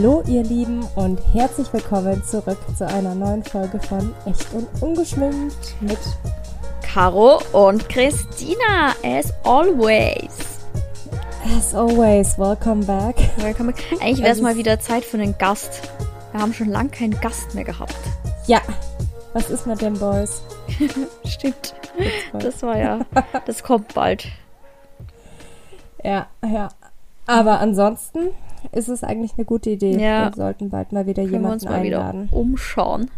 Hallo 0.00 0.22
ihr 0.28 0.44
Lieben 0.44 0.86
und 0.94 1.18
herzlich 1.34 1.72
willkommen 1.72 2.22
zurück 2.22 2.58
zu 2.76 2.86
einer 2.86 3.16
neuen 3.16 3.42
Folge 3.42 3.80
von 3.80 4.14
Echt 4.26 4.46
und 4.52 4.68
Ungeschminkt 4.80 5.74
mit 5.80 5.98
Caro 6.82 7.42
und 7.50 7.88
Christina, 7.88 8.94
as 9.02 9.34
always. 9.42 10.60
As 11.44 11.74
always, 11.74 12.38
welcome 12.38 12.84
back. 12.84 13.16
Welcome 13.38 13.72
back. 13.72 13.84
Eigentlich 14.00 14.22
wäre 14.22 14.34
es 14.34 14.40
mal 14.40 14.54
wieder 14.54 14.78
Zeit 14.78 15.04
für 15.04 15.18
einen 15.18 15.36
Gast. 15.36 15.90
Wir 16.30 16.42
haben 16.42 16.54
schon 16.54 16.68
lange 16.68 16.90
keinen 16.90 17.20
Gast 17.20 17.56
mehr 17.56 17.64
gehabt. 17.64 17.96
Ja, 18.46 18.60
was 19.32 19.50
ist 19.50 19.66
mit 19.66 19.82
den 19.82 19.94
Boys? 19.94 20.42
Stimmt. 21.24 21.74
Das 22.34 22.62
war 22.62 22.78
ja, 22.78 23.00
das 23.46 23.64
kommt 23.64 23.94
bald. 23.94 24.28
Ja, 26.04 26.28
ja. 26.44 26.68
Aber 27.28 27.60
ansonsten 27.60 28.30
ist 28.72 28.88
es 28.88 29.04
eigentlich 29.04 29.34
eine 29.36 29.44
gute 29.44 29.70
Idee. 29.70 29.92
Ja. 29.98 30.30
Wir 30.30 30.34
sollten 30.34 30.70
bald 30.70 30.92
mal 30.92 31.06
wieder 31.06 31.22
Können 31.22 31.32
wir 31.32 31.38
jemanden 31.38 31.54
uns 31.54 31.64
mal 31.64 31.74
einladen. 31.74 32.22
wieder 32.24 32.36
umschauen, 32.36 33.10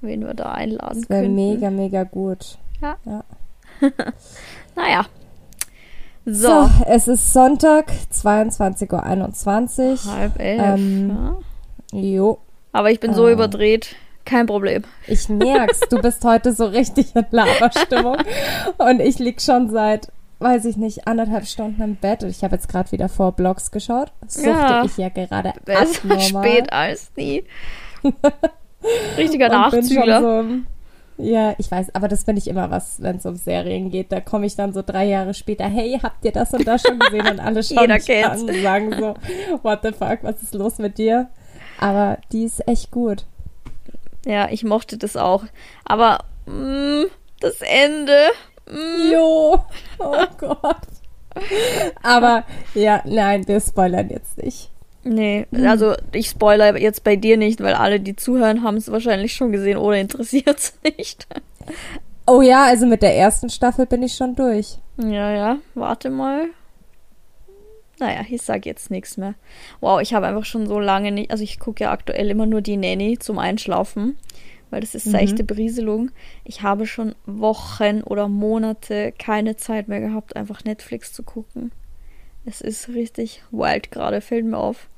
wen 0.00 0.26
wir 0.26 0.34
da 0.34 0.52
einladen 0.52 1.00
Das 1.02 1.10
wäre 1.10 1.22
können. 1.22 1.34
mega, 1.34 1.70
mega 1.70 2.02
gut. 2.04 2.58
Ja. 2.80 2.96
Ja. 3.04 3.24
Naja. 4.74 5.06
So. 6.24 6.48
So. 6.64 6.70
es 6.86 7.08
ist 7.08 7.32
Sonntag, 7.32 7.90
22.21 8.12 10.06
Uhr. 10.06 10.12
Halb 10.14 10.38
elf. 10.40 10.62
Ähm, 10.78 11.36
ja. 11.92 11.98
Jo, 12.00 12.38
Aber 12.72 12.90
ich 12.90 13.00
bin 13.00 13.14
so 13.14 13.28
äh. 13.28 13.32
überdreht. 13.32 13.96
Kein 14.24 14.46
Problem. 14.46 14.82
ich 15.06 15.28
merk's, 15.28 15.80
du 15.88 16.00
bist 16.00 16.24
heute 16.24 16.52
so 16.52 16.64
richtig 16.66 17.14
in 17.14 17.24
Laberstimmung. 17.30 18.16
Und 18.78 18.98
ich 19.00 19.20
lieg 19.20 19.40
schon 19.40 19.70
seit, 19.70 20.10
weiß 20.38 20.64
ich 20.66 20.76
nicht, 20.76 21.06
anderthalb 21.08 21.46
Stunden 21.46 21.80
im 21.82 21.96
Bett. 21.96 22.22
Und 22.22 22.30
ich 22.30 22.42
habe 22.44 22.54
jetzt 22.56 22.68
gerade 22.68 22.92
wieder 22.92 23.08
vor 23.08 23.32
Blogs 23.32 23.70
geschaut. 23.70 24.12
Suchte 24.26 24.48
Ja. 24.50 24.84
ich 24.84 24.96
ja 24.96 25.08
gerade 25.08 25.52
Besser 25.64 26.20
spät 26.20 26.72
als 26.72 27.10
nie. 27.16 27.44
Richtiger 29.16 29.48
Nachzügler. 29.48 30.20
so, 30.20 30.44
ja, 31.18 31.54
ich 31.58 31.70
weiß, 31.70 31.94
aber 31.94 32.08
das 32.08 32.24
finde 32.24 32.40
ich 32.40 32.48
immer 32.48 32.70
was, 32.70 33.00
wenn 33.02 33.16
es 33.16 33.24
um 33.26 33.36
Serien 33.36 33.90
geht. 33.90 34.12
Da 34.12 34.20
komme 34.20 34.44
ich 34.46 34.54
dann 34.54 34.72
so 34.74 34.82
drei 34.84 35.06
Jahre 35.06 35.32
später, 35.34 35.64
hey, 35.64 35.98
habt 36.02 36.24
ihr 36.24 36.32
das 36.32 36.52
und 36.52 36.66
das 36.66 36.82
schon 36.82 36.98
gesehen? 36.98 37.26
Und 37.26 37.40
alle 37.40 37.62
schauen 37.64 37.88
mich 37.88 38.24
an 38.26 38.40
und 38.42 38.62
sagen 38.62 38.92
so, 38.92 39.14
what 39.62 39.80
the 39.82 39.92
fuck, 39.92 40.18
was 40.22 40.42
ist 40.42 40.54
los 40.54 40.78
mit 40.78 40.98
dir? 40.98 41.28
Aber 41.80 42.18
die 42.32 42.44
ist 42.44 42.66
echt 42.68 42.90
gut. 42.90 43.24
Ja, 44.26 44.48
ich 44.50 44.62
mochte 44.64 44.98
das 44.98 45.16
auch. 45.16 45.44
Aber 45.84 46.24
mh, 46.46 47.06
das 47.40 47.60
Ende. 47.62 48.16
Mh, 48.70 49.12
Jo, 49.12 49.64
oh 49.98 50.24
Gott. 50.38 50.76
Aber 52.02 52.44
ja, 52.74 53.02
nein, 53.04 53.46
wir 53.46 53.60
spoilern 53.60 54.08
jetzt 54.10 54.42
nicht. 54.42 54.70
nee, 55.04 55.46
Mhm. 55.50 55.66
also 55.66 55.94
ich 56.12 56.28
spoiler 56.30 56.76
jetzt 56.78 57.04
bei 57.04 57.16
dir 57.16 57.36
nicht, 57.36 57.60
weil 57.62 57.74
alle, 57.74 58.00
die 58.00 58.16
zuhören, 58.16 58.62
haben 58.62 58.76
es 58.76 58.90
wahrscheinlich 58.90 59.34
schon 59.34 59.52
gesehen 59.52 59.76
oder 59.78 59.96
interessiert 59.98 60.58
es 60.58 60.78
nicht. 60.82 61.26
Oh 62.26 62.40
ja, 62.42 62.64
also 62.64 62.86
mit 62.86 63.02
der 63.02 63.16
ersten 63.16 63.50
Staffel 63.50 63.86
bin 63.86 64.02
ich 64.02 64.14
schon 64.14 64.34
durch. 64.34 64.78
Ja, 64.98 65.30
ja, 65.30 65.56
warte 65.74 66.10
mal. 66.10 66.46
Naja, 67.98 68.20
ich 68.28 68.42
sag 68.42 68.66
jetzt 68.66 68.90
nichts 68.90 69.16
mehr. 69.16 69.34
Wow, 69.80 70.00
ich 70.00 70.12
habe 70.12 70.26
einfach 70.26 70.44
schon 70.44 70.66
so 70.66 70.78
lange 70.78 71.12
nicht, 71.12 71.30
also 71.30 71.42
ich 71.44 71.58
gucke 71.58 71.84
ja 71.84 71.92
aktuell 71.92 72.28
immer 72.30 72.44
nur 72.46 72.60
die 72.60 72.76
Nanny 72.76 73.18
zum 73.18 73.38
Einschlafen, 73.38 74.18
weil 74.70 74.80
das 74.80 74.94
ist 74.94 75.06
Mhm. 75.06 75.10
seichte 75.12 75.44
Berieselung. 75.44 76.10
Ich 76.44 76.62
habe 76.62 76.86
schon 76.86 77.14
Wochen 77.26 78.02
oder 78.02 78.28
Monate 78.28 79.12
keine 79.18 79.56
Zeit 79.56 79.88
mehr 79.88 80.00
gehabt, 80.00 80.36
einfach 80.36 80.64
Netflix 80.64 81.12
zu 81.12 81.22
gucken. 81.22 81.72
Es 82.44 82.60
ist 82.60 82.88
richtig 82.88 83.42
wild 83.50 83.90
gerade, 83.90 84.20
fällt 84.20 84.44
mir 84.44 84.58
auf. 84.58 84.88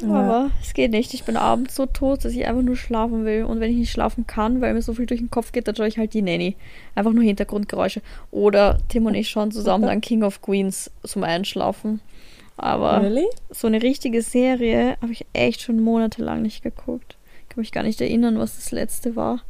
Ja. 0.00 0.08
Aber 0.08 0.50
es 0.62 0.74
geht 0.74 0.92
nicht. 0.92 1.12
Ich 1.12 1.24
bin 1.24 1.36
abends 1.36 1.74
so 1.74 1.84
tot, 1.86 2.24
dass 2.24 2.32
ich 2.32 2.46
einfach 2.46 2.62
nur 2.62 2.76
schlafen 2.76 3.24
will. 3.24 3.42
Und 3.44 3.58
wenn 3.58 3.70
ich 3.72 3.78
nicht 3.78 3.90
schlafen 3.90 4.28
kann, 4.28 4.60
weil 4.60 4.72
mir 4.74 4.82
so 4.82 4.94
viel 4.94 5.06
durch 5.06 5.18
den 5.20 5.30
Kopf 5.30 5.50
geht, 5.50 5.66
dann 5.66 5.74
schaue 5.74 5.88
ich 5.88 5.98
halt 5.98 6.14
die 6.14 6.22
Nanny. 6.22 6.54
Einfach 6.94 7.12
nur 7.12 7.24
Hintergrundgeräusche. 7.24 8.00
Oder 8.30 8.78
Tim 8.88 9.06
und 9.06 9.14
ich 9.16 9.28
schauen 9.28 9.50
zusammen 9.50 9.84
dann 9.88 10.00
King 10.00 10.22
of 10.22 10.40
Queens 10.40 10.90
zum 11.02 11.24
Einschlafen. 11.24 12.00
Aber 12.56 13.02
Really? 13.02 13.26
so 13.50 13.66
eine 13.66 13.82
richtige 13.82 14.22
Serie 14.22 14.96
habe 15.02 15.12
ich 15.12 15.26
echt 15.32 15.62
schon 15.62 15.80
monatelang 15.80 16.42
nicht 16.42 16.62
geguckt. 16.62 17.16
Kann 17.58 17.62
mich 17.62 17.72
gar 17.72 17.82
nicht 17.82 18.00
erinnern, 18.00 18.38
was 18.38 18.54
das 18.54 18.70
letzte 18.70 19.16
war. 19.16 19.40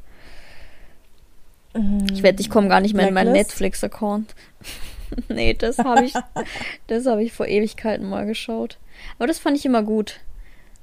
Ich 2.10 2.22
wette, 2.22 2.40
ich 2.40 2.48
komme 2.48 2.68
gar 2.68 2.80
nicht 2.80 2.94
mehr 2.94 3.06
in 3.06 3.12
meinen 3.12 3.32
Blacklist? 3.34 3.50
Netflix-Account. 3.50 4.34
nee, 5.28 5.52
das 5.52 5.76
habe 5.76 6.06
ich, 6.06 6.14
das 6.86 7.04
habe 7.04 7.22
ich 7.22 7.34
vor 7.34 7.46
Ewigkeiten 7.46 8.08
mal 8.08 8.24
geschaut. 8.24 8.78
Aber 9.18 9.26
das 9.26 9.38
fand 9.38 9.58
ich 9.58 9.66
immer 9.66 9.82
gut. 9.82 10.20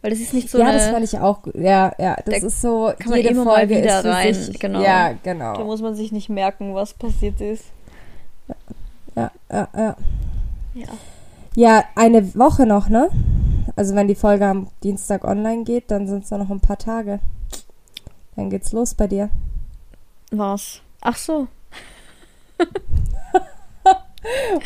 Weil 0.04 0.12
das 0.12 0.20
ist 0.20 0.36
nicht 0.36 0.52
so 0.52 0.60
ja, 0.60 0.66
eine, 0.66 0.78
das 0.78 0.90
fand 0.90 1.04
ich 1.04 1.18
auch 1.18 1.42
gut. 1.42 1.56
Ja, 1.56 1.94
ja, 1.98 2.16
das 2.24 2.42
Da 2.42 2.46
ist 2.46 2.62
so, 2.62 2.94
kann 3.00 3.10
man 3.10 3.18
jede 3.18 3.30
immer 3.30 3.46
mal 3.46 3.56
Folge 3.56 3.78
wieder 3.78 3.96
ist 3.96 4.02
für 4.04 4.12
rein, 4.12 4.34
sich. 4.36 4.60
genau. 4.60 4.84
Ja, 4.84 5.14
da 5.24 5.34
genau. 5.34 5.66
muss 5.66 5.82
man 5.82 5.96
sich 5.96 6.12
nicht 6.12 6.30
merken, 6.30 6.76
was 6.76 6.94
passiert 6.94 7.42
ist. 7.42 7.64
Ja, 9.16 9.32
ja, 9.52 9.68
ja. 9.76 9.96
Ja. 10.76 10.88
Ja, 11.56 11.84
eine 11.96 12.36
Woche 12.36 12.68
noch, 12.68 12.88
ne? 12.88 13.10
Also 13.76 13.96
wenn 13.96 14.08
die 14.08 14.16
Folge 14.16 14.46
am 14.46 14.68
Dienstag 14.84 15.24
online 15.24 15.64
geht, 15.64 15.90
dann 15.92 16.08
sind 16.08 16.24
es 16.26 16.32
noch 16.32 16.50
ein 16.50 16.60
paar 16.60 16.78
Tage. 16.78 17.20
Dann 18.36 18.50
geht's 18.50 18.72
los 18.72 18.94
bei 18.94 19.08
dir. 19.08 19.30
Was? 20.32 20.82
Ach 21.02 21.18
so. 21.18 21.48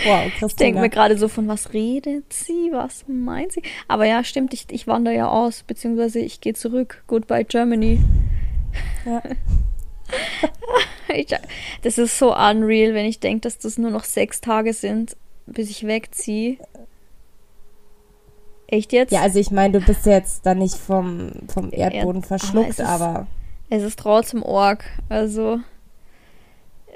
Wow, 0.06 0.28
Ich 0.28 0.32
denke 0.32 0.40
Christina. 0.40 0.82
mir 0.82 0.90
gerade 0.90 1.18
so, 1.18 1.28
von 1.28 1.50
was 1.50 1.74
redet 1.74 2.32
sie? 2.32 2.70
Was 2.72 3.04
meint 3.10 3.52
sie? 3.52 3.62
Aber 3.90 4.06
ja, 4.06 4.24
stimmt, 4.24 4.54
ich, 4.54 4.68
ich 4.72 4.88
wandere 4.88 5.16
ja 5.16 5.28
aus, 5.28 5.64
beziehungsweise 5.64 6.20
ich 6.20 6.40
gehe 6.40 6.54
zurück. 6.54 7.04
Goodbye 7.08 7.44
Germany. 7.46 8.00
Ja. 9.06 9.22
Ich, 11.14 11.28
das 11.82 11.98
ist 11.98 12.18
so 12.20 12.36
unreal, 12.36 12.94
wenn 12.94 13.06
ich 13.08 13.20
denke, 13.20 13.42
dass 13.42 13.58
das 13.58 13.80
nur 13.80 13.90
noch 13.90 14.04
sechs 14.04 14.42
Tage 14.42 14.74
sind, 14.74 15.18
bis 15.48 15.72
ich 15.72 15.86
wegziehe. 15.88 16.58
Echt 18.72 18.94
jetzt? 18.94 19.12
Ja, 19.12 19.22
also 19.22 19.40
ich 19.40 19.50
meine, 19.52 19.80
du 19.80 19.86
bist 19.86 20.06
jetzt 20.06 20.46
dann 20.46 20.60
nicht 20.60 20.76
vom, 20.76 21.32
vom 21.52 21.72
Erdboden 21.72 22.22
Erd- 22.22 22.28
verschluckt, 22.28 22.66
aber 22.66 22.70
es 22.70 22.80
ist- 22.80 22.86
aber. 22.86 23.28
Es 23.72 23.84
ist 23.84 24.00
trotzdem 24.00 24.44
Org. 24.44 24.84
Also. 25.10 25.60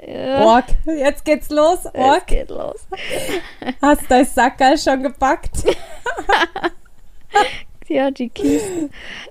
Ja, 0.06 0.44
Ork, 0.44 0.64
jetzt 0.86 1.24
geht's 1.24 1.48
los. 1.50 1.78
Ork, 1.94 2.26
geht 2.26 2.50
los. 2.50 2.86
hast 3.80 4.02
dein 4.08 4.24
Sackerl 4.26 4.76
schon 4.78 5.02
gepackt? 5.02 5.52
Ja, 7.88 8.10
die 8.10 8.30
Kisten. 8.30 8.90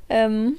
ähm, 0.09 0.57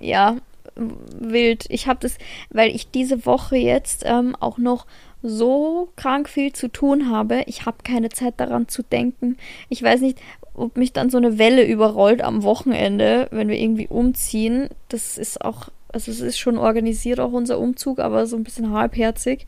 ja, 0.00 0.36
wild. 0.74 1.66
Ich 1.68 1.86
habe 1.86 2.00
das, 2.00 2.18
weil 2.50 2.74
ich 2.74 2.90
diese 2.90 3.26
Woche 3.26 3.56
jetzt 3.56 4.02
ähm, 4.04 4.34
auch 4.40 4.58
noch 4.58 4.86
so 5.22 5.88
krank 5.96 6.28
viel 6.28 6.52
zu 6.52 6.68
tun 6.68 7.10
habe. 7.10 7.42
Ich 7.46 7.64
habe 7.66 7.78
keine 7.84 8.08
Zeit 8.08 8.34
daran 8.38 8.68
zu 8.68 8.82
denken. 8.82 9.36
Ich 9.68 9.82
weiß 9.82 10.00
nicht, 10.00 10.18
ob 10.58 10.76
mich 10.76 10.92
dann 10.92 11.10
so 11.10 11.16
eine 11.18 11.38
Welle 11.38 11.64
überrollt 11.64 12.22
am 12.22 12.42
Wochenende, 12.42 13.28
wenn 13.30 13.48
wir 13.48 13.58
irgendwie 13.58 13.88
umziehen. 13.88 14.68
Das 14.88 15.18
ist 15.18 15.44
auch, 15.44 15.68
also 15.92 16.10
es 16.10 16.20
ist 16.20 16.38
schon 16.38 16.58
organisiert, 16.58 17.20
auch 17.20 17.32
unser 17.32 17.58
Umzug, 17.58 17.98
aber 17.98 18.26
so 18.26 18.36
ein 18.36 18.44
bisschen 18.44 18.72
halbherzig. 18.72 19.46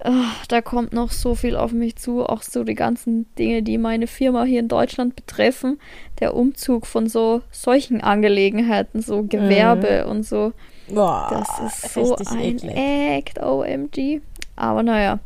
Ah, 0.00 0.32
Da 0.48 0.60
kommt 0.60 0.92
noch 0.92 1.10
so 1.10 1.34
viel 1.34 1.56
auf 1.56 1.72
mich 1.72 1.96
zu, 1.96 2.22
auch 2.24 2.42
so 2.42 2.64
die 2.64 2.74
ganzen 2.74 3.26
Dinge, 3.36 3.62
die 3.62 3.78
meine 3.78 4.06
Firma 4.06 4.44
hier 4.44 4.60
in 4.60 4.68
Deutschland 4.68 5.16
betreffen. 5.16 5.80
Der 6.20 6.34
Umzug 6.34 6.86
von 6.86 7.08
so 7.08 7.40
solchen 7.50 8.02
Angelegenheiten, 8.02 9.00
so 9.00 9.22
Gewerbe 9.22 10.06
und 10.06 10.24
so. 10.24 10.52
Boah, 10.88 11.28
Das 11.30 11.82
ist 11.82 11.94
so 11.94 12.14
ein 12.16 12.40
eklig. 12.40 12.76
Act, 12.76 13.42
OMG. 13.42 14.20
Aber 14.54 14.82
naja, 14.82 15.18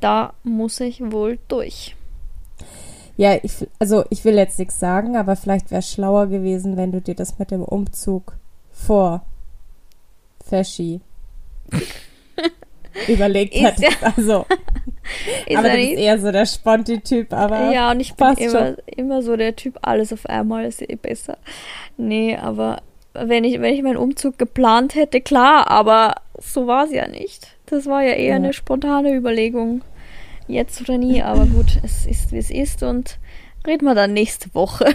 da 0.00 0.32
muss 0.42 0.80
ich 0.80 1.00
wohl 1.12 1.38
durch. 1.48 1.94
Ja, 3.20 3.38
ich, 3.42 3.52
also 3.78 4.04
ich 4.08 4.24
will 4.24 4.36
jetzt 4.36 4.58
nichts 4.58 4.80
sagen, 4.80 5.14
aber 5.14 5.36
vielleicht 5.36 5.70
wäre 5.70 5.80
es 5.80 5.92
schlauer 5.92 6.28
gewesen, 6.28 6.78
wenn 6.78 6.90
du 6.90 7.02
dir 7.02 7.14
das 7.14 7.38
mit 7.38 7.50
dem 7.50 7.62
Umzug 7.62 8.32
vor 8.72 9.26
Feschi 10.48 11.02
überlegt 13.08 13.54
Ist 13.54 13.62
hättest. 13.62 14.02
Also, 14.02 14.46
Ist 15.46 15.58
aber 15.58 15.68
ja 15.68 15.74
du 15.76 15.86
bist 15.86 15.98
eher 15.98 16.18
so 16.18 16.32
der 16.32 16.46
Sponti-Typ, 16.46 17.34
aber 17.34 17.70
Ja, 17.70 17.90
und 17.90 18.00
ich 18.00 18.14
bin 18.14 18.26
passt 18.26 18.40
immer, 18.40 18.76
immer 18.86 19.20
so 19.22 19.36
der 19.36 19.54
Typ, 19.54 19.78
alles 19.82 20.14
auf 20.14 20.24
einmal 20.24 20.64
ist 20.64 20.80
eh 20.80 20.94
besser. 20.96 21.36
Nee, 21.98 22.38
aber 22.38 22.80
wenn 23.12 23.44
ich, 23.44 23.60
wenn 23.60 23.74
ich 23.74 23.82
meinen 23.82 23.98
Umzug 23.98 24.38
geplant 24.38 24.94
hätte, 24.94 25.20
klar, 25.20 25.70
aber 25.70 26.14
so 26.40 26.66
war 26.66 26.86
es 26.86 26.92
ja 26.92 27.06
nicht. 27.06 27.48
Das 27.66 27.84
war 27.84 28.02
ja 28.02 28.14
eher 28.14 28.30
Ja. 28.30 28.36
eine 28.36 28.54
spontane 28.54 29.14
Überlegung. 29.14 29.82
Jetzt 30.50 30.80
oder 30.80 30.98
nie, 30.98 31.22
aber 31.22 31.46
gut, 31.46 31.78
es 31.82 32.06
ist 32.06 32.32
wie 32.32 32.38
es 32.38 32.50
ist 32.50 32.82
und 32.82 33.18
reden 33.66 33.84
wir 33.84 33.94
dann 33.94 34.12
nächste 34.12 34.52
Woche. 34.54 34.86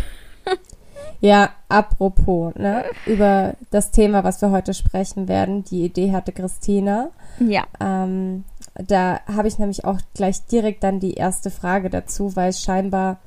Ja, 1.21 1.51
apropos, 1.69 2.53
ne, 2.55 2.85
über 3.05 3.55
das 3.71 3.91
Thema, 3.91 4.23
was 4.23 4.41
wir 4.41 4.51
heute 4.51 4.73
sprechen 4.73 5.27
werden, 5.27 5.63
die 5.63 5.83
Idee 5.85 6.11
hatte 6.11 6.31
Christina. 6.31 7.09
Ja. 7.39 7.63
Ähm, 7.79 8.43
da 8.75 9.21
habe 9.25 9.47
ich 9.47 9.57
nämlich 9.57 9.85
auch 9.85 9.97
gleich 10.13 10.45
direkt 10.45 10.83
dann 10.83 10.99
die 10.99 11.13
erste 11.13 11.51
Frage 11.51 11.89
dazu, 11.89 12.35
weil 12.35 12.49
es 12.49 12.61
scheinbar 12.61 13.17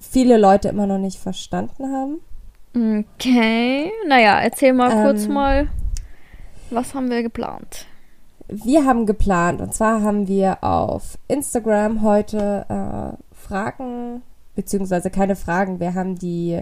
viele 0.00 0.36
Leute 0.38 0.68
immer 0.68 0.86
noch 0.86 0.98
nicht 0.98 1.18
verstanden 1.18 1.92
haben. 1.92 2.20
Okay. 2.74 3.92
Naja, 4.08 4.40
erzähl 4.40 4.72
mal 4.72 4.90
Ähm. 4.92 5.02
kurz 5.04 5.28
mal, 5.28 5.68
was 6.70 6.94
haben 6.94 7.10
wir 7.10 7.22
geplant? 7.22 7.86
Wir 8.48 8.84
haben 8.84 9.06
geplant, 9.06 9.60
und 9.60 9.72
zwar 9.72 10.02
haben 10.02 10.28
wir 10.28 10.62
auf 10.62 11.18
Instagram 11.28 12.02
heute 12.02 12.66
äh, 12.68 13.34
Fragen, 13.34 14.22
beziehungsweise 14.54 15.10
keine 15.10 15.34
Fragen, 15.34 15.80
wir 15.80 15.94
haben 15.94 16.16
die, 16.16 16.60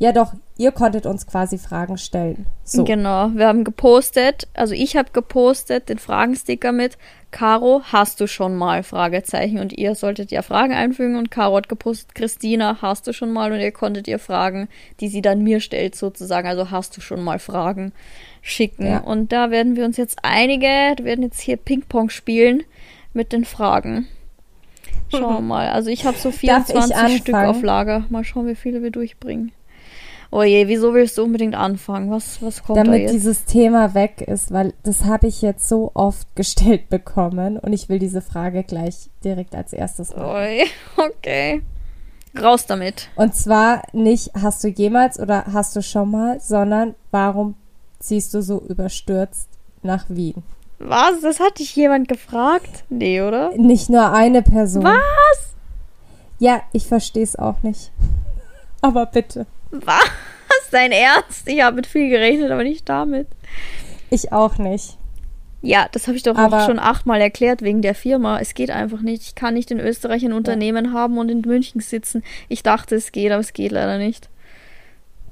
ja 0.00 0.12
doch, 0.12 0.32
ihr 0.56 0.72
konntet 0.72 1.04
uns 1.04 1.26
quasi 1.26 1.58
Fragen 1.58 1.98
stellen. 1.98 2.46
So. 2.64 2.84
Genau, 2.84 3.32
wir 3.34 3.46
haben 3.46 3.64
gepostet, 3.64 4.48
also 4.54 4.72
ich 4.72 4.96
habe 4.96 5.10
gepostet 5.12 5.90
den 5.90 5.98
Fragensticker 5.98 6.72
mit 6.72 6.96
Caro, 7.30 7.82
hast 7.84 8.18
du 8.18 8.26
schon 8.26 8.56
mal? 8.56 8.82
Fragezeichen 8.82 9.58
und 9.58 9.74
ihr 9.74 9.94
solltet 9.94 10.30
ja 10.30 10.40
Fragen 10.40 10.72
einfügen 10.72 11.16
und 11.16 11.30
Caro 11.30 11.58
hat 11.58 11.68
gepostet, 11.68 12.14
Christina, 12.14 12.78
hast 12.80 13.06
du 13.06 13.12
schon 13.12 13.30
mal? 13.30 13.52
Und 13.52 13.60
ihr 13.60 13.72
konntet 13.72 14.08
ihr 14.08 14.18
Fragen, 14.18 14.68
die 15.00 15.08
sie 15.08 15.20
dann 15.20 15.42
mir 15.42 15.60
stellt 15.60 15.94
sozusagen, 15.94 16.48
also 16.48 16.70
hast 16.70 16.96
du 16.96 17.02
schon 17.02 17.22
mal 17.22 17.38
Fragen 17.38 17.92
schicken. 18.40 18.86
Ja. 18.86 19.00
Und 19.00 19.32
da 19.32 19.50
werden 19.50 19.76
wir 19.76 19.84
uns 19.84 19.98
jetzt 19.98 20.20
einige, 20.22 20.64
wir 20.96 21.04
werden 21.04 21.22
jetzt 21.22 21.42
hier 21.42 21.58
Ping-Pong 21.58 22.08
spielen 22.08 22.62
mit 23.12 23.34
den 23.34 23.44
Fragen. 23.44 24.08
Schauen 25.10 25.34
wir 25.34 25.40
mal. 25.42 25.68
Also 25.68 25.90
ich 25.90 26.06
habe 26.06 26.16
so 26.16 26.30
Darf 26.30 26.70
ich 26.70 26.72
24 26.72 27.18
Stück 27.18 27.34
auf 27.34 27.60
Lager. 27.62 28.06
Mal 28.08 28.24
schauen, 28.24 28.46
wie 28.46 28.54
viele 28.54 28.82
wir 28.82 28.90
durchbringen. 28.90 29.52
Oh 30.32 30.42
je, 30.44 30.68
wieso 30.68 30.94
willst 30.94 31.18
du 31.18 31.24
unbedingt 31.24 31.56
anfangen? 31.56 32.10
Was, 32.10 32.40
was 32.40 32.62
kommt 32.62 32.78
da 32.78 32.84
Damit 32.84 33.02
jetzt? 33.02 33.14
dieses 33.14 33.44
Thema 33.46 33.94
weg 33.94 34.20
ist, 34.20 34.52
weil 34.52 34.74
das 34.84 35.04
habe 35.04 35.26
ich 35.26 35.42
jetzt 35.42 35.68
so 35.68 35.90
oft 35.94 36.26
gestellt 36.36 36.88
bekommen 36.88 37.58
und 37.58 37.72
ich 37.72 37.88
will 37.88 37.98
diese 37.98 38.22
Frage 38.22 38.62
gleich 38.62 39.10
direkt 39.24 39.54
als 39.54 39.72
erstes 39.72 40.14
machen. 40.14 40.30
Oi, 40.30 40.64
okay. 40.96 41.62
Raus 42.40 42.64
damit. 42.66 43.08
Und 43.16 43.34
zwar 43.34 43.82
nicht, 43.92 44.30
hast 44.40 44.62
du 44.62 44.68
jemals 44.68 45.18
oder 45.18 45.46
hast 45.52 45.74
du 45.74 45.82
schon 45.82 46.12
mal, 46.12 46.38
sondern 46.38 46.94
warum 47.10 47.56
ziehst 47.98 48.32
du 48.34 48.40
so 48.42 48.60
überstürzt 48.68 49.48
nach 49.82 50.04
Wien? 50.08 50.44
Was? 50.78 51.20
Das 51.22 51.40
hat 51.40 51.58
dich 51.58 51.74
jemand 51.74 52.06
gefragt? 52.06 52.84
Nee, 52.88 53.20
oder? 53.20 53.50
Nicht 53.56 53.90
nur 53.90 54.12
eine 54.12 54.42
Person. 54.42 54.84
Was? 54.84 55.54
Ja, 56.38 56.62
ich 56.72 56.86
verstehe 56.86 57.24
es 57.24 57.36
auch 57.36 57.62
nicht. 57.62 57.90
Aber 58.80 59.06
bitte. 59.06 59.46
Was? 59.70 60.08
Dein 60.70 60.92
Ernst? 60.92 61.48
Ich 61.48 61.62
habe 61.62 61.76
mit 61.76 61.86
viel 61.86 62.08
gerechnet, 62.10 62.50
aber 62.50 62.62
nicht 62.64 62.88
damit. 62.88 63.26
Ich 64.10 64.32
auch 64.32 64.58
nicht. 64.58 64.96
Ja, 65.62 65.88
das 65.92 66.06
habe 66.06 66.16
ich 66.16 66.22
doch 66.22 66.36
Aber- 66.36 66.62
auch 66.62 66.66
schon 66.66 66.78
achtmal 66.78 67.20
erklärt 67.20 67.62
wegen 67.62 67.82
der 67.82 67.94
Firma. 67.94 68.38
Es 68.40 68.54
geht 68.54 68.70
einfach 68.70 69.00
nicht. 69.02 69.22
Ich 69.22 69.34
kann 69.34 69.54
nicht 69.54 69.70
in 69.70 69.78
Österreich 69.80 70.24
ein 70.24 70.32
Unternehmen 70.32 70.92
haben 70.92 71.18
und 71.18 71.28
in 71.28 71.42
München 71.42 71.80
sitzen. 71.80 72.22
Ich 72.48 72.62
dachte, 72.62 72.94
es 72.94 73.12
geht, 73.12 73.30
aber 73.30 73.40
es 73.40 73.52
geht 73.52 73.72
leider 73.72 73.98
nicht. 73.98 74.28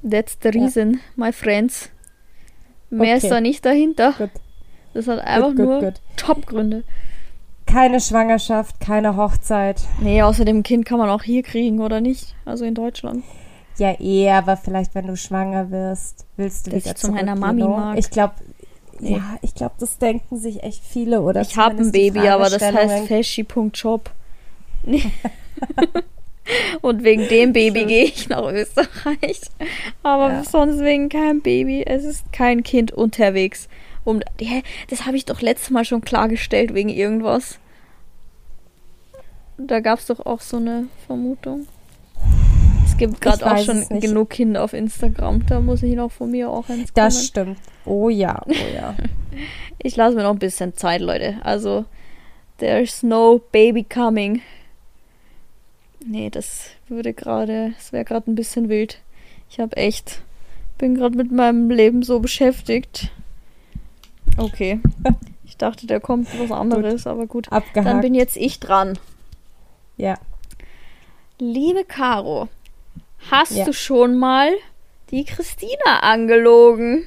That's 0.08 0.37
the 0.43 0.50
Ja. 0.50 0.62
reason, 0.64 1.00
my 1.17 1.32
friends. 1.32 1.91
Mehr 2.91 3.17
ist 3.17 3.25
Okay. 3.25 3.34
da 3.34 3.41
nicht 3.41 3.64
dahinter. 3.64 4.12
Gut. 4.19 4.31
Das 4.94 5.06
hat 5.08 5.20
einfach 5.20 5.49
gut, 5.50 5.58
nur 5.58 5.81
gut. 5.81 5.94
Top-Gründe. 6.17 6.84
Keine 7.67 8.00
Schwangerschaft, 8.00 8.81
keine 8.81 9.17
Hochzeit. 9.17 9.81
Nee, 10.00 10.23
außerdem 10.23 10.62
Kind 10.62 10.87
kann 10.87 10.99
man 10.99 11.11
auch 11.11 11.23
hier 11.23 11.43
kriegen, 11.43 11.81
oder 11.81 12.00
nicht? 12.00 12.34
Also 12.44 12.64
in 12.64 12.75
Deutschland. 12.75 13.25
Ja, 13.78 13.94
eh, 14.00 14.30
aber 14.30 14.56
vielleicht, 14.56 14.94
wenn 14.94 15.06
du 15.06 15.16
schwanger 15.16 15.70
wirst, 15.70 16.26
willst 16.36 16.66
du 16.66 16.70
Dass 16.72 16.80
wieder 16.84 16.90
ich 16.92 16.96
zu 17.00 17.12
meiner 17.12 17.36
Mami 17.36 17.62
mag. 17.62 17.98
Ich 17.98 18.10
glaube, 18.10 18.34
Nee. 19.00 19.12
ja, 19.16 19.36
ich 19.42 19.54
glaube, 19.54 19.75
das 19.78 19.98
denken 19.98 20.38
sich 20.38 20.64
echt 20.64 20.82
viele 20.84 21.22
oder 21.22 21.42
Ich 21.42 21.56
habe 21.56 21.76
ein 21.78 21.92
Baby, 21.92 22.26
aber 22.28 22.50
das 22.50 22.60
heißt. 22.60 23.06
Feschi.job. 23.06 24.10
Nee. 24.82 25.04
Und 26.80 27.04
wegen 27.04 27.28
dem 27.28 27.52
Baby 27.52 27.84
gehe 27.84 28.04
ich 28.04 28.28
nach 28.28 28.42
Österreich. 28.50 29.40
Aber 30.02 30.31
Ja. 30.32 30.44
sonst 30.44 30.81
wegen 30.81 31.08
kein 31.10 31.42
Baby. 31.42 31.84
Es 31.86 32.04
ist 32.04 32.32
kein 32.32 32.62
Kind 32.62 32.90
unterwegs. 32.90 33.69
Um, 34.04 34.20
hä, 34.40 34.62
das 34.88 35.04
habe 35.06 35.16
ich 35.16 35.26
doch 35.26 35.42
letztes 35.42 35.70
Mal 35.70 35.84
schon 35.84 36.00
klargestellt 36.00 36.72
wegen 36.74 36.88
irgendwas. 36.88 37.58
Da 39.58 39.81
gab 39.81 39.98
es 39.98 40.06
doch 40.06 40.24
auch 40.24 40.40
so 40.40 40.56
eine 40.56 40.86
Vermutung. 41.06 41.66
Es 43.00 43.10
gibt 43.10 43.20
gerade 43.20 43.46
auch 43.46 43.58
schon 43.58 43.78
es 43.78 43.88
genug 43.88 44.30
Kinder 44.30 44.64
auf 44.64 44.72
Instagram. 44.72 45.46
Da 45.46 45.60
muss 45.60 45.82
ich 45.84 45.94
noch 45.94 46.10
von 46.10 46.30
mir 46.32 46.50
auch 46.50 46.68
eins 46.68 46.92
Das 46.94 47.14
kommen. 47.14 47.24
stimmt. 47.26 47.58
Oh 47.84 48.08
ja, 48.08 48.42
oh 48.46 48.52
ja. 48.74 48.94
Ich 49.80 49.94
lasse 49.94 50.16
mir 50.16 50.24
noch 50.24 50.32
ein 50.32 50.40
bisschen 50.40 50.74
Zeit, 50.74 51.00
Leute. 51.00 51.36
Also, 51.44 51.84
there's 52.58 53.04
no 53.04 53.40
baby 53.52 53.84
coming. 53.84 54.42
Nee, 56.04 56.30
das 56.30 56.70
würde 56.88 57.12
gerade, 57.14 57.72
das 57.76 57.92
wäre 57.92 58.04
gerade 58.04 58.28
ein 58.28 58.34
bisschen 58.34 58.68
wild. 58.68 58.98
Ich 59.48 59.60
habe 59.60 59.76
echt, 59.76 60.22
bin 60.78 60.96
gerade 60.96 61.16
mit 61.16 61.30
meinem 61.30 61.70
Leben 61.70 62.02
so 62.02 62.18
beschäftigt. 62.20 63.10
Okay. 64.36 64.80
Ich 65.44 65.56
dachte, 65.56 65.86
da 65.86 65.98
kommt 65.98 66.28
was 66.38 66.52
anderes, 66.52 67.06
aber 67.06 67.26
gut. 67.26 67.46
Dann 67.46 67.62
Abgehakt. 67.62 68.02
bin 68.02 68.14
jetzt 68.14 68.36
ich 68.36 68.60
dran. 68.60 68.98
ja. 69.96 70.14
Liebe 71.40 71.84
Caro, 71.84 72.48
hast 73.31 73.53
Ja. 73.53 73.65
du 73.65 73.73
schon 73.73 74.17
mal 74.17 74.50
die 75.11 75.25
Christina 75.25 76.00
angelogen? 76.00 77.06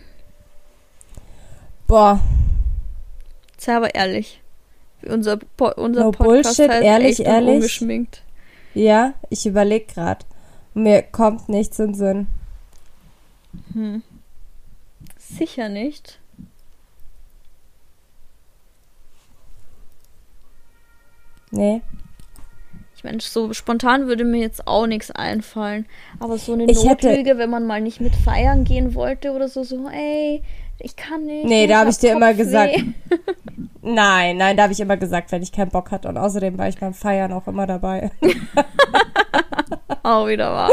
Boah, 1.88 2.20
Sei 3.58 3.76
aber 3.76 3.94
ehrlich. 3.94 4.42
Unser, 5.04 5.38
po 5.38 5.72
unser 5.76 6.04
No 6.06 6.12
Podcast 6.12 6.58
Bullshit, 6.58 6.70
heißt 6.72 6.84
ehrlich, 6.84 7.10
echt 7.12 7.20
und 7.22 7.26
ehrlich? 7.28 7.56
ungeschminkt. 7.56 8.24
ja, 8.74 9.14
ich 9.30 9.46
überlege 9.46 9.86
gerade. 9.94 10.26
Mir 10.74 11.02
kommt 11.04 11.50
nichts 11.50 11.78
in 11.80 11.94
Sinn. 11.94 12.28
Hm. 13.74 14.02
Sicher 15.18 15.70
nicht. 15.70 16.20
Nee. 21.52 21.82
Ich 23.02 23.04
meine, 23.04 23.20
so 23.20 23.52
spontan 23.52 24.06
würde 24.06 24.24
mir 24.24 24.42
jetzt 24.42 24.68
auch 24.68 24.86
nichts 24.86 25.10
einfallen. 25.10 25.88
Aber 26.20 26.38
so 26.38 26.54
eine 26.54 26.66
Ich 26.66 26.88
hätte- 26.88 27.08
Notlüge, 27.08 27.40
wenn 27.40 27.50
man 27.50 27.66
mal 27.66 27.82
nicht 27.82 28.00
mit 28.00 28.14
feiern 28.16 28.64
gehen 28.64 28.94
wollte 28.94 29.32
oder 29.32 29.48
so, 29.50 29.64
so, 29.64 29.90
ey, 29.90 30.44
ich 30.78 30.96
kann 30.96 31.26
nicht. 31.26 31.46
Nee, 31.46 31.66
da 31.66 31.80
hab 31.80 31.88
ich 31.88 31.98
dir 31.98 32.12
immer 32.12 32.28
Kopfweh. 32.28 32.44
gesagt. 32.44 32.76
Nein, 33.82 34.38
nein, 34.38 34.56
da 34.56 34.64
habe 34.64 34.74
ich 34.74 34.80
immer 34.80 34.98
gesagt, 34.98 35.32
wenn 35.32 35.42
ich 35.42 35.52
keinen 35.52 35.72
Bock 35.72 35.90
hatte. 35.90 36.08
Und 36.10 36.16
außerdem 36.18 36.56
war 36.60 36.68
ich 36.70 36.78
beim 36.78 36.94
Feiern 36.94 37.34
auch 37.34 37.48
immer 37.48 37.66
dabei. 37.66 38.12
Auch 40.04 40.28
wieder 40.28 40.52
wahr. 40.52 40.70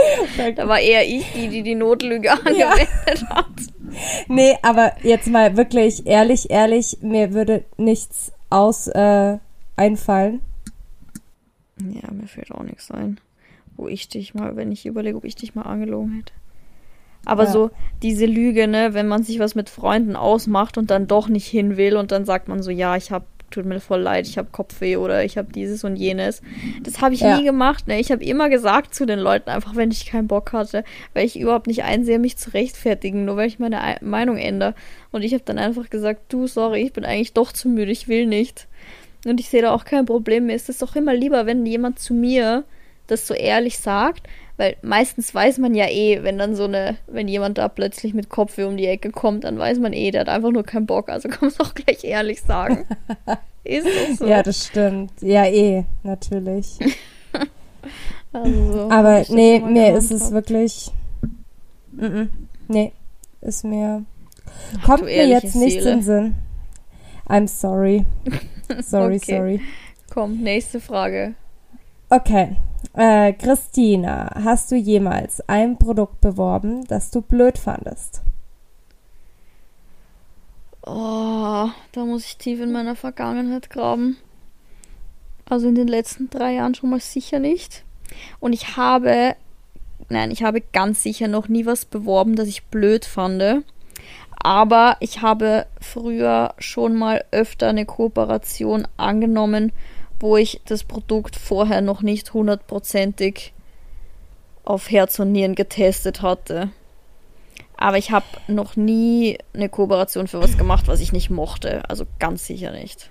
Da 0.56 0.68
war 0.68 0.78
eher 0.80 1.06
ich, 1.06 1.24
die 1.32 1.48
die, 1.48 1.62
die 1.62 1.74
Notlüge 1.74 2.30
angewendet 2.32 3.24
hat. 3.30 3.46
Nee, 4.28 4.54
aber 4.62 4.92
jetzt 5.02 5.28
mal 5.28 5.56
wirklich 5.56 6.06
ehrlich, 6.06 6.50
ehrlich, 6.50 6.98
mir 7.00 7.32
würde 7.32 7.64
nichts 7.78 8.32
aus 8.50 8.86
äh, 8.88 9.38
einfallen. 9.76 10.40
Ja, 11.80 12.10
mir 12.12 12.26
fällt 12.26 12.50
auch 12.52 12.62
nichts 12.62 12.90
ein, 12.90 13.18
wo 13.76 13.88
ich 13.88 14.08
dich 14.08 14.34
mal, 14.34 14.56
wenn 14.56 14.72
ich 14.72 14.86
überlege, 14.86 15.16
ob 15.16 15.24
ich 15.24 15.36
dich 15.36 15.54
mal 15.54 15.62
angelogen 15.62 16.12
hätte. 16.12 16.32
Aber 17.24 17.44
Ja. 17.44 17.50
so 17.50 17.70
diese 18.02 18.26
Lüge, 18.26 18.68
ne, 18.68 18.94
wenn 18.94 19.08
man 19.08 19.22
sich 19.22 19.38
was 19.38 19.54
mit 19.54 19.68
Freunden 19.70 20.16
ausmacht 20.16 20.78
und 20.78 20.90
dann 20.90 21.06
doch 21.06 21.28
nicht 21.28 21.46
hin 21.46 21.76
will 21.76 21.96
und 21.96 22.10
dann 22.12 22.24
sagt 22.24 22.48
man 22.48 22.62
so, 22.62 22.70
ja, 22.70 22.96
ich 22.96 23.10
hab, 23.10 23.26
tut 23.50 23.64
mir 23.64 23.80
voll 23.80 24.00
leid, 24.00 24.26
ich 24.28 24.38
habe 24.38 24.48
Kopfweh 24.52 24.96
oder 24.96 25.24
ich 25.24 25.36
habe 25.38 25.52
dieses 25.52 25.82
und 25.82 25.96
jenes. 25.96 26.42
Das 26.82 27.00
habe 27.00 27.14
ich 27.14 27.20
Ja. 27.20 27.38
nie 27.38 27.44
gemacht, 27.44 27.86
ne. 27.88 27.98
Ich 27.98 28.12
habe 28.12 28.22
immer 28.24 28.48
gesagt 28.50 28.94
zu 28.94 29.04
den 29.06 29.18
Leuten 29.18 29.50
einfach, 29.50 29.74
wenn 29.74 29.90
ich 29.90 30.06
keinen 30.06 30.28
Bock 30.28 30.52
hatte, 30.52 30.84
weil 31.14 31.26
ich 31.26 31.38
überhaupt 31.38 31.66
nicht 31.66 31.82
einsehe, 31.82 32.18
mich 32.18 32.36
zu 32.36 32.52
rechtfertigen, 32.54 33.24
nur 33.24 33.36
weil 33.36 33.48
ich 33.48 33.58
meine 33.58 33.82
Ei- 33.82 33.98
Meinung 34.00 34.36
ändere. 34.36 34.74
Und 35.10 35.22
ich 35.22 35.32
habe 35.34 35.42
dann 35.44 35.58
einfach 35.58 35.90
gesagt, 35.90 36.32
du, 36.32 36.46
sorry, 36.46 36.82
ich 36.82 36.92
bin 36.92 37.04
eigentlich 37.04 37.32
doch 37.32 37.52
zu 37.52 37.68
müde, 37.68 37.90
ich 37.90 38.06
will 38.06 38.26
nicht. 38.26 38.67
Und 39.24 39.40
ich 39.40 39.48
sehe 39.48 39.62
da 39.62 39.72
auch 39.72 39.84
kein 39.84 40.06
Problem. 40.06 40.46
Mir 40.46 40.54
ist 40.54 40.68
es 40.68 40.78
doch 40.78 40.96
immer 40.96 41.14
lieber, 41.14 41.46
wenn 41.46 41.66
jemand 41.66 41.98
zu 41.98 42.14
mir 42.14 42.64
das 43.08 43.26
so 43.26 43.34
ehrlich 43.34 43.78
sagt, 43.78 44.28
weil 44.58 44.76
meistens 44.82 45.34
weiß 45.34 45.58
man 45.58 45.74
ja 45.74 45.86
eh, 45.88 46.22
wenn 46.22 46.38
dann 46.38 46.54
so 46.54 46.64
eine, 46.64 46.96
wenn 47.06 47.26
jemand 47.26 47.58
da 47.58 47.68
plötzlich 47.68 48.12
mit 48.12 48.28
Kopfweh 48.28 48.64
um 48.64 48.76
die 48.76 48.86
Ecke 48.86 49.10
kommt, 49.10 49.44
dann 49.44 49.58
weiß 49.58 49.78
man 49.78 49.92
eh, 49.92 50.10
der 50.10 50.22
hat 50.22 50.28
einfach 50.28 50.50
nur 50.50 50.62
keinen 50.62 50.86
Bock, 50.86 51.08
also 51.08 51.28
kann 51.28 51.38
man 51.42 51.50
es 51.50 51.60
auch 51.60 51.74
gleich 51.74 52.04
ehrlich 52.04 52.42
sagen. 52.42 52.84
ist 53.64 53.86
doch 53.86 54.16
so. 54.16 54.26
Ja, 54.26 54.42
das 54.42 54.66
stimmt. 54.66 55.12
Ja, 55.20 55.46
eh, 55.46 55.84
natürlich. 56.02 56.78
also 58.32 58.88
Aber 58.90 59.20
das 59.20 59.30
nee, 59.30 59.60
mir 59.60 59.96
ist 59.96 60.10
es 60.10 60.32
wirklich. 60.32 60.90
Mm 61.92 62.04
-mm. 62.04 62.28
Nee, 62.68 62.92
ist 63.40 63.64
mir. 63.64 64.04
Kommt 64.84 65.00
du 65.00 65.04
mir 65.04 65.26
jetzt 65.26 65.54
nichts 65.54 65.82
Seele. 65.82 65.90
in 65.90 65.98
den 65.98 66.02
Sinn. 66.02 66.34
I'm 67.28 67.48
sorry. 67.48 68.04
Sorry, 68.80 69.16
Okay. 69.16 69.36
sorry. 69.36 69.60
Komm, 70.10 70.38
nächste 70.38 70.80
Frage. 70.80 71.34
Okay. 72.10 72.56
Äh, 72.94 73.32
Christina, 73.34 74.30
hast 74.42 74.70
du 74.70 74.76
jemals 74.76 75.42
ein 75.48 75.78
Produkt 75.78 76.20
beworben, 76.20 76.84
das 76.86 77.10
du 77.10 77.20
blöd 77.20 77.58
fandest? 77.58 78.22
Oh, 80.86 81.68
da 81.92 82.04
muss 82.04 82.24
ich 82.24 82.38
tief 82.38 82.60
in 82.60 82.72
meiner 82.72 82.96
Vergangenheit 82.96 83.68
graben. 83.68 84.16
Also 85.48 85.68
in 85.68 85.74
den 85.74 85.88
letzten 85.88 86.30
drei 86.30 86.54
Jahren 86.54 86.74
schon 86.74 86.90
mal 86.90 87.00
sicher 87.00 87.38
nicht. 87.38 87.84
Und 88.40 88.52
ich 88.52 88.76
habe 88.76 89.34
nein, 90.08 90.30
ich 90.30 90.42
habe 90.42 90.60
ganz 90.60 91.02
sicher 91.02 91.28
noch 91.28 91.48
nie 91.48 91.66
was 91.66 91.84
beworben, 91.84 92.36
das 92.36 92.48
ich 92.48 92.64
blöd 92.64 93.04
fand. 93.04 93.64
Aber 94.48 94.96
ich 95.00 95.20
habe 95.20 95.66
früher 95.78 96.54
schon 96.58 96.94
mal 96.94 97.22
öfter 97.32 97.68
eine 97.68 97.84
Kooperation 97.84 98.88
angenommen, 98.96 99.72
wo 100.20 100.38
ich 100.38 100.62
das 100.64 100.84
Produkt 100.84 101.36
vorher 101.36 101.82
noch 101.82 102.00
nicht 102.00 102.32
hundertprozentig 102.32 103.52
auf 104.64 104.90
Herz 104.90 105.18
und 105.18 105.32
Nieren 105.32 105.54
getestet 105.54 106.22
hatte. 106.22 106.70
Aber 107.76 107.98
ich 107.98 108.10
habe 108.10 108.24
noch 108.46 108.74
nie 108.74 109.36
eine 109.52 109.68
Kooperation 109.68 110.28
für 110.28 110.40
was 110.40 110.56
gemacht, 110.56 110.88
was 110.88 111.00
ich 111.00 111.12
nicht 111.12 111.28
mochte. 111.28 111.82
Also 111.90 112.06
ganz 112.18 112.46
sicher 112.46 112.72
nicht. 112.72 113.10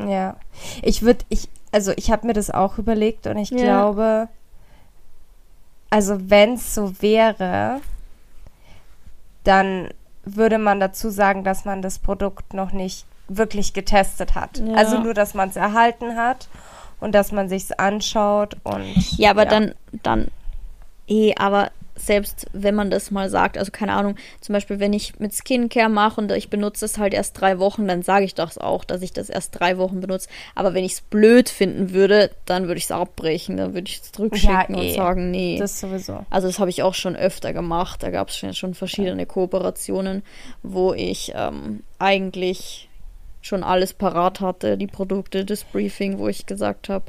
Ja. 0.00 0.34
Ich 0.82 1.02
würde, 1.02 1.24
ich, 1.28 1.48
also 1.70 1.92
ich 1.94 2.10
habe 2.10 2.26
mir 2.26 2.32
das 2.32 2.50
auch 2.50 2.78
überlegt 2.78 3.28
und 3.28 3.38
ich 3.38 3.50
ja. 3.50 3.58
glaube, 3.58 4.28
also 5.90 6.28
wenn 6.28 6.54
es 6.54 6.74
so 6.74 7.00
wäre, 7.00 7.80
dann 9.44 9.88
würde 10.24 10.58
man 10.58 10.80
dazu 10.80 11.10
sagen, 11.10 11.44
dass 11.44 11.64
man 11.64 11.82
das 11.82 11.98
Produkt 11.98 12.54
noch 12.54 12.72
nicht 12.72 13.06
wirklich 13.28 13.72
getestet 13.72 14.34
hat. 14.34 14.58
Ja. 14.58 14.74
Also 14.74 14.98
nur, 15.00 15.14
dass 15.14 15.34
man 15.34 15.48
es 15.48 15.56
erhalten 15.56 16.16
hat 16.16 16.48
und 17.00 17.14
dass 17.14 17.32
man 17.32 17.48
sich 17.48 17.78
anschaut 17.80 18.56
und 18.62 19.18
ja, 19.18 19.30
aber 19.30 19.44
ja. 19.44 19.50
dann 19.50 19.74
dann 20.02 20.28
eh, 21.08 21.34
aber 21.36 21.70
selbst 21.94 22.46
wenn 22.52 22.74
man 22.74 22.90
das 22.90 23.10
mal 23.10 23.28
sagt, 23.28 23.58
also 23.58 23.70
keine 23.70 23.92
Ahnung, 23.92 24.16
zum 24.40 24.54
Beispiel, 24.54 24.80
wenn 24.80 24.92
ich 24.92 25.18
mit 25.20 25.34
Skincare 25.34 25.90
mache 25.90 26.20
und 26.20 26.32
ich 26.32 26.48
benutze 26.48 26.84
es 26.84 26.98
halt 26.98 27.14
erst 27.14 27.40
drei 27.40 27.58
Wochen, 27.58 27.86
dann 27.86 28.02
sage 28.02 28.24
ich 28.24 28.34
das 28.34 28.58
auch, 28.58 28.84
dass 28.84 29.02
ich 29.02 29.12
das 29.12 29.28
erst 29.28 29.58
drei 29.58 29.78
Wochen 29.78 30.00
benutze. 30.00 30.28
Aber 30.54 30.74
wenn 30.74 30.84
ich 30.84 30.94
es 30.94 31.00
blöd 31.02 31.48
finden 31.48 31.92
würde, 31.92 32.30
dann 32.46 32.66
würde 32.66 32.78
ich 32.78 32.84
es 32.84 32.90
abbrechen, 32.90 33.56
dann 33.56 33.74
würde 33.74 33.88
ich 33.88 34.00
es 34.02 34.12
zurückschicken 34.12 34.74
ja, 34.74 34.82
eh. 34.82 34.88
und 34.88 34.94
sagen, 34.96 35.30
nee. 35.30 35.58
Das 35.58 35.80
sowieso. 35.80 36.24
Also 36.30 36.48
das 36.48 36.58
habe 36.58 36.70
ich 36.70 36.82
auch 36.82 36.94
schon 36.94 37.14
öfter 37.14 37.52
gemacht. 37.52 38.02
Da 38.02 38.10
gab 38.10 38.30
es 38.30 38.36
schon, 38.36 38.54
schon 38.54 38.74
verschiedene 38.74 39.26
Kooperationen, 39.26 40.22
wo 40.62 40.94
ich 40.94 41.32
ähm, 41.34 41.82
eigentlich 41.98 42.88
schon 43.42 43.64
alles 43.64 43.92
parat 43.92 44.40
hatte, 44.40 44.78
die 44.78 44.86
Produkte, 44.86 45.44
das 45.44 45.64
Briefing, 45.64 46.18
wo 46.18 46.28
ich 46.28 46.46
gesagt 46.46 46.88
habe, 46.88 47.06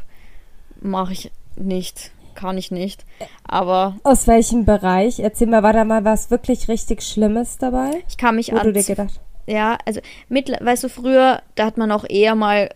mache 0.81 1.13
ich 1.13 1.31
nicht 1.55 2.11
kann 2.35 2.57
ich 2.57 2.71
nicht. 2.71 3.05
Aber. 3.47 3.97
Aus 4.03 4.27
welchem 4.27 4.65
Bereich? 4.65 5.19
Erzähl 5.19 5.47
mal, 5.47 5.63
war 5.63 5.73
da 5.73 5.83
mal 5.83 6.05
was 6.05 6.31
wirklich 6.31 6.67
richtig 6.67 7.01
Schlimmes 7.03 7.57
dabei? 7.57 8.03
Ich 8.07 8.17
kann 8.17 8.35
mich 8.35 8.51
wo 8.51 8.57
an. 8.57 8.67
Du 8.67 8.73
dir 8.73 8.83
gedacht? 8.83 9.19
Ja, 9.45 9.77
also, 9.85 9.99
mit, 10.29 10.49
weißt 10.49 10.83
du, 10.83 10.89
früher, 10.89 11.41
da 11.55 11.65
hat 11.65 11.77
man 11.77 11.91
auch 11.91 12.05
eher 12.07 12.35
mal 12.35 12.69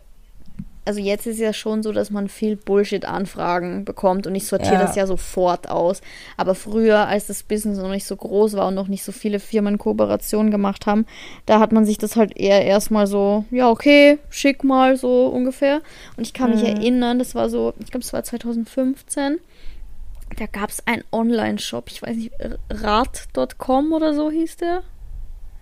also 0.88 1.02
jetzt 1.02 1.28
ist 1.28 1.36
es 1.36 1.42
ja 1.42 1.52
schon 1.52 1.84
so, 1.84 1.92
dass 1.92 2.12
man 2.12 2.30
viel 2.30 2.56
Bullshit-Anfragen 2.56 3.84
bekommt 3.84 4.26
und 4.26 4.34
ich 4.36 4.48
sortiere 4.48 4.76
ja. 4.76 4.82
das 4.82 4.96
ja 4.96 5.06
sofort 5.06 5.70
aus. 5.70 6.02
Aber 6.38 6.56
früher, 6.56 7.08
als 7.08 7.28
das 7.28 7.44
Business 7.44 7.78
noch 7.78 7.92
nicht 7.92 8.06
so 8.06 8.16
groß 8.16 8.54
war 8.54 8.70
und 8.70 8.76
noch 8.76 8.88
nicht 8.88 9.04
so 9.04 9.12
viele 9.12 9.42
Firmen 9.42 9.78
Kooperationen 9.78 10.50
gemacht 10.50 10.86
haben, 10.86 11.06
da 11.46 11.60
hat 11.60 11.74
man 11.74 11.86
sich 11.86 11.98
das 11.98 12.16
halt 12.16 12.38
eher 12.38 12.64
erstmal 12.64 13.06
so, 13.06 13.44
ja, 13.52 13.70
okay, 13.70 14.18
schick 14.30 14.64
mal 14.64 14.96
so 14.96 15.28
ungefähr. 15.28 15.82
Und 16.16 16.26
ich 16.26 16.34
kann 16.34 16.52
mhm. 16.52 16.56
mich 16.56 16.66
erinnern, 16.66 17.20
das 17.20 17.36
war 17.36 17.50
so, 17.50 17.74
ich 17.80 17.92
glaube, 17.92 18.06
es 18.06 18.14
war 18.14 18.24
2015. 18.24 19.40
Da 20.38 20.46
gab 20.46 20.70
es 20.70 20.88
einen 20.88 21.04
Online-Shop, 21.12 21.90
ich 21.90 22.02
weiß 22.02 22.16
nicht, 22.16 22.32
rat.com 22.70 23.92
oder 23.92 24.14
so 24.14 24.32
hieß 24.32 24.56
der. 24.56 24.84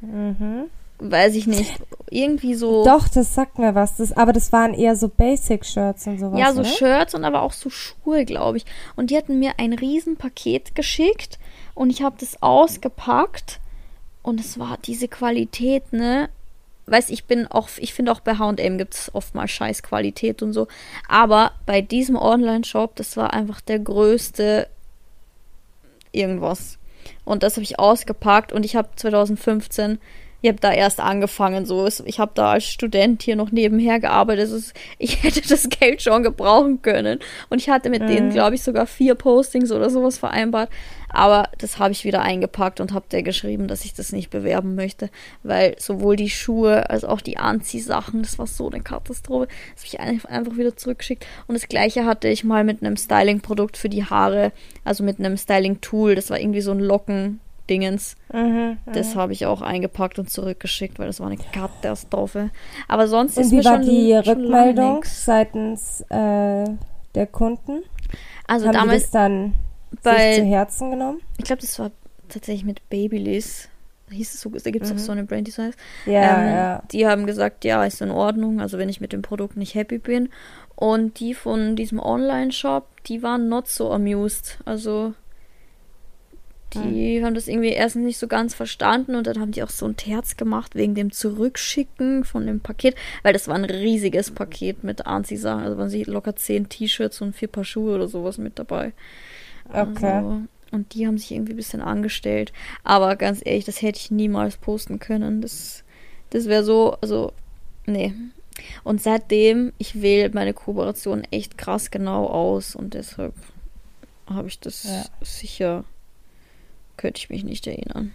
Mhm 0.01 0.70
weiß 0.99 1.35
ich 1.35 1.47
nicht, 1.47 1.73
irgendwie 2.09 2.55
so. 2.55 2.85
Doch, 2.85 3.07
das 3.07 3.35
sagt 3.35 3.59
mir 3.59 3.75
was. 3.75 3.97
Das, 3.97 4.11
aber 4.13 4.33
das 4.33 4.51
waren 4.51 4.73
eher 4.73 4.95
so 4.95 5.09
Basic-Shirts 5.09 6.07
und 6.07 6.19
sowas. 6.19 6.39
Ja, 6.39 6.53
so 6.53 6.61
ne? 6.61 6.67
Shirts 6.67 7.13
und 7.13 7.25
aber 7.25 7.41
auch 7.41 7.53
so 7.53 7.69
Schuhe, 7.69 8.25
glaube 8.25 8.57
ich. 8.57 8.65
Und 8.95 9.09
die 9.09 9.17
hatten 9.17 9.39
mir 9.39 9.53
ein 9.57 9.73
Riesenpaket 9.73 10.75
geschickt 10.75 11.39
und 11.73 11.89
ich 11.89 12.01
habe 12.01 12.15
das 12.19 12.41
ausgepackt 12.41 13.59
und 14.23 14.39
es 14.39 14.57
war 14.57 14.77
diese 14.83 15.07
Qualität, 15.07 15.91
ne? 15.93 16.29
Weiß 16.87 17.09
ich 17.09 17.25
bin 17.25 17.47
auch, 17.47 17.67
ich 17.77 17.95
finde 17.95 18.11
auch 18.11 18.19
bei 18.19 18.37
H&M 18.37 18.77
gibt 18.77 18.93
es 18.93 19.13
oft 19.13 19.33
mal 19.33 19.47
scheiß 19.47 19.81
Qualität 19.81 20.43
und 20.43 20.53
so. 20.53 20.67
Aber 21.09 21.51
bei 21.65 21.81
diesem 21.81 22.15
Online-Shop, 22.15 22.95
das 22.95 23.17
war 23.17 23.33
einfach 23.33 23.59
der 23.59 23.79
größte 23.79 24.67
irgendwas. 26.11 26.77
Und 27.23 27.43
das 27.43 27.55
habe 27.55 27.63
ich 27.63 27.79
ausgepackt 27.79 28.53
und 28.53 28.63
ich 28.65 28.75
habe 28.75 28.89
2015 28.95 29.99
ich 30.45 30.49
habe 30.49 30.61
da 30.61 30.71
erst 30.71 30.99
angefangen, 30.99 31.65
so 31.65 31.87
ich 32.05 32.19
habe 32.19 32.31
da 32.35 32.51
als 32.51 32.65
Student 32.65 33.23
hier 33.23 33.35
noch 33.35 33.51
nebenher 33.51 33.99
gearbeitet. 33.99 34.51
Ist, 34.51 34.75
ich 34.99 35.23
hätte 35.23 35.41
das 35.41 35.67
Geld 35.69 36.03
schon 36.03 36.21
gebrauchen 36.21 36.83
können 36.83 37.19
und 37.49 37.59
ich 37.59 37.69
hatte 37.69 37.89
mit 37.89 38.03
mhm. 38.03 38.07
denen, 38.07 38.29
glaube 38.29 38.53
ich, 38.53 38.61
sogar 38.61 38.85
vier 38.85 39.15
Postings 39.15 39.71
oder 39.71 39.89
sowas 39.89 40.19
vereinbart. 40.19 40.69
Aber 41.09 41.49
das 41.57 41.79
habe 41.79 41.93
ich 41.93 42.03
wieder 42.03 42.21
eingepackt 42.21 42.79
und 42.79 42.93
habe 42.93 43.05
der 43.09 43.23
geschrieben, 43.23 43.67
dass 43.67 43.85
ich 43.85 43.93
das 43.93 44.11
nicht 44.11 44.29
bewerben 44.29 44.75
möchte, 44.75 45.09
weil 45.43 45.75
sowohl 45.79 46.15
die 46.15 46.29
Schuhe 46.29 46.89
als 46.89 47.05
auch 47.05 47.21
die 47.21 47.37
Anziehsachen, 47.37 48.21
das 48.21 48.37
war 48.37 48.45
so 48.45 48.69
eine 48.69 48.81
Katastrophe. 48.81 49.47
Das 49.73 49.85
habe 49.85 50.19
ich 50.19 50.29
einfach 50.29 50.57
wieder 50.57 50.75
zurückgeschickt. 50.75 51.25
Und 51.47 51.55
das 51.55 51.69
gleiche 51.69 52.05
hatte 52.05 52.27
ich 52.27 52.43
mal 52.43 52.63
mit 52.63 52.83
einem 52.83 52.97
Styling-Produkt 52.97 53.77
für 53.77 53.89
die 53.89 54.03
Haare, 54.03 54.51
also 54.83 55.03
mit 55.03 55.17
einem 55.17 55.37
Styling-Tool. 55.37 56.15
Das 56.15 56.29
war 56.29 56.39
irgendwie 56.39 56.61
so 56.61 56.71
ein 56.71 56.79
Locken. 56.79 57.39
Dingens. 57.69 58.15
Mhm, 58.31 58.77
das 58.86 59.15
habe 59.15 59.34
ich 59.34 59.45
auch 59.45 59.62
eingepackt 59.62 60.19
und 60.19 60.29
zurückgeschickt, 60.29 61.00
weil 61.00 61.07
das 61.07 61.19
war 61.19 61.27
eine 61.27 61.38
Katastrophe. 61.38 62.51
Aber 62.88 63.07
sonst 63.07 63.38
und 63.38 63.43
ist 63.43 63.51
wie 63.51 63.57
mir 63.57 63.65
war 63.65 63.75
schon, 63.77 63.89
die 63.89 64.13
Rückmeldung 64.13 65.03
seitens 65.05 66.01
äh, 66.10 66.65
der 67.15 67.27
Kunden? 67.31 67.84
Also 68.48 68.67
Haben 68.67 68.74
damals 68.74 69.03
das 69.03 69.12
dann 69.12 69.53
bei, 70.03 70.34
sich 70.34 70.43
zu 70.43 70.50
Herzen 70.50 70.91
genommen? 70.91 71.22
Ich 71.38 71.45
glaube, 71.45 71.62
das 71.62 71.79
war 71.79 71.91
tatsächlich 72.29 72.65
mit 72.65 72.88
Babyliss. 72.89 73.69
Hieß 74.12 74.36
es 74.36 74.41
so, 74.41 74.50
da 74.51 74.69
gibt 74.69 74.86
es 74.86 74.91
mhm. 74.91 74.98
auch 74.98 75.01
so 75.01 75.12
eine 75.12 75.24
Brand, 75.24 75.48
die 75.48 75.51
so 75.51 75.63
heißt. 75.63 75.77
Ja, 76.05 76.41
ähm, 76.41 76.55
ja. 76.55 76.84
Die 76.91 77.07
haben 77.07 77.25
gesagt, 77.25 77.65
ja, 77.65 77.84
ist 77.86 78.01
in 78.01 78.12
Ordnung, 78.12 78.62
also 78.62 78.77
wenn 78.77 78.89
ich 78.89 79.01
mit 79.01 79.13
dem 79.13 79.24
Produkt 79.24 79.57
nicht 79.57 79.74
happy 79.74 79.98
bin. 79.98 80.29
Und 80.75 81.19
die 81.19 81.34
von 81.34 81.75
diesem 81.75 82.00
Online-Shop, 82.00 82.88
die 83.07 83.24
waren 83.24 83.50
not 83.50 83.67
so 83.67 83.91
amused. 83.91 84.60
Also 84.65 85.13
die 86.75 87.20
mhm. 87.20 87.25
haben 87.25 87.36
das 87.36 87.48
irgendwie 87.48 87.70
erstens 87.70 88.03
nicht 88.03 88.17
so 88.17 88.27
ganz 88.27 88.53
verstanden 88.53 89.15
und 89.15 89.27
dann 89.27 89.39
haben 89.39 89.51
die 89.51 89.63
auch 89.63 89.70
so 89.70 89.86
ein 89.86 89.98
Terz 89.98 90.38
gemacht 90.38 90.75
wegen 90.75 90.96
dem 90.96 91.12
Zurückschicken 91.12 92.24
von 92.24 92.46
dem 92.46 92.60
Paket, 92.60 92.96
weil 93.24 93.34
das 93.34 93.48
war 93.48 93.55
ein 93.55 93.65
riesiges 93.65 94.32
Paket 94.32 94.84
mit 94.84 95.05
Anziehsachen. 95.05 95.63
Also 95.63 95.77
waren 95.77 95.89
sie 95.89 96.03
locker 96.03 96.36
zehn 96.36 96.70
T-Shirts 96.70 97.22
und 97.22 97.36
vier 97.36 97.48
Paar 97.48 97.63
Schuhe 97.63 97.96
oder 97.96 98.08
sowas 98.08 98.38
mit 98.38 98.60
dabei. 98.60 98.94
Okay. 99.70 100.05
Also, 100.05 100.41
und 100.72 100.94
die 100.94 101.08
haben 101.08 101.17
sich 101.17 101.32
irgendwie 101.32 101.53
ein 101.53 101.58
bisschen 101.58 101.82
angestellt. 101.82 102.51
Aber 102.84 103.15
ganz 103.15 103.41
ehrlich, 103.44 103.65
das 103.65 103.82
hätte 103.82 104.00
ich 104.00 104.12
niemals 104.12 104.58
posten 104.58 105.00
können. 105.00 105.41
Das, 105.41 105.84
das 106.32 106.46
wäre 106.46 106.63
so, 106.63 106.98
also, 107.01 107.32
nee. 107.86 108.13
Und 108.84 109.01
seitdem, 109.01 109.74
ich 109.77 110.01
wähle 110.01 110.29
meine 110.34 110.53
Kooperation 110.53 111.24
echt 111.32 111.58
krass 111.58 111.91
genau 111.91 112.27
aus 112.27 112.75
und 112.75 112.94
deshalb 112.94 113.34
habe 114.27 114.48
ich 114.48 114.60
das 114.60 114.84
ja. 114.84 115.05
sicher 115.22 115.84
könnte 116.97 117.19
ich 117.19 117.29
mich 117.29 117.43
nicht 117.43 117.67
erinnern. 117.67 118.13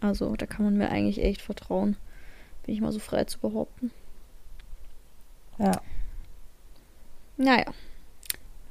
Also 0.00 0.34
da 0.36 0.46
kann 0.46 0.64
man 0.64 0.76
mir 0.76 0.90
eigentlich 0.90 1.22
echt 1.22 1.42
vertrauen. 1.42 1.96
Bin 2.64 2.74
ich 2.74 2.80
mal 2.80 2.92
so 2.92 2.98
frei 2.98 3.24
zu 3.24 3.38
behaupten. 3.38 3.90
Ja. 5.58 5.80
Naja. 7.36 7.66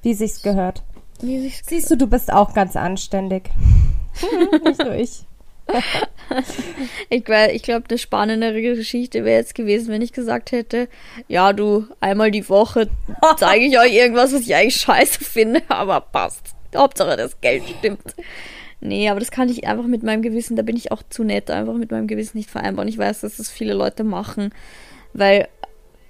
Wie 0.01 0.13
sich's 0.13 0.41
gehört. 0.41 0.83
Wie 1.21 1.39
sich's 1.39 1.61
Siehst 1.67 1.87
gehört. 1.87 2.01
du, 2.01 2.05
du 2.05 2.09
bist 2.09 2.31
auch 2.31 2.53
ganz 2.53 2.75
anständig. 2.75 3.49
nicht 4.65 4.83
nur 4.83 4.95
ich. 4.95 5.25
ich 7.09 7.27
ich 7.29 7.63
glaube, 7.63 7.85
eine 7.87 7.97
spannendere 7.97 8.61
Geschichte 8.61 9.23
wäre 9.23 9.37
jetzt 9.37 9.55
gewesen, 9.55 9.89
wenn 9.89 10.01
ich 10.01 10.11
gesagt 10.11 10.51
hätte, 10.51 10.89
ja, 11.27 11.53
du, 11.53 11.87
einmal 11.99 12.31
die 12.31 12.47
Woche 12.49 12.89
zeige 13.37 13.65
ich 13.65 13.79
euch 13.79 13.93
irgendwas, 13.93 14.33
was 14.33 14.41
ich 14.41 14.55
eigentlich 14.55 14.75
scheiße 14.77 15.23
finde, 15.23 15.61
aber 15.69 16.01
passt. 16.01 16.55
Hauptsache 16.75 17.17
das 17.17 17.39
Geld 17.41 17.63
stimmt. 17.79 18.15
Nee, 18.81 19.09
aber 19.09 19.19
das 19.19 19.29
kann 19.29 19.47
ich 19.47 19.67
einfach 19.67 19.85
mit 19.85 20.01
meinem 20.01 20.23
Gewissen, 20.23 20.55
da 20.55 20.63
bin 20.63 20.75
ich 20.75 20.91
auch 20.91 21.03
zu 21.07 21.23
nett, 21.23 21.51
einfach 21.51 21.75
mit 21.75 21.91
meinem 21.91 22.07
Gewissen 22.07 22.38
nicht 22.38 22.50
vereinbaren. 22.50 22.89
Ich 22.89 22.97
weiß, 22.97 23.21
dass 23.21 23.38
das 23.38 23.50
viele 23.50 23.73
Leute 23.73 24.03
machen, 24.03 24.53
weil 25.13 25.47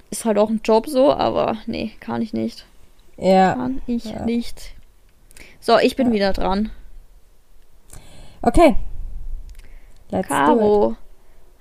ist 0.09 0.25
halt 0.25 0.37
auch 0.37 0.49
ein 0.49 0.61
Job 0.63 0.87
so, 0.87 1.13
aber 1.13 1.57
nee, 1.65 1.91
kann 1.99 2.21
ich 2.21 2.33
nicht. 2.33 2.65
Ja. 3.17 3.55
Kann 3.55 3.81
ich 3.87 4.05
ja. 4.05 4.25
nicht. 4.25 4.73
So, 5.59 5.77
ich 5.79 5.95
bin 5.95 6.07
ja. 6.07 6.13
wieder 6.13 6.33
dran. 6.33 6.71
Okay. 8.41 8.75
Let's 10.09 10.27
Caro, 10.27 10.97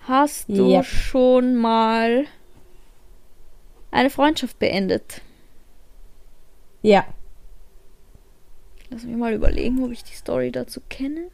hast 0.07 0.49
du 0.49 0.71
yep. 0.71 0.85
schon 0.85 1.55
mal 1.55 2.25
eine 3.91 4.11
Freundschaft 4.11 4.59
beendet? 4.59 5.23
Ja. 6.83 7.05
Lass 8.91 9.05
mich 9.05 9.17
mal 9.17 9.33
überlegen, 9.33 9.83
ob 9.85 9.93
ich 9.93 10.05
die 10.05 10.15
Story 10.15 10.51
dazu 10.51 10.81
kenne. 10.89 11.29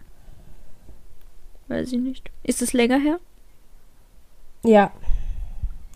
Weiß 1.68 1.92
ich 1.92 2.00
nicht. 2.00 2.30
Ist 2.42 2.62
es 2.62 2.72
länger 2.72 2.98
her? 2.98 3.18
Ja. 4.62 4.92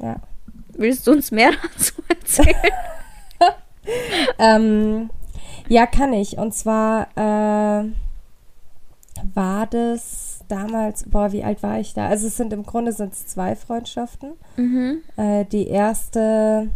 Ja. 0.01 0.21
Willst 0.73 1.07
du 1.07 1.13
uns 1.13 1.31
mehr 1.31 1.53
dazu 1.63 2.03
erzählen? 2.09 2.57
ähm, 4.39 5.11
ja, 5.69 5.87
kann 5.87 6.13
ich. 6.13 6.39
Und 6.39 6.55
zwar, 6.55 7.09
äh, 7.17 7.91
war 9.35 9.67
das 9.67 10.41
damals, 10.49 11.05
boah, 11.09 11.33
wie 11.33 11.45
alt 11.45 11.63
war 11.63 11.79
ich 11.79 11.95
da? 11.95 12.09
Also 12.09 12.27
es 12.27 12.37
sind 12.37 12.53
im 12.53 12.65
Grunde 12.65 12.93
sind 12.93 13.13
es 13.13 13.27
zwei 13.27 13.55
Freundschaften. 13.55 14.33
Mhm. 14.57 15.03
Äh, 15.17 15.45
die 15.45 15.69
erste 15.69 16.69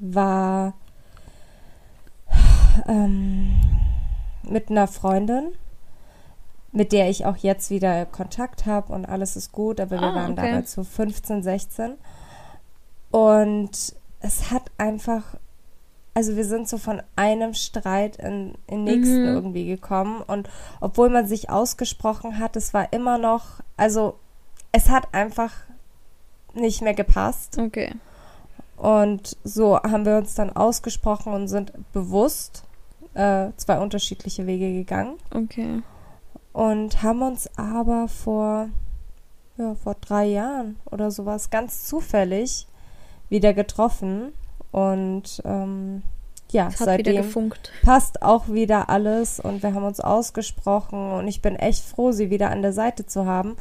war 0.00 0.74
ähm, 2.88 3.54
mit 4.42 4.70
einer 4.70 4.86
Freundin, 4.88 5.52
mit 6.72 6.92
der 6.92 7.10
ich 7.10 7.26
auch 7.26 7.36
jetzt 7.36 7.70
wieder 7.70 8.06
Kontakt 8.06 8.66
habe 8.66 8.92
und 8.92 9.04
alles 9.04 9.36
ist 9.36 9.52
gut, 9.52 9.78
aber 9.80 10.00
wir 10.00 10.02
Ah, 10.02 10.14
waren 10.14 10.32
okay. 10.32 10.48
damals 10.50 10.72
so 10.72 10.84
15, 10.84 11.42
16. 11.42 11.94
Und 13.10 13.94
es 14.20 14.50
hat 14.50 14.62
einfach, 14.78 15.22
also 16.14 16.36
wir 16.36 16.44
sind 16.44 16.68
so 16.68 16.78
von 16.78 17.02
einem 17.16 17.54
Streit 17.54 18.16
in 18.16 18.54
den 18.70 18.84
nächsten 18.84 19.22
Mhm. 19.22 19.34
irgendwie 19.34 19.66
gekommen. 19.66 20.22
Und 20.22 20.48
obwohl 20.80 21.10
man 21.10 21.26
sich 21.26 21.50
ausgesprochen 21.50 22.38
hat, 22.38 22.56
es 22.56 22.72
war 22.72 22.92
immer 22.92 23.18
noch, 23.18 23.60
also 23.76 24.14
es 24.72 24.88
hat 24.88 25.12
einfach 25.12 25.52
nicht 26.54 26.80
mehr 26.82 26.94
gepasst. 26.94 27.58
Okay. 27.58 27.94
Und 28.76 29.36
so 29.44 29.76
haben 29.78 30.06
wir 30.06 30.16
uns 30.16 30.34
dann 30.34 30.50
ausgesprochen 30.56 31.32
und 31.34 31.48
sind 31.48 31.72
bewusst 31.92 32.64
äh, 33.14 33.48
zwei 33.56 33.78
unterschiedliche 33.78 34.46
Wege 34.46 34.72
gegangen 34.72 35.14
Okay. 35.34 35.82
und 36.52 37.02
haben 37.02 37.22
uns 37.22 37.48
aber 37.58 38.08
vor, 38.08 38.68
ja, 39.56 39.74
vor 39.74 39.94
drei 40.00 40.26
Jahren 40.26 40.76
oder 40.90 41.10
sowas 41.10 41.50
ganz 41.50 41.86
zufällig 41.86 42.66
wieder 43.28 43.54
getroffen. 43.54 44.32
Und 44.70 45.42
ähm, 45.44 46.02
ja, 46.50 46.68
Es 46.68 46.80
hat 46.80 46.80
wieder 46.80 47.12
seitdem 47.12 47.16
gefunkt. 47.16 47.72
passt 47.82 48.22
auch 48.22 48.48
wieder 48.48 48.88
alles 48.90 49.40
und 49.40 49.62
wir 49.62 49.74
haben 49.74 49.84
uns 49.84 50.00
ausgesprochen 50.00 51.12
und 51.12 51.28
ich 51.28 51.40
bin 51.42 51.56
echt 51.56 51.82
froh, 51.84 52.12
sie 52.12 52.30
wieder 52.30 52.50
an 52.50 52.62
der 52.62 52.72
Seite 52.72 53.06
zu 53.06 53.26
haben. 53.26 53.56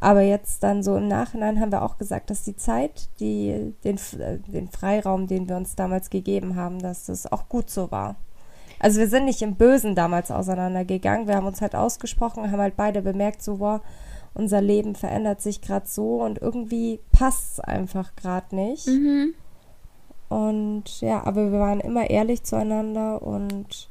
Aber 0.00 0.20
jetzt 0.22 0.62
dann 0.62 0.82
so 0.82 0.96
im 0.96 1.08
Nachhinein 1.08 1.60
haben 1.60 1.72
wir 1.72 1.82
auch 1.82 1.98
gesagt, 1.98 2.30
dass 2.30 2.42
die 2.44 2.56
Zeit, 2.56 3.08
die, 3.20 3.74
den, 3.84 3.96
äh, 4.18 4.38
den 4.46 4.68
Freiraum, 4.68 5.26
den 5.26 5.48
wir 5.48 5.56
uns 5.56 5.74
damals 5.76 6.10
gegeben 6.10 6.56
haben, 6.56 6.78
dass 6.80 7.06
das 7.06 7.30
auch 7.30 7.48
gut 7.48 7.70
so 7.70 7.90
war. 7.90 8.16
Also 8.78 9.00
wir 9.00 9.08
sind 9.08 9.24
nicht 9.24 9.42
im 9.42 9.54
Bösen 9.54 9.94
damals 9.94 10.30
auseinandergegangen, 10.30 11.26
wir 11.26 11.36
haben 11.36 11.46
uns 11.46 11.60
halt 11.60 11.74
ausgesprochen, 11.74 12.50
haben 12.50 12.60
halt 12.60 12.76
beide 12.76 13.02
bemerkt, 13.02 13.42
so, 13.42 13.58
wow, 13.58 13.80
unser 14.34 14.60
Leben 14.60 14.94
verändert 14.94 15.40
sich 15.40 15.62
gerade 15.62 15.86
so 15.86 16.22
und 16.22 16.40
irgendwie 16.40 17.00
passt 17.10 17.52
es 17.52 17.60
einfach 17.60 18.14
gerade 18.16 18.54
nicht. 18.54 18.86
Mhm. 18.86 19.34
Und 20.28 21.00
ja, 21.00 21.24
aber 21.24 21.52
wir 21.52 21.60
waren 21.60 21.80
immer 21.80 22.10
ehrlich 22.10 22.42
zueinander 22.42 23.22
und 23.22 23.88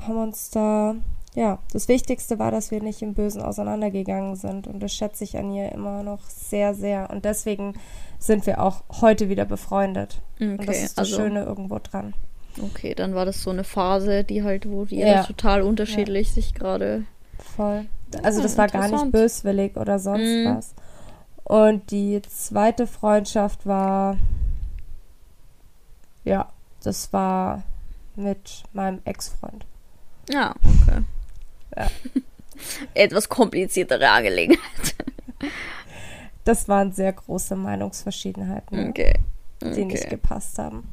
haben 0.00 0.16
uns 0.18 0.50
da, 0.50 0.96
ja, 1.34 1.58
das 1.72 1.88
Wichtigste 1.88 2.38
war, 2.38 2.50
dass 2.50 2.70
wir 2.70 2.82
nicht 2.82 3.02
im 3.02 3.14
Bösen 3.14 3.42
auseinandergegangen 3.42 4.36
sind. 4.36 4.66
Und 4.66 4.82
das 4.82 4.92
schätze 4.92 5.24
ich 5.24 5.36
an 5.36 5.52
ihr 5.52 5.70
immer 5.72 6.02
noch 6.02 6.22
sehr, 6.28 6.74
sehr. 6.74 7.10
Und 7.10 7.24
deswegen 7.24 7.74
sind 8.18 8.46
wir 8.46 8.62
auch 8.62 8.82
heute 9.00 9.28
wieder 9.28 9.44
befreundet. 9.44 10.22
Und 10.40 10.58
das 10.58 10.68
Okay, 10.68 10.84
ist 10.84 10.98
das 10.98 11.12
also 11.12 11.16
Schöne 11.16 11.44
irgendwo 11.44 11.78
dran. 11.78 12.14
Okay, 12.62 12.94
dann 12.94 13.14
war 13.14 13.24
das 13.24 13.42
so 13.42 13.50
eine 13.50 13.64
Phase, 13.64 14.24
die 14.24 14.42
halt, 14.42 14.68
wo 14.68 14.84
die 14.84 14.96
Ja. 14.98 15.22
total 15.24 15.62
unterschiedlich 15.62 16.32
sich 16.32 16.54
gerade. 16.54 17.04
Voll. 17.38 17.86
Also 18.22 18.38
Ja, 18.38 18.42
das 18.44 18.56
war 18.58 18.68
gar 18.68 18.88
nicht 18.88 19.12
böswillig 19.12 19.76
oder 19.76 19.98
sonst 19.98 20.20
Mhm. 20.22 20.56
was. 20.56 20.74
Und 21.44 21.90
die 21.90 22.20
zweite 22.22 22.86
Freundschaft 22.86 23.66
war, 23.66 24.16
ja, 26.24 26.48
das 26.82 27.12
war 27.12 27.62
mit 28.16 28.62
meinem 28.72 29.00
Ex-Freund. 29.04 29.64
Ja, 30.30 30.54
okay. 30.64 31.02
Ja. 31.76 31.86
Etwas 32.94 33.28
kompliziertere 33.28 34.08
Angelegenheit. 34.10 34.60
Das 36.44 36.68
waren 36.68 36.92
sehr 36.92 37.12
große 37.12 37.56
Meinungsverschiedenheiten, 37.56 38.90
Okay. 38.90 39.14
die 39.60 39.84
nicht 39.84 40.08
gepasst 40.08 40.60
haben. 40.60 40.84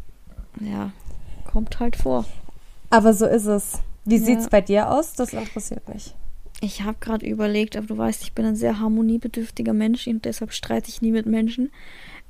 Ja, 0.59 0.91
kommt 1.53 1.79
halt 1.79 1.95
vor. 1.95 2.25
Aber 2.89 3.13
so 3.13 3.25
ist 3.25 3.45
es. 3.45 3.79
Wie 4.05 4.17
Ja. 4.17 4.23
sieht's 4.25 4.49
bei 4.49 4.59
dir 4.61 4.91
aus? 4.91 5.13
Das 5.13 5.31
interessiert 5.33 5.87
mich. 5.87 6.13
Ich 6.61 6.81
habe 6.83 6.97
gerade 6.99 7.25
überlegt, 7.25 7.77
aber 7.77 7.87
du 7.87 7.97
weißt, 7.97 8.23
ich 8.23 8.33
bin 8.33 8.45
ein 8.45 8.55
sehr 8.55 8.79
harmoniebedürftiger 8.79 9.73
Mensch 9.73 10.07
und 10.07 10.25
deshalb 10.25 10.51
streite 10.53 10.89
ich 10.89 11.01
nie 11.01 11.11
mit 11.11 11.25
Menschen. 11.25 11.71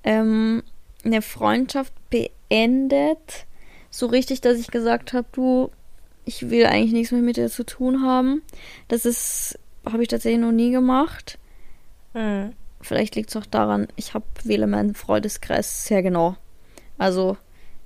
Ähm, 0.04 0.64
eine 1.06 1.22
Freundschaft 1.22 1.94
beendet, 2.10 3.46
so 3.90 4.08
richtig, 4.08 4.42
dass 4.42 4.58
ich 4.58 4.68
gesagt 4.72 5.14
habe, 5.14 5.28
du, 5.32 5.70
ich 6.26 6.50
will 6.50 6.66
eigentlich 6.66 6.94
nichts 6.94 7.12
mehr 7.12 7.22
mit 7.22 7.38
dir 7.38 7.50
zu 7.50 7.64
tun 7.66 8.02
haben. 8.04 8.42
Das 8.88 9.06
ist, 9.06 9.60
habe 9.86 10.02
ich 10.04 10.10
tatsächlich 10.10 10.42
noch 10.42 10.52
nie 10.52 10.72
gemacht. 10.72 11.38
Mhm. 12.14 12.54
Vielleicht 12.82 13.16
liegt 13.16 13.30
es 13.30 13.36
auch 13.38 13.46
daran, 13.46 13.88
ich 13.96 14.14
hab, 14.14 14.24
wähle 14.44 14.68
meinen 14.68 14.94
Freundeskreis 14.96 15.86
sehr 15.86 16.02
genau. 16.04 16.36
Also 16.98 17.38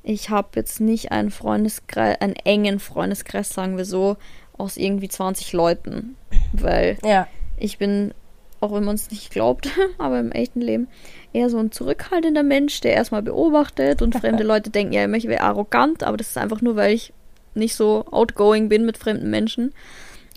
ich 0.04 0.30
habe 0.30 0.50
jetzt 0.56 0.80
nicht 0.80 1.12
einen 1.12 1.32
Freundeskreis, 1.32 2.20
einen 2.22 2.36
engen 2.36 2.80
Freundeskreis, 2.80 3.50
sagen 3.50 3.78
wir 3.78 3.86
so, 3.86 4.18
aus 4.58 4.78
irgendwie 4.78 5.10
20 5.10 5.54
Leuten. 5.54 6.16
Weil 6.54 6.98
Ja, 7.04 7.28
ich 7.58 7.78
bin, 7.78 8.14
auch 8.60 8.74
wenn 8.74 8.84
man 8.84 8.96
es 8.96 9.12
nicht 9.12 9.32
glaubt, 9.32 9.70
aber 9.98 10.20
im 10.20 10.32
echten 10.32 10.62
Leben, 10.62 10.88
eher 11.34 11.50
so 11.50 11.58
ein 11.58 11.72
zurückhaltender 11.72 12.44
Mensch, 12.44 12.82
der 12.82 12.94
erstmal 12.94 13.22
beobachtet 13.22 14.02
und 14.02 14.16
fremde 14.16 14.44
Leute 14.46 14.70
denken, 14.70 14.94
ja, 14.94 15.08
ich 15.08 15.28
wäre 15.28 15.44
arrogant, 15.44 16.04
aber 16.04 16.18
das 16.18 16.30
ist 16.30 16.38
einfach 16.38 16.62
nur, 16.62 16.76
weil 16.76 16.94
ich 16.94 17.14
nicht 17.54 17.76
so 17.76 18.06
outgoing 18.12 18.70
bin 18.70 18.86
mit 18.86 18.98
fremden 18.98 19.30
Menschen. 19.30 19.74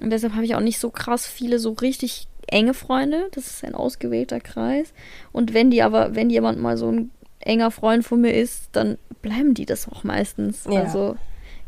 Und 0.03 0.11
deshalb 0.11 0.35
habe 0.35 0.45
ich 0.45 0.55
auch 0.55 0.61
nicht 0.61 0.79
so 0.79 0.91
krass 0.91 1.27
viele 1.27 1.59
so 1.59 1.73
richtig 1.73 2.27
enge 2.47 2.75
Freunde. 2.75 3.29
Das 3.33 3.47
ist 3.47 3.65
ein 3.65 3.75
ausgewählter 3.75 4.41
Kreis. 4.41 4.93
Und 5.31 5.55
wenn 5.55 5.71
die 5.71 5.83
aber, 5.83 6.15
wenn 6.15 6.31
jemand 6.31 6.59
mal 6.61 6.77
so 6.77 6.91
ein 6.91 7.11
enger 7.41 7.71
Freund 7.71 8.05
von 8.05 8.21
mir 8.21 8.33
ist, 8.33 8.69
dann 8.73 8.99
bleiben 9.23 9.55
die 9.55 9.67
das 9.67 9.89
auch 9.89 10.05
meistens. 10.05 10.65
Ja. 10.65 10.83
Also 10.83 11.17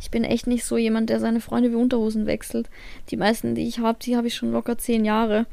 ich 0.00 0.10
bin 0.10 0.24
echt 0.24 0.46
nicht 0.46 0.64
so 0.64 0.76
jemand, 0.76 1.10
der 1.10 1.20
seine 1.20 1.40
Freunde 1.40 1.70
wie 1.70 1.76
Unterhosen 1.76 2.26
wechselt. 2.26 2.68
Die 3.10 3.16
meisten, 3.16 3.54
die 3.54 3.68
ich 3.68 3.78
habe, 3.78 3.98
die 4.02 4.16
habe 4.16 4.26
ich 4.26 4.34
schon 4.34 4.52
locker 4.52 4.76
zehn 4.76 5.04
Jahre. 5.04 5.46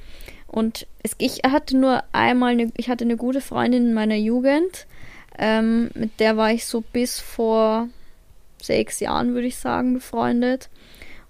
Und 0.48 0.88
es, 1.04 1.12
ich 1.20 1.42
hatte 1.48 1.78
nur 1.78 2.04
einmal, 2.12 2.54
eine, 2.54 2.72
ich 2.76 2.90
hatte 2.90 3.06
eine 3.06 3.18
gute 3.18 3.42
Freundin 3.42 3.88
in 3.88 3.94
meiner 3.94 4.16
Jugend. 4.16 4.88
Ähm, 5.38 5.92
mit 5.94 6.20
der 6.20 6.36
war 6.36 6.52
ich 6.52 6.66
so 6.66 6.82
bis 6.82 7.20
vor 7.20 7.88
sechs 8.62 9.00
Jahren, 9.00 9.34
würde 9.34 9.48
ich 9.48 9.58
sagen, 9.58 9.94
befreundet. 9.94 10.70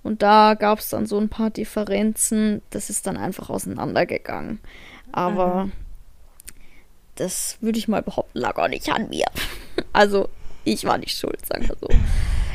Und 0.02 0.21
da 0.21 0.54
gab 0.54 0.80
es 0.80 0.89
dann 0.89 1.06
so 1.06 1.19
ein 1.19 1.30
paar 1.30 1.49
Differenzen. 1.49 2.62
Das 2.69 2.89
ist 2.89 3.06
dann 3.06 3.17
einfach 3.17 3.49
auseinandergegangen. 3.49 4.60
Aber 5.12 5.69
das 7.19 7.58
würde 7.62 7.79
ich 7.79 7.88
mal 7.88 8.01
behaupten, 8.01 8.39
lag 8.39 8.58
auch 8.58 8.67
nicht 8.67 8.89
an 8.89 9.10
mir. 9.10 9.25
Also 9.93 10.27
ich 10.65 10.84
war 10.84 10.97
nicht 10.97 11.17
schuld, 11.17 11.45
sagen 11.45 11.67
wir 11.67 11.75
so. 11.79 11.88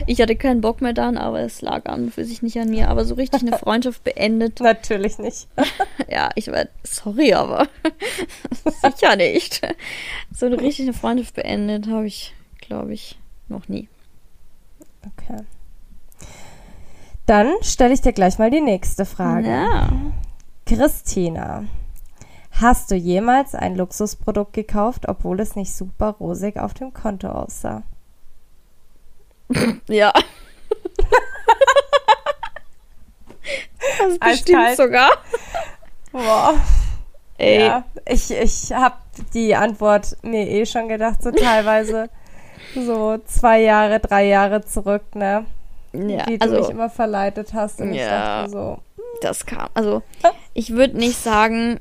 Ich 0.07 0.20
hatte 0.20 0.37
keinen 0.37 0.61
Bock 0.61 0.83
mehr 0.83 0.92
dann, 0.92 1.16
aber 1.16 1.40
es 1.40 1.62
lag 1.62 1.87
an 1.87 2.05
und 2.05 2.14
für 2.14 2.24
sich 2.24 2.42
nicht 2.42 2.59
an 2.59 2.68
mir. 2.68 2.88
Aber 2.88 3.05
so 3.05 3.14
richtig 3.14 3.42
eine 3.42 3.57
Freundschaft 3.59 4.05
beendet, 4.05 4.61
natürlich 4.61 5.18
nicht. 5.18 5.48
ja, 6.09 6.29
ich 6.35 6.48
war, 6.48 6.66
sorry, 6.83 7.33
aber 7.33 7.66
sicher 8.83 9.16
nicht. 9.16 9.62
So 10.33 10.46
eine 10.46 10.61
richtige 10.61 10.92
Freundschaft 10.92 11.35
beendet 11.35 11.88
habe 11.88 12.07
ich, 12.07 12.35
glaube 12.61 12.92
ich, 12.92 13.18
noch 13.48 13.68
nie. 13.68 13.88
Okay. 15.18 15.42
Dann 17.27 17.53
stelle 17.62 17.94
ich 17.94 18.03
dir 18.03 18.12
gleich 18.12 18.38
mal 18.38 18.50
die 18.50 18.61
nächste 18.61 19.07
Frage. 19.07 19.48
Ja. 19.48 19.92
Christina, 20.66 21.64
hast 22.61 22.90
du 22.90 22.95
jemals 22.95 23.55
ein 23.55 23.77
Luxusprodukt 23.77 24.53
gekauft, 24.53 25.09
obwohl 25.09 25.40
es 25.40 25.57
nicht 25.57 25.75
super 25.75 26.11
rosig 26.21 26.57
auf 26.59 26.75
dem 26.75 26.93
Konto 26.95 27.29
aussah? 27.29 27.83
Ja. 29.88 30.12
das 33.99 34.12
Eiskalt. 34.21 34.21
bestimmt 34.45 34.77
sogar. 34.77 35.11
Boah. 36.12 36.55
Ey, 37.38 37.67
Ja, 37.67 37.85
ich, 38.07 38.31
ich 38.31 38.73
habe 38.73 38.97
die 39.35 39.55
Antwort 39.55 40.17
mir 40.23 40.49
eh 40.49 40.64
schon 40.67 40.88
gedacht, 40.88 41.23
so 41.23 41.31
teilweise 41.33 42.09
so 42.75 43.19
zwei 43.27 43.61
Jahre, 43.62 44.01
drei 44.01 44.27
Jahre 44.27 44.64
zurück, 44.64 45.14
ne? 45.14 45.45
ja, 45.93 46.27
Wie 46.27 46.38
du 46.38 46.49
mich 46.49 46.59
also 46.59 46.71
immer 46.71 46.90
verleitet 46.90 47.53
hast. 47.55 47.81
Und 47.81 47.93
ich 47.93 48.01
Ja. 48.01 48.43
dachte 48.43 48.51
so, 48.51 48.79
das 49.21 49.45
kam. 49.47 49.69
Also, 49.75 50.03
ich 50.55 50.71
würde 50.73 50.97
nicht 50.97 51.19
sagen, 51.23 51.79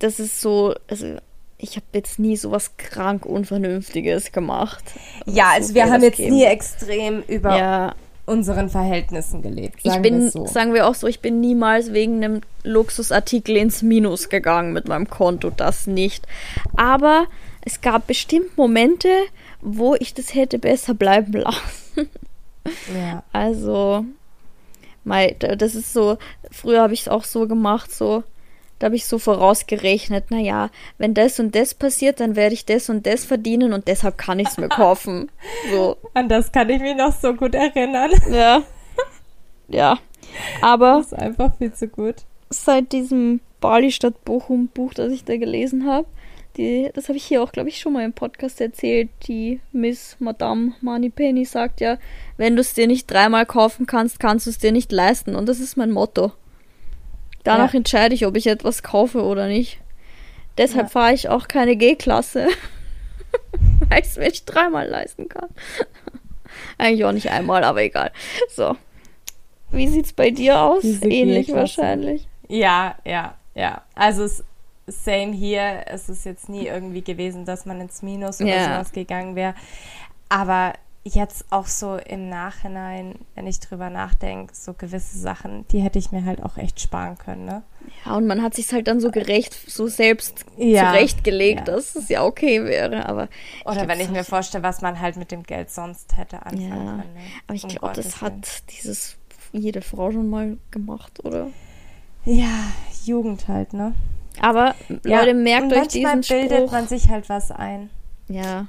das 0.00 0.18
ist 0.20 0.40
so. 0.40 0.74
Also, 0.88 1.16
ich 1.62 1.76
habe 1.76 1.86
jetzt 1.92 2.18
nie 2.18 2.36
sowas 2.36 2.72
krank 2.78 3.24
Unvernünftiges 3.26 4.32
gemacht. 4.32 4.82
ja, 5.26 5.44
So 5.50 5.56
also 5.56 5.74
wir 5.74 5.82
viel 5.84 5.92
haben 5.92 6.02
jetzt 6.02 6.16
geben. 6.16 6.34
nie 6.36 6.44
extrem 6.44 7.22
über 7.28 7.56
Ja, 7.58 7.94
unseren 8.26 8.70
Verhältnissen 8.70 9.42
gelebt. 9.42 9.82
Sagen 9.82 9.96
ich 9.96 10.02
bin, 10.02 10.30
so. 10.30 10.46
sagen 10.46 10.72
wir 10.74 10.86
auch 10.88 10.94
so, 10.94 11.06
ich 11.06 11.20
bin 11.20 11.40
niemals 11.40 11.92
wegen 11.92 12.24
einem 12.24 12.40
Luxusartikel 12.64 13.56
ins 13.58 13.82
Minus 13.82 14.28
gegangen 14.30 14.72
mit 14.72 14.88
meinem 14.88 15.10
Konto, 15.10 15.50
das 15.50 15.86
nicht. 15.86 16.26
Aber 16.76 17.26
es 17.62 17.80
gab 17.82 18.06
bestimmt 18.06 18.56
Momente, 18.56 19.08
wo 19.60 19.94
ich 19.96 20.14
das 20.14 20.34
hätte 20.34 20.58
besser 20.58 20.94
bleiben 20.94 21.32
lassen. 21.34 22.08
Ja. 22.94 23.22
Also, 23.32 24.04
Mei, 25.04 25.34
da- 25.38 25.56
das 25.56 25.74
ist 25.74 25.92
so, 25.92 26.16
früher 26.50 26.82
habe 26.82 26.94
ich 26.94 27.00
es 27.02 27.08
auch 27.08 27.24
so 27.24 27.46
gemacht, 27.46 27.92
so, 27.92 28.22
da 28.80 28.86
habe 28.86 28.96
ich 28.96 29.04
so 29.06 29.18
vorausgerechnet, 29.20 30.30
naja, 30.32 30.70
wenn 30.98 31.14
das 31.14 31.38
und 31.38 31.54
das 31.54 31.74
passiert, 31.74 32.18
dann 32.18 32.34
werde 32.34 32.54
ich 32.54 32.64
das 32.66 32.88
und 32.90 33.06
das 33.06 33.24
verdienen 33.24 33.72
und 33.72 33.86
deshalb 33.86 34.18
kann 34.18 34.40
ich 34.40 34.48
es 34.48 34.58
mir 34.58 34.68
kaufen. 34.68 35.30
So, 35.70 35.96
An 36.14 36.28
das 36.28 36.50
kann 36.50 36.68
ich 36.70 36.80
mich 36.80 36.96
noch 36.96 37.12
so 37.12 37.32
gut 37.34 37.54
erinnern. 37.54 38.10
ja. 38.32 38.62
Ja. 39.68 39.98
Aber 40.62 40.96
Das 40.98 41.12
ist 41.12 41.14
einfach 41.18 41.56
viel 41.58 41.72
zu 41.72 41.86
gut. 41.88 42.16
seit 42.48 42.92
diesem 42.92 43.40
Bali 43.60 43.92
statt 43.92 44.24
Bochum 44.24 44.68
Buch, 44.68 44.94
das 44.94 45.12
ich 45.12 45.24
da 45.24 45.36
gelesen 45.36 45.86
habe, 45.86 46.06
die, 46.56 46.90
das 46.94 47.08
habe 47.08 47.16
ich 47.18 47.24
hier 47.24 47.42
auch, 47.42 47.52
glaube 47.52 47.68
ich, 47.68 47.78
schon 47.78 47.92
mal 47.92 48.04
im 48.04 48.12
Podcast 48.12 48.60
erzählt. 48.60 49.08
Die 49.28 49.60
Miss 49.72 50.16
Madame 50.18 50.72
Moneypenny 50.80 51.44
sagt 51.44 51.80
ja, 51.80 51.98
wenn 52.38 52.56
du 52.56 52.60
es 52.62 52.74
dir 52.74 52.86
nicht 52.86 53.10
dreimal 53.10 53.46
kaufen 53.46 53.86
kannst, 53.86 54.18
kannst 54.18 54.46
du 54.46 54.50
es 54.50 54.58
dir 54.58 54.72
nicht 54.72 54.90
leisten. 54.90 55.36
Und 55.36 55.48
das 55.48 55.60
ist 55.60 55.76
mein 55.76 55.90
Motto. 55.92 56.32
Danach 57.44 57.72
Ja. 57.72 57.78
entscheide 57.78 58.14
ich, 58.14 58.26
ob 58.26 58.36
ich 58.36 58.46
etwas 58.46 58.82
kaufe 58.82 59.22
oder 59.22 59.46
nicht. 59.48 59.78
Deshalb 60.58 60.86
Ja. 60.86 60.90
fahre 60.90 61.14
ich 61.14 61.28
auch 61.28 61.48
keine 61.48 61.76
G-Klasse. 61.76 62.48
Weil 63.88 64.00
ich 64.00 64.06
es 64.06 64.16
mir 64.16 64.24
nicht 64.28 64.44
dreimal 64.46 64.88
leisten 64.88 65.28
kann. 65.28 65.48
Eigentlich 66.78 67.04
auch 67.04 67.12
nicht 67.12 67.30
einmal, 67.30 67.64
aber 67.64 67.82
egal. 67.82 68.10
So. 68.54 68.76
Wie 69.70 69.88
sieht's 69.88 70.12
bei 70.12 70.30
dir 70.30 70.60
aus? 70.60 70.82
Diese 70.82 71.06
Ähnlich 71.08 71.52
wahrscheinlich. 71.52 72.26
Ja, 72.48 72.96
ja, 73.04 73.34
ja. 73.54 73.82
Also 73.94 74.24
es 74.24 74.42
same 74.88 75.32
hier. 75.32 75.84
Es 75.86 76.08
ist 76.08 76.24
jetzt 76.24 76.48
nie 76.48 76.66
irgendwie 76.66 77.02
gewesen, 77.02 77.44
dass 77.44 77.66
man 77.66 77.80
ins 77.80 78.02
Minus 78.02 78.40
oder 78.40 78.50
Ja. 78.50 78.64
sowas 78.64 78.90
gegangen 78.92 79.36
wäre. 79.36 79.54
Aber 80.28 80.72
jetzt 81.02 81.46
auch 81.50 81.66
so 81.66 81.96
im 81.96 82.28
Nachhinein, 82.28 83.14
wenn 83.34 83.46
ich 83.46 83.58
drüber 83.60 83.88
nachdenke, 83.88 84.54
so 84.54 84.74
gewisse 84.74 85.18
Sachen, 85.18 85.66
die 85.68 85.80
hätte 85.80 85.98
ich 85.98 86.12
mir 86.12 86.24
halt 86.26 86.42
auch 86.42 86.58
echt 86.58 86.78
sparen 86.80 87.16
können, 87.16 87.46
ne? 87.46 87.62
Ja, 88.04 88.16
und 88.16 88.26
man 88.26 88.42
hat 88.42 88.54
sich 88.54 88.70
halt 88.72 88.86
dann 88.86 89.00
so 89.00 89.10
gerecht, 89.10 89.54
so 89.70 89.86
selbst 89.88 90.44
Ja, 90.58 90.92
zurechtgelegt, 90.92 91.60
ja. 91.60 91.74
dass 91.74 91.96
es 91.96 92.08
ja 92.10 92.22
okay 92.24 92.64
wäre. 92.64 93.06
Aber 93.08 93.28
Oder 93.64 93.76
glaub, 93.76 93.88
wenn 93.88 94.00
ich 94.00 94.10
mir 94.10 94.24
vorstelle, 94.24 94.62
was 94.62 94.82
man 94.82 95.00
halt 95.00 95.16
mit 95.16 95.30
dem 95.32 95.42
Geld 95.42 95.70
sonst 95.70 96.16
hätte 96.18 96.44
anfangen 96.44 96.68
Ja, 96.68 96.76
können. 96.76 97.14
Ne? 97.14 97.20
aber 97.46 97.54
ich 97.54 97.64
Um 97.64 97.70
glaube, 97.70 97.94
das 97.94 98.20
Willen. 98.20 98.32
hat 98.32 98.62
dieses 98.70 99.16
jede 99.52 99.80
Frau 99.80 100.12
schon 100.12 100.28
mal 100.28 100.58
gemacht, 100.70 101.24
oder? 101.24 101.48
Ja, 102.26 102.70
Jugend 103.06 103.48
halt, 103.48 103.72
ne? 103.72 103.94
Aber 104.40 104.74
Leute, 105.02 105.34
merkt 105.34 105.64
und 105.64 105.72
euch 105.72 105.78
manchmal 106.02 106.20
diesen 106.20 106.36
bildet 106.38 106.58
Spruch. 106.58 106.72
man 106.72 106.86
sich 106.88 107.08
halt 107.08 107.28
was 107.30 107.50
ein. 107.50 107.88
Ja. 108.28 108.68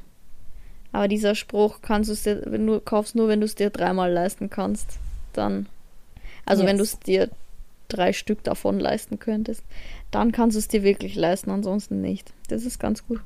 Aber 0.92 1.08
dieser 1.08 1.36
Spruch 1.36 1.82
kannst 1.82 2.10
du 2.10 2.14
es 2.14 2.24
dir, 2.24 2.42
wenn 2.46 2.68
du 2.68 2.80
kaufst 2.82 3.16
nur, 3.16 3.28
wenn 3.28 3.40
du 3.40 3.46
es 3.46 3.56
dir 3.56 3.70
dreimal 3.70 4.12
leisten 4.12 4.50
kannst, 4.50 5.00
dann. 5.34 5.68
Also 6.46 6.66
wenn 6.66 6.78
du 6.78 6.84
Yes. 6.84 6.94
es 6.94 7.00
dir 7.00 7.30
drei 7.88 8.14
Stück 8.14 8.44
davon 8.44 8.80
leisten 8.80 9.20
könntest, 9.20 9.64
dann 10.12 10.32
kannst 10.32 10.56
du 10.56 10.60
es 10.60 10.68
dir 10.68 10.84
wirklich 10.84 11.16
leisten, 11.16 11.52
ansonsten 11.52 12.02
nicht. 12.02 12.34
Das 12.50 12.64
ist 12.66 12.80
ganz 12.80 13.06
gut. 13.08 13.22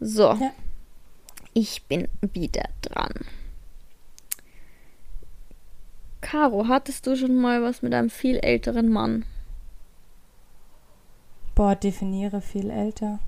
So. 0.00 0.32
Ja. 0.32 0.52
Ich 1.52 1.84
bin 1.84 2.08
wieder 2.20 2.68
dran. 2.82 3.12
Caro, 6.20 6.68
hattest 6.68 7.06
du 7.06 7.16
schon 7.16 7.36
mal 7.36 7.62
was 7.62 7.82
mit 7.82 7.94
einem 7.94 8.10
viel 8.10 8.36
älteren 8.38 8.88
Mann? 8.88 9.24
Boah, 11.54 11.74
definiere 11.74 12.40
viel 12.40 12.68
älter. 12.70 13.20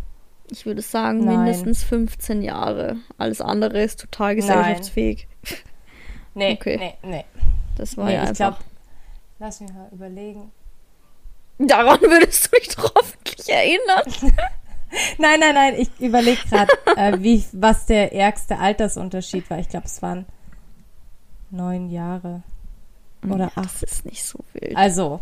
Ich 0.51 0.65
würde 0.67 0.83
sagen, 0.83 1.25
Nein. 1.25 1.39
mindestens 1.45 1.83
15 1.85 2.43
Jahre. 2.43 2.97
Alles 3.19 3.41
andere 3.41 3.83
ist 3.83 4.01
total 4.01 4.35
gesellschaftsfähig. 4.37 5.27
Nee, 6.35 6.53
Okay. 6.61 6.77
nee, 6.79 6.95
nee. 7.03 7.25
Das 7.77 7.97
war 7.97 8.07
nee 8.07 8.15
ja 8.15 8.23
ich 8.25 8.29
einfach. 8.31 8.37
glaube, 8.59 8.65
lass 9.39 9.61
mich 9.61 9.73
mal 9.73 9.89
überlegen. 9.93 10.51
Daran 11.59 12.01
würdest 12.03 12.47
du 12.47 12.59
dich 12.59 12.69
doch 12.75 12.95
hoffentlich 12.95 13.49
erinnern. 13.49 14.37
Nein, 15.19 15.39
nein, 15.41 15.55
nein, 15.55 15.75
ich 15.77 15.91
überlege 16.01 16.41
gerade, 16.49 16.73
äh, 16.97 17.19
wie, 17.23 17.45
was 17.53 17.85
der 17.85 18.15
ärgste 18.15 18.59
Altersunterschied 18.59 19.51
war. 19.51 19.59
Ich 19.59 19.69
glaube, 19.69 19.85
es 19.85 20.01
waren 20.01 20.25
neun 21.51 21.91
Jahre 21.91 22.43
oder 23.23 23.45
Ja, 23.45 23.53
acht. 23.57 23.83
Das 23.83 23.83
ist 23.83 24.07
nicht 24.07 24.25
so 24.25 24.39
wild. 24.55 24.75
Also, 24.79 25.21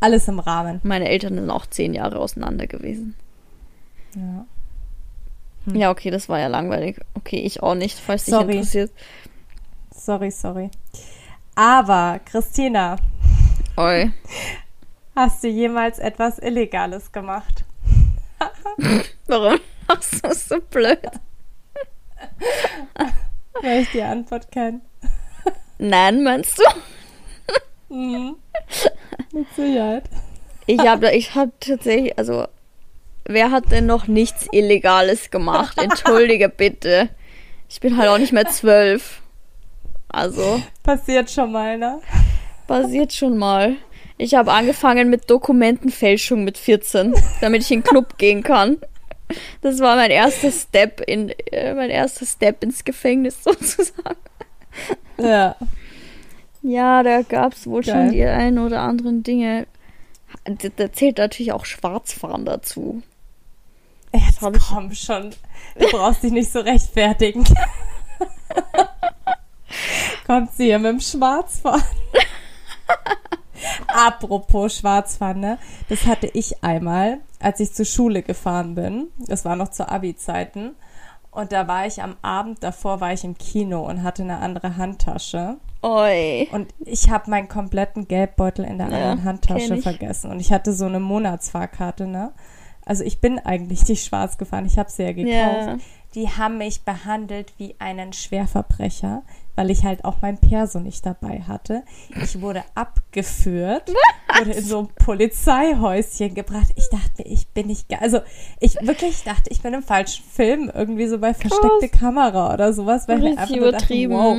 alles 0.00 0.28
im 0.28 0.38
Rahmen. 0.38 0.80
Meine 0.82 1.08
Eltern 1.08 1.34
sind 1.36 1.48
auch 1.48 1.64
zehn 1.64 1.94
Jahre 1.94 2.18
auseinander 2.18 2.66
gewesen. 2.66 3.14
Ja. 4.14 4.44
Hm. 5.66 5.74
Ja, 5.74 5.90
okay, 5.90 6.10
das 6.10 6.28
war 6.28 6.38
ja 6.38 6.46
langweilig. 6.46 7.00
Okay, 7.14 7.38
ich 7.38 7.62
auch 7.62 7.74
nicht, 7.74 7.98
falls 7.98 8.24
dich 8.24 8.34
Sorry. 8.34 8.56
interessiert. 8.56 8.92
Sorry, 9.90 10.30
sorry. 10.30 10.70
Aber, 11.54 12.20
Christina, 12.24 12.96
Oi. 13.76 14.10
hast 15.16 15.42
du 15.44 15.48
jemals 15.48 15.98
etwas 15.98 16.38
Illegales 16.38 17.12
gemacht? 17.12 17.64
Warum 19.26 19.58
machst 19.88 20.24
du 20.24 20.34
so 20.34 20.60
blöd? 20.70 21.00
Weil 23.62 23.82
ich 23.82 23.90
die 23.90 24.02
Antwort 24.02 24.50
kenne. 24.52 24.80
Nein, 25.78 26.22
meinst 26.22 26.58
du? 26.58 26.62
Mhm. 27.94 28.36
Mit 29.32 29.46
Sicherheit. 29.54 30.04
Ich 30.66 30.80
habe 30.80 31.14
ich 31.14 31.34
hab 31.34 31.58
tatsächlich, 31.60 32.18
also, 32.18 32.46
wer 33.26 33.50
hat 33.50 33.70
denn 33.70 33.86
noch 33.86 34.06
nichts 34.06 34.46
Illegales 34.52 35.30
gemacht? 35.30 35.78
Entschuldige 35.78 36.48
bitte. 36.48 37.08
Ich 37.68 37.80
bin 37.80 37.96
halt 37.96 38.08
auch 38.08 38.18
nicht 38.18 38.32
mehr 38.32 38.46
zwölf. 38.46 39.20
Also, 40.08 40.62
Passiert 40.82 41.30
schon 41.30 41.52
mal, 41.52 41.76
ne? 41.78 42.00
passiert 42.66 43.12
schon 43.12 43.36
mal. 43.36 43.76
Ich 44.18 44.34
habe 44.34 44.52
angefangen 44.52 45.10
mit 45.10 45.28
Dokumentenfälschung 45.30 46.42
mit 46.44 46.56
14, 46.58 47.14
damit 47.40 47.62
ich 47.62 47.70
in 47.70 47.80
den 47.80 47.84
Club 47.84 48.16
gehen 48.18 48.42
kann. 48.42 48.78
Das 49.60 49.80
war 49.80 49.96
mein 49.96 50.10
erster 50.10 50.50
Step 50.52 51.00
in 51.00 51.30
äh, 51.50 51.74
mein 51.74 51.90
erster 51.90 52.24
Step 52.24 52.62
ins 52.62 52.84
Gefängnis 52.84 53.42
sozusagen. 53.44 54.16
Ja. 55.18 55.56
Ja, 56.62 57.02
da 57.02 57.22
gab 57.22 57.52
es 57.52 57.66
wohl 57.66 57.82
Geil. 57.82 57.94
schon 58.06 58.12
die 58.12 58.24
ein 58.24 58.58
oder 58.58 58.80
anderen 58.80 59.22
Dinge. 59.22 59.66
Da, 60.44 60.68
da 60.74 60.92
zählt 60.92 61.18
natürlich 61.18 61.52
auch 61.52 61.64
Schwarzfahren 61.64 62.44
dazu. 62.44 63.02
Jetzt 64.26 64.40
hab 64.42 64.56
ich- 64.56 64.62
komm 64.62 64.92
schon. 64.94 65.30
Du 65.78 65.86
brauchst 65.90 66.22
dich 66.22 66.32
nicht 66.32 66.50
so 66.50 66.60
rechtfertigen. 66.60 67.44
Kommt 70.26 70.52
sie 70.52 70.64
hier 70.66 70.78
mit 70.78 70.92
dem 70.92 71.00
Schwarzfahren. 71.00 71.82
Apropos 73.88 74.76
Schwarzfahren, 74.76 75.40
ne? 75.40 75.58
Das 75.88 76.06
hatte 76.06 76.26
ich 76.32 76.62
einmal, 76.62 77.18
als 77.40 77.60
ich 77.60 77.72
zur 77.72 77.84
Schule 77.86 78.22
gefahren 78.22 78.74
bin. 78.74 79.08
Das 79.18 79.44
war 79.44 79.56
noch 79.56 79.68
zu 79.70 79.88
Abi-Zeiten. 79.88 80.74
Und 81.30 81.52
da 81.52 81.68
war 81.68 81.86
ich 81.86 82.02
am 82.02 82.16
Abend 82.22 82.62
davor, 82.64 83.00
war 83.00 83.12
ich 83.12 83.22
im 83.24 83.36
Kino 83.36 83.82
und 83.86 84.02
hatte 84.02 84.22
eine 84.22 84.38
andere 84.38 84.76
Handtasche. 84.76 85.56
Oi. 85.82 86.48
Und 86.50 86.72
ich 86.80 87.10
habe 87.10 87.30
meinen 87.30 87.48
kompletten 87.48 88.08
Geldbeutel 88.08 88.64
in 88.64 88.78
der 88.78 88.88
Ja, 88.88 88.96
anderen 88.96 89.24
Handtasche 89.24 89.76
vergessen. 89.82 90.30
Und 90.30 90.40
ich 90.40 90.52
hatte 90.52 90.72
so 90.72 90.86
eine 90.86 91.00
Monatsfahrkarte, 91.00 92.06
ne? 92.06 92.32
Also 92.86 93.02
ich 93.02 93.18
bin 93.18 93.40
eigentlich 93.40 93.86
nicht 93.88 94.04
schwarz 94.04 94.38
gefahren, 94.38 94.64
ich 94.64 94.78
habe 94.78 94.90
sie 94.90 95.02
ja 95.02 95.12
gekauft. 95.12 95.66
Ja. 95.66 95.78
Die 96.14 96.28
haben 96.30 96.56
mich 96.56 96.82
behandelt 96.82 97.52
wie 97.58 97.74
einen 97.80 98.12
Schwerverbrecher, 98.12 99.22
weil 99.56 99.70
ich 99.70 99.84
halt 99.84 100.04
auch 100.04 100.22
mein 100.22 100.38
Perso 100.38 100.78
nicht 100.78 101.04
dabei 101.04 101.42
hatte. 101.46 101.82
Ich 102.22 102.40
wurde 102.40 102.62
abgeführt, 102.76 103.92
wurde 104.38 104.52
in 104.52 104.64
so 104.64 104.78
ein 104.78 104.88
Polizeihäuschen 105.04 106.34
gebracht. 106.34 106.68
Ich 106.76 106.88
dachte 106.88 107.10
mir, 107.18 107.26
ich 107.26 107.48
bin 107.48 107.66
nicht, 107.66 107.86
also 108.00 108.20
ich 108.60 108.76
wirklich 108.80 109.24
dachte, 109.24 109.50
ich 109.50 109.60
bin 109.60 109.74
im 109.74 109.82
falschen 109.82 110.24
Film, 110.24 110.70
irgendwie 110.72 111.08
so 111.08 111.18
bei 111.18 111.34
versteckte 111.34 111.88
Kamera 111.88 112.54
oder 112.54 112.72
sowas, 112.72 113.08
weil 113.08 113.24
ich 113.24 113.36
einfach 113.36 113.56
nur 113.56 113.72
dachte, 113.72 113.86
übertrieben. 113.86 114.14
wow, 114.14 114.38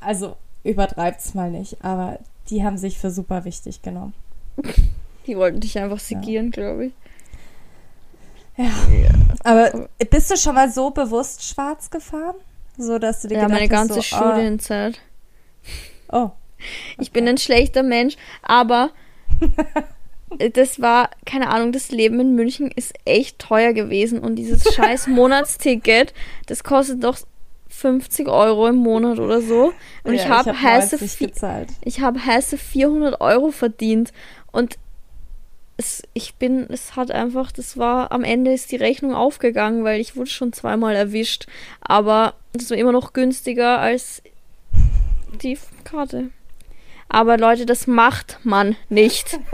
also 0.00 0.36
übertreibt's 0.62 1.34
mal 1.34 1.50
nicht, 1.50 1.84
aber 1.84 2.20
die 2.48 2.62
haben 2.64 2.78
sich 2.78 2.96
für 2.98 3.10
super 3.10 3.44
wichtig 3.44 3.82
genommen. 3.82 4.14
Die 5.26 5.36
wollten 5.36 5.60
dich 5.60 5.78
einfach 5.78 5.98
segieren, 5.98 6.50
glaube 6.52 6.86
ich. 6.86 6.92
Aber 9.44 9.88
bist 10.10 10.30
du 10.30 10.36
schon 10.36 10.54
mal 10.54 10.70
so 10.70 10.90
bewusst 10.90 11.44
schwarz 11.44 11.90
gefahren? 11.90 12.36
So, 12.76 12.98
dass 12.98 13.22
du 13.22 13.28
dir 13.28 13.34
Ja, 13.36 13.46
gedacht 13.46 13.60
meine 13.60 13.64
hast, 13.64 13.88
ganze 13.88 13.94
so, 13.94 14.02
Studienzeit. 14.02 15.00
Ah, 16.08 16.24
oh, 16.26 16.30
Ich 16.98 17.12
bin 17.12 17.26
ein 17.28 17.38
schlechter 17.38 17.82
Mensch, 17.82 18.16
aber 18.42 18.90
das 20.54 20.80
war, 20.80 21.10
keine 21.26 21.48
Ahnung, 21.50 21.72
das 21.72 21.90
Leben 21.90 22.20
in 22.20 22.34
München 22.34 22.70
ist 22.70 22.94
echt 23.04 23.38
teuer 23.38 23.72
gewesen 23.72 24.18
und 24.20 24.36
dieses 24.36 24.74
scheiß 24.74 25.06
Monatsticket, 25.08 26.14
das 26.46 26.64
kostet 26.64 27.04
doch 27.04 27.18
50 27.68 28.28
Euro 28.28 28.68
im 28.68 28.76
Monat 28.76 29.18
oder 29.18 29.40
so. 29.40 29.72
Und 30.04 30.14
ja, 30.14 30.22
ich 30.22 30.28
habe 30.28 30.50
hab 30.50 30.60
heiße, 30.62 30.96
90 30.96 31.20
vi- 31.20 31.26
gezahlt. 31.26 31.68
ich 31.82 32.00
habe 32.00 32.24
heiße 32.24 32.58
400 32.58 33.20
Euro 33.20 33.50
verdient 33.50 34.12
und 34.52 34.78
es, 35.76 36.02
ich 36.12 36.34
bin, 36.34 36.66
es 36.70 36.96
hat 36.96 37.10
einfach, 37.10 37.52
das 37.52 37.76
war, 37.76 38.12
am 38.12 38.24
Ende 38.24 38.52
ist 38.52 38.72
die 38.72 38.76
Rechnung 38.76 39.14
aufgegangen, 39.14 39.84
weil 39.84 40.00
ich 40.00 40.16
wurde 40.16 40.30
schon 40.30 40.52
zweimal 40.52 40.94
erwischt, 40.94 41.46
aber 41.80 42.34
das 42.52 42.70
war 42.70 42.76
immer 42.76 42.92
noch 42.92 43.12
günstiger 43.12 43.78
als 43.78 44.22
die 45.42 45.58
Karte. 45.84 46.30
Aber 47.08 47.36
Leute, 47.38 47.66
das 47.66 47.86
macht 47.86 48.38
man 48.42 48.76
nicht. 48.88 49.38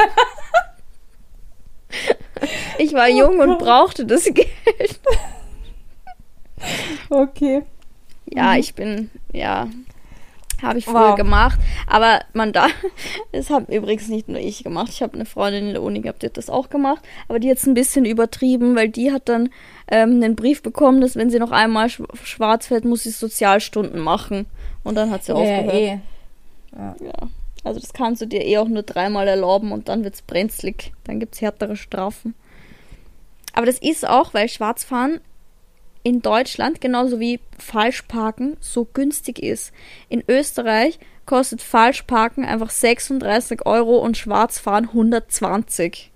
ich 2.78 2.92
war 2.92 3.08
jung 3.08 3.40
und 3.40 3.58
brauchte 3.58 4.06
das 4.06 4.24
Geld. 4.24 5.00
Okay. 7.08 7.62
Ja, 8.26 8.52
Mhm. 8.52 8.60
ich 8.60 8.74
bin, 8.74 9.10
ja, 9.32 9.68
habe 10.62 10.78
ich 10.78 10.84
früher 10.84 11.10
Wow. 11.10 11.16
gemacht. 11.16 11.58
Aber 11.86 12.20
man 12.32 12.52
da, 12.52 12.66
das 13.32 13.50
habe 13.50 13.74
übrigens 13.74 14.08
nicht 14.08 14.28
nur 14.28 14.40
ich 14.40 14.64
gemacht. 14.64 14.88
Ich 14.90 15.02
habe 15.02 15.14
eine 15.14 15.24
Freundin 15.24 15.68
in 15.68 15.72
der 15.74 15.82
Uni 15.82 16.00
gehabt, 16.00 16.22
die 16.22 16.26
hat 16.26 16.36
das 16.36 16.50
auch 16.50 16.68
gemacht. 16.70 17.02
Aber 17.28 17.38
die 17.38 17.50
hat 17.50 17.58
es 17.58 17.66
ein 17.66 17.74
bisschen 17.74 18.04
übertrieben, 18.04 18.74
weil 18.76 18.88
die 18.88 19.12
hat 19.12 19.28
dann 19.28 19.50
ähm, 19.90 20.22
einen 20.22 20.36
Brief 20.36 20.62
bekommen, 20.62 21.00
dass 21.00 21.16
wenn 21.16 21.30
sie 21.30 21.38
noch 21.38 21.50
einmal 21.52 21.88
sch 21.88 22.02
schwarz 22.24 22.66
fällt, 22.66 22.84
muss 22.84 23.02
sie 23.04 23.10
Sozialstunden 23.10 24.00
machen. 24.00 24.46
Und 24.84 24.94
dann 24.96 25.10
hat 25.10 25.24
sie 25.24 25.32
Ja, 25.32 25.38
aufgehört. 25.38 25.74
eh. 25.74 25.98
Ja. 26.76 26.94
Also 27.64 27.80
das 27.80 27.92
kannst 27.92 28.22
du 28.22 28.26
dir 28.26 28.44
eh 28.44 28.58
auch 28.58 28.68
nur 28.68 28.82
dreimal 28.82 29.26
erlauben 29.26 29.72
und 29.72 29.88
dann 29.88 30.04
wird's 30.04 30.22
brenzlig. 30.22 30.92
Dann 31.04 31.18
gibt's 31.20 31.40
härtere 31.40 31.76
Strafen. 31.76 32.34
Aber 33.52 33.66
das 33.66 33.78
ist 33.78 34.06
auch, 34.08 34.32
weil 34.34 34.48
Schwarzfahren 34.48 35.20
in 36.08 36.22
Deutschland 36.22 36.80
genauso 36.80 37.20
wie 37.20 37.40
Falschparken 37.58 38.56
so 38.60 38.86
günstig 38.86 39.38
ist. 39.42 39.72
In 40.08 40.22
Österreich 40.26 40.98
kostet 41.26 41.60
Falschparken 41.62 42.44
einfach 42.44 42.70
36 42.70 43.66
Euro 43.66 43.98
und 43.98 44.16
Schwarzfahren 44.16 44.86
120. 44.88 46.10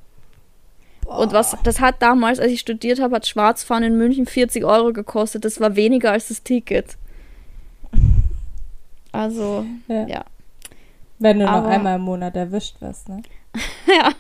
Und 1.05 1.33
was, 1.33 1.57
das 1.65 1.81
hat 1.81 1.97
damals, 2.01 2.39
als 2.41 2.53
ich 2.53 2.61
studiert 2.61 3.01
habe, 3.01 3.17
hat 3.17 3.27
Schwarzfahren 3.27 3.83
in 3.85 3.99
München 3.99 4.25
40 4.27 4.65
Euro 4.65 4.93
gekostet. 4.93 5.45
Das 5.45 5.61
war 5.61 5.77
weniger 5.77 6.13
als 6.13 6.29
das 6.29 6.43
Ticket. 6.43 6.97
Also, 9.13 9.67
Ja. 9.89 10.07
ja. 10.07 10.25
Wenn 11.19 11.39
du 11.39 11.45
noch 11.45 11.53
Aber- 11.53 11.69
einmal 11.69 11.97
im 11.97 12.03
Monat 12.03 12.35
erwischt 12.35 12.81
wirst, 12.81 13.09
ne? 13.09 13.23
ja, 13.87 14.11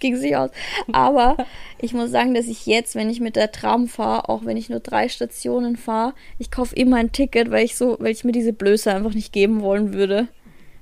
ging 0.00 0.16
sich 0.16 0.36
aus. 0.36 0.50
Aber 0.92 1.36
ich 1.78 1.94
muss 1.94 2.10
sagen, 2.10 2.34
dass 2.34 2.46
ich 2.46 2.66
jetzt, 2.66 2.94
wenn 2.94 3.10
ich 3.10 3.20
mit 3.20 3.36
der 3.36 3.52
Tram 3.52 3.88
fahre, 3.88 4.28
auch 4.28 4.44
wenn 4.44 4.56
ich 4.56 4.68
nur 4.68 4.80
drei 4.80 5.08
Stationen 5.08 5.76
fahre, 5.76 6.14
ich 6.38 6.50
kaufe 6.50 6.74
immer 6.74 6.96
ein 6.96 7.12
Ticket, 7.12 7.50
weil 7.50 7.64
ich 7.64 7.76
so, 7.76 7.96
weil 8.00 8.12
ich 8.12 8.24
mir 8.24 8.32
diese 8.32 8.52
Blöße 8.52 8.92
einfach 8.92 9.14
nicht 9.14 9.32
geben 9.32 9.60
wollen 9.62 9.92
würde. 9.92 10.28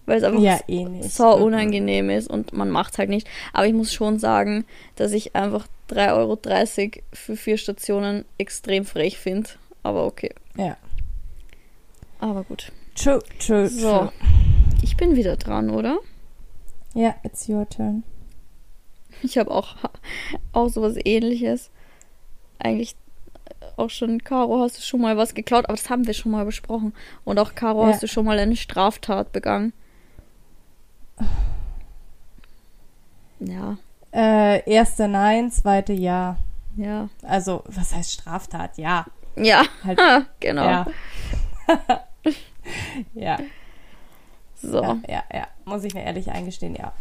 Weil 0.06 0.18
es 0.18 0.24
einfach 0.24 0.40
Ja, 0.40 0.58
eh 0.68 0.86
so 1.02 1.36
unangenehm 1.36 2.08
ist 2.08 2.30
und 2.30 2.54
man 2.54 2.70
macht 2.70 2.94
es 2.94 2.98
halt 2.98 3.10
nicht. 3.10 3.28
Aber 3.52 3.66
ich 3.66 3.74
muss 3.74 3.92
schon 3.92 4.18
sagen, 4.18 4.64
dass 4.96 5.12
ich 5.12 5.36
einfach 5.36 5.66
3,30 5.90 6.14
Euro 6.16 7.02
für 7.12 7.36
vier 7.36 7.58
Stationen 7.58 8.24
extrem 8.38 8.86
frech 8.86 9.18
finde. 9.18 9.50
Aber 9.82 10.06
okay. 10.06 10.30
Ja. 10.56 10.78
Aber 12.20 12.42
gut. 12.44 12.72
True, 12.94 13.20
true, 13.38 13.68
So. 13.68 13.88
true. 13.90 14.12
Ich 14.82 14.96
bin 14.96 15.14
wieder 15.14 15.36
dran, 15.36 15.70
oder? 15.70 15.98
Ja, 16.94 17.14
it's 17.22 17.48
your 17.48 17.68
turn. 17.68 18.02
Ich 19.22 19.38
habe 19.38 19.50
auch, 19.50 19.76
auch 20.52 20.68
sowas 20.68 20.94
ähnliches. 21.04 21.70
Eigentlich 22.58 22.96
auch 23.76 23.90
schon, 23.90 24.22
Caro, 24.24 24.60
hast 24.60 24.78
du 24.78 24.82
schon 24.82 25.00
mal 25.00 25.16
was 25.16 25.34
geklaut? 25.34 25.64
Aber 25.66 25.76
das 25.76 25.88
haben 25.90 26.06
wir 26.06 26.14
schon 26.14 26.32
mal 26.32 26.44
besprochen. 26.44 26.92
Und 27.24 27.38
auch, 27.38 27.54
Caro, 27.54 27.82
Ja. 27.82 27.88
hast 27.92 28.02
du 28.02 28.08
schon 28.08 28.24
mal 28.24 28.38
eine 28.38 28.56
Straftat 28.56 29.32
begangen? 29.32 29.72
Ja, 33.40 33.76
Äh, 34.12 34.68
erste 34.70 35.06
nein, 35.06 35.50
zweite 35.50 35.92
ja. 35.92 36.38
ja. 36.76 37.08
Also, 37.22 37.62
was 37.66 37.94
heißt 37.94 38.12
Straftat? 38.12 38.78
Ja. 38.78 39.04
Ja, 39.36 39.62
Halt, 39.84 39.98
genau. 40.40 40.64
ja. 40.64 40.86
ja, 43.14 43.38
So, 44.56 44.82
ja, 44.82 44.98
ja, 45.08 45.22
ja. 45.32 45.46
Muss 45.66 45.84
ich 45.84 45.94
mir 45.94 46.02
ehrlich 46.04 46.30
eingestehen, 46.30 46.74
ja. 46.74 46.92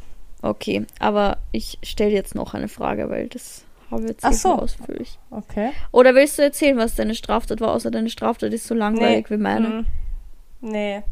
Okay. 0.42 0.86
Aber 1.00 1.38
ich 1.52 1.78
stelle 1.84 2.12
jetzt 2.12 2.36
noch 2.36 2.54
eine 2.54 2.68
Frage, 2.68 3.10
weil 3.10 3.28
das 3.28 3.64
haben 3.92 4.04
wir 4.04 4.10
jetzt 4.10 4.26
Ach 4.26 4.32
eh 4.32 4.36
so. 4.36 4.54
ausführlich. 4.54 5.18
Okay. 5.32 5.72
Oder 5.92 6.14
willst 6.16 6.38
du 6.38 6.42
erzählen, 6.44 6.78
was 6.78 6.96
deine 6.96 7.16
Straftat 7.16 7.62
war, 7.62 7.72
außer 7.74 7.90
deine 7.92 8.10
Straftat 8.10 8.54
ist 8.54 8.68
so 8.68 8.76
langweilig 8.76 9.30
wie 9.30 9.38
meine? 9.38 9.68
mm, 9.70 9.86
Nee. 10.62 11.04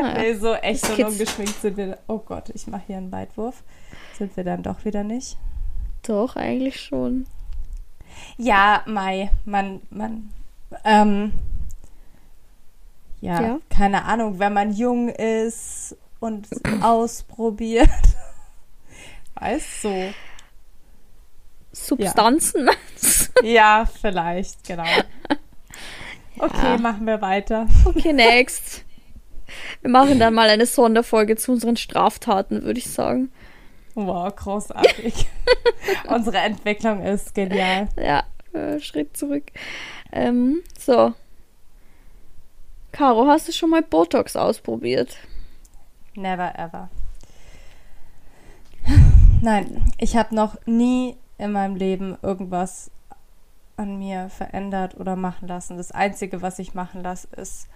Naja. 0.00 0.18
Nee, 0.18 0.34
so 0.34 0.54
echt 0.54 0.84
so 0.84 0.94
Kids- 0.94 1.10
ungeschminkt 1.12 1.60
sind 1.60 1.76
wir. 1.76 1.98
Oh 2.08 2.18
Gott, 2.18 2.50
ich 2.54 2.66
mache 2.66 2.82
hier 2.88 2.96
einen 2.96 3.12
Weitwurf. 3.12 3.62
Sind 4.18 4.36
wir 4.36 4.42
dann 4.44 4.62
doch 4.62 4.84
wieder 4.84 5.04
nicht? 5.04 5.36
Doch, 6.02 6.34
eigentlich 6.36 6.80
schon. 6.80 7.26
Ja, 8.36 8.82
Mai, 8.86 9.30
man, 9.44 9.80
man, 9.90 10.30
ähm, 10.84 11.32
ja, 13.20 13.40
Ja. 13.40 13.58
keine 13.70 14.04
Ahnung, 14.04 14.38
wenn 14.40 14.52
man 14.52 14.72
jung 14.72 15.08
ist 15.08 15.96
und 16.22 16.48
ausprobiert. 16.82 17.88
Weißt 19.34 19.82
so. 19.82 20.10
Substanzen. 21.72 22.68
Ja, 23.42 23.86
vielleicht, 24.00 24.64
genau. 24.66 24.84
Okay, 26.38 26.56
Ja. 26.72 26.78
machen 26.78 27.06
wir 27.06 27.20
weiter. 27.20 27.68
Okay, 27.84 28.12
next. 28.14 28.84
Wir 29.82 29.90
machen 29.90 30.18
dann 30.18 30.32
mal 30.32 30.48
eine 30.48 30.64
Sonderfolge 30.64 31.36
zu 31.36 31.52
unseren 31.52 31.76
Straftaten, 31.76 32.62
würde 32.62 32.78
ich 32.78 32.90
sagen. 32.90 33.30
Wow, 33.94 34.34
großartig. 34.34 35.26
Unsere 36.08 36.38
Entwicklung 36.38 37.02
ist 37.02 37.34
genial. 37.34 37.88
Ja, 37.96 38.24
äh, 38.54 38.80
Schritt 38.80 39.14
zurück. 39.14 39.44
Ähm, 40.10 40.62
so. 40.78 41.12
Caro, 42.92 43.26
hast 43.26 43.48
du 43.48 43.52
schon 43.52 43.68
mal 43.70 43.82
Botox 43.82 44.34
ausprobiert? 44.34 45.16
Never 46.14 46.52
ever. 46.58 46.88
Nein, 49.40 49.84
ich 49.98 50.16
habe 50.16 50.34
noch 50.34 50.56
nie 50.66 51.16
in 51.38 51.52
meinem 51.52 51.76
Leben 51.76 52.16
irgendwas 52.22 52.90
an 53.76 53.98
mir 53.98 54.28
verändert 54.28 54.98
oder 54.98 55.16
machen 55.16 55.48
lassen. 55.48 55.76
Das 55.76 55.90
Einzige, 55.92 56.42
was 56.42 56.58
ich 56.58 56.74
machen 56.74 57.02
lasse, 57.02 57.28
ist 57.36 57.68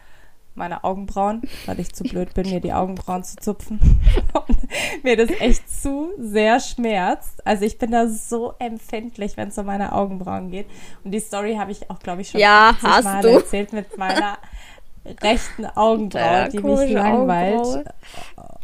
meine 0.55 0.85
Augenbrauen, 0.85 1.43
weil 1.67 1.81
ich 1.81 1.93
zu 1.95 2.03
blöd 2.05 2.33
bin, 2.35 2.49
mir 2.49 2.61
die 2.61 2.73
Augenbrauen 2.73 3.25
zu 3.25 3.37
zupfen. 3.37 3.79
Und 4.33 5.05
mir 5.05 5.17
das 5.17 5.31
echt 5.41 5.69
zu 5.69 6.11
sehr 6.19 6.61
schmerzt. 6.61 7.47
Also 7.47 7.65
ich 7.65 7.79
bin 7.79 7.91
da 7.91 8.09
so 8.09 8.55
empfindlich, 8.59 9.37
wenn 9.37 9.49
es 9.49 9.59
um 9.59 9.67
meine 9.67 9.93
Augenbrauen 9.93 10.51
geht. 10.51 10.67
Und 11.05 11.11
die 11.11 11.21
Story 11.21 11.57
habe 11.57 11.73
ich 11.73 11.91
auch, 11.91 11.99
glaube 11.99 12.23
ich, 12.23 12.31
schon 12.31 12.41
Ja, 12.41 12.75
50 12.79 12.89
hast 12.91 13.05
Mal 13.05 13.23
du. 13.23 13.29
erzählt 13.29 13.73
mit 13.73 13.99
meiner 13.99 14.39
rechten 15.23 15.67
Augenbraue, 15.67 16.23
Ja, 16.23 16.49
die 16.49 16.59
mich 16.59 16.91
langweilt. 16.91 17.61
Augenbraue. 17.61 17.85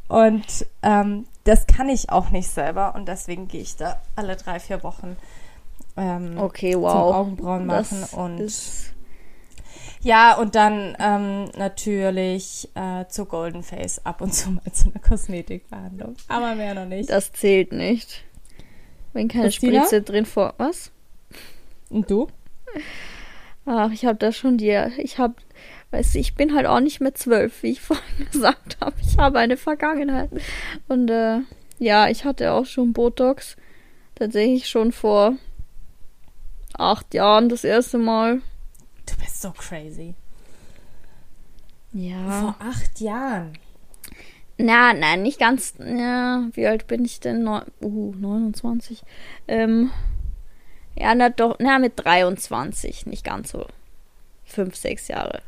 Und 0.09 0.67
ähm, 0.83 1.27
das 1.45 1.67
kann 1.67 1.89
ich 1.89 2.11
auch 2.11 2.31
nicht 2.31 2.49
selber 2.49 2.95
und 2.95 3.09
deswegen 3.09 3.49
gehe 3.49 3.63
ich 3.63 3.77
da 3.77 4.01
alle 4.15 4.37
drei, 4.37 4.61
vier 4.61 4.83
Wochen 4.83 5.17
ähm, 5.97 6.39
Okay, 6.39 6.73
zum 6.73 6.83
wow. 6.83 7.15
Augenbrauen 7.15 7.67
machen. 7.67 8.01
Das 8.01 8.15
und 8.15 8.93
ja, 10.05 10.37
und 10.37 10.57
dann 10.57 10.97
ähm, 10.99 11.51
natürlich 11.57 12.69
äh, 12.75 13.07
zu 13.07 13.25
Golden 13.25 13.63
Face 13.63 14.05
ab 14.05 14.21
und 14.21 14.35
zu 14.35 14.51
mal 14.51 14.73
zu 14.73 14.91
einer 14.91 15.01
Kosmetikbehandlung. 15.01 16.17
Aber 16.29 16.55
mehr 16.57 16.75
noch 16.75 16.87
nicht. 16.87 17.09
das 17.09 17.33
zählt 17.33 17.73
nicht. 17.73 18.25
Wenn 19.13 19.29
keine 19.29 19.45
Christina? 19.45 19.81
Spritze 19.85 20.03
drin 20.03 20.27
vor. 20.27 20.55
Was? 20.59 20.91
Und 21.89 22.11
du? 22.11 22.29
Ach, 23.65 23.91
ich 23.93 24.05
habe 24.05 24.19
da 24.19 24.33
schon 24.33 24.59
die. 24.59 24.71
Ich 24.99 25.19
habe. 25.19 25.35
Weißt 25.93 26.15
du, 26.15 26.19
ich 26.19 26.35
bin 26.35 26.55
halt 26.55 26.67
auch 26.67 26.81
nicht 26.81 27.01
mehr 27.01 27.15
zwölf, 27.15 27.63
wie 27.63 27.73
ich 27.73 27.81
vorhin 27.83 28.27
gesagt 28.33 28.79
habe. 28.81 28.97
Ich 29.01 29.19
habe 29.19 29.39
eine 29.39 29.57
Vergangenheit. 29.57 30.31
Und 30.89 31.09
äh, 31.11 31.41
ja, 31.79 32.09
ich 32.09 32.25
hatte 32.25 32.53
auch 32.53 32.67
schon 32.67 32.93
Botox. 32.93 33.57
Tatsächlich 34.15 34.69
schon 34.69 34.93
vor 34.93 35.35
acht 36.75 37.13
Jahren 37.15 37.49
das 37.49 37.63
erste 37.63 37.99
Mal. 37.99 38.41
Du 39.07 39.17
bist 39.19 39.43
so 39.43 39.53
crazy. 39.53 40.15
Ja. 41.93 42.41
Vor 42.41 42.57
acht 42.59 43.01
Jahren. 43.01 43.53
Na, 44.57 44.95
nein, 44.95 45.23
nicht 45.23 45.39
ganz. 45.39 45.75
Ja, 45.79 46.49
wie 46.53 46.67
alt 46.67 46.87
bin 46.87 47.05
ich 47.05 47.21
denn? 47.21 47.43
Neu, 47.43 47.61
uh, 47.83 48.15
29. 48.15 49.03
Ähm, 49.47 49.91
ja, 50.95 51.15
na 51.15 51.29
doch, 51.29 51.57
na, 51.59 51.79
mit 51.79 52.03
23. 52.03 53.07
Nicht 53.07 53.25
ganz 53.25 53.51
so. 53.51 53.67
Fünf, 54.45 54.77
sechs 54.77 55.09
Jahre. 55.09 55.43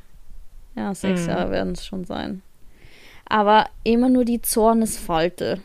Ja, 0.76 0.94
sechs 0.94 1.22
Mhm. 1.22 1.28
Jahre 1.28 1.50
werden 1.50 1.72
es 1.74 1.86
schon 1.86 2.04
sein. 2.04 2.42
Aber 3.26 3.66
immer 3.84 4.08
nur 4.08 4.24
die 4.24 4.42
Zornesfalte. 4.42 5.60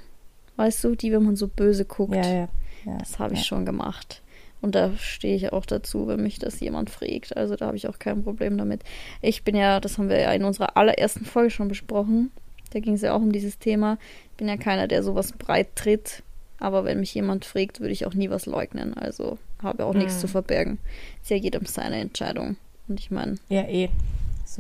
Weißt 0.55 0.83
du, 0.83 0.95
die, 0.95 1.11
wenn 1.11 1.23
man 1.23 1.35
so 1.35 1.47
böse 1.47 1.85
guckt. 1.85 2.15
Ja, 2.15 2.21
ja. 2.25 2.47
ja 2.85 2.97
Das 2.99 3.19
habe 3.19 3.33
ich 3.33 3.39
ja. 3.41 3.45
schon 3.45 3.65
gemacht. 3.65 4.21
Und 4.61 4.75
da 4.75 4.91
stehe 4.97 5.35
ich 5.35 5.53
auch 5.53 5.65
dazu, 5.65 6.07
wenn 6.07 6.21
mich 6.21 6.37
das 6.37 6.59
jemand 6.59 6.89
fragt. 6.89 7.35
Also 7.37 7.55
da 7.55 7.67
habe 7.67 7.77
ich 7.77 7.87
auch 7.87 7.97
kein 7.97 8.23
Problem 8.23 8.57
damit. 8.57 8.81
Ich 9.21 9.43
bin 9.43 9.55
ja, 9.55 9.79
das 9.79 9.97
haben 9.97 10.09
wir 10.09 10.19
ja 10.19 10.31
in 10.33 10.43
unserer 10.43 10.75
allerersten 10.75 11.23
Folge 11.25 11.49
schon 11.49 11.69
besprochen. 11.69 12.31
Da 12.71 12.79
ging 12.81 12.93
es 12.95 13.01
ja 13.01 13.13
auch 13.13 13.21
um 13.21 13.31
dieses 13.31 13.57
Thema. 13.57 13.97
Ich 14.31 14.37
bin 14.37 14.47
ja 14.49 14.57
keiner, 14.57 14.87
der 14.87 15.01
sowas 15.01 15.31
breit 15.31 15.75
tritt. 15.75 16.23
Aber 16.59 16.83
wenn 16.83 16.99
mich 16.99 17.13
jemand 17.13 17.45
fragt, 17.45 17.79
würde 17.79 17.93
ich 17.93 18.05
auch 18.05 18.13
nie 18.13 18.29
was 18.29 18.45
leugnen. 18.45 18.93
Also 18.95 19.37
habe 19.63 19.85
auch 19.85 19.93
nichts 19.93 20.15
Mhm. 20.15 20.19
zu 20.19 20.27
verbergen. 20.27 20.77
Ist 21.21 21.29
ja 21.29 21.37
jedem 21.37 21.65
seine 21.65 21.95
Entscheidung. 22.01 22.57
Und 22.89 22.99
ich 22.99 23.11
meine, 23.11 23.35
Ja, 23.47 23.61
eh. 23.61 23.89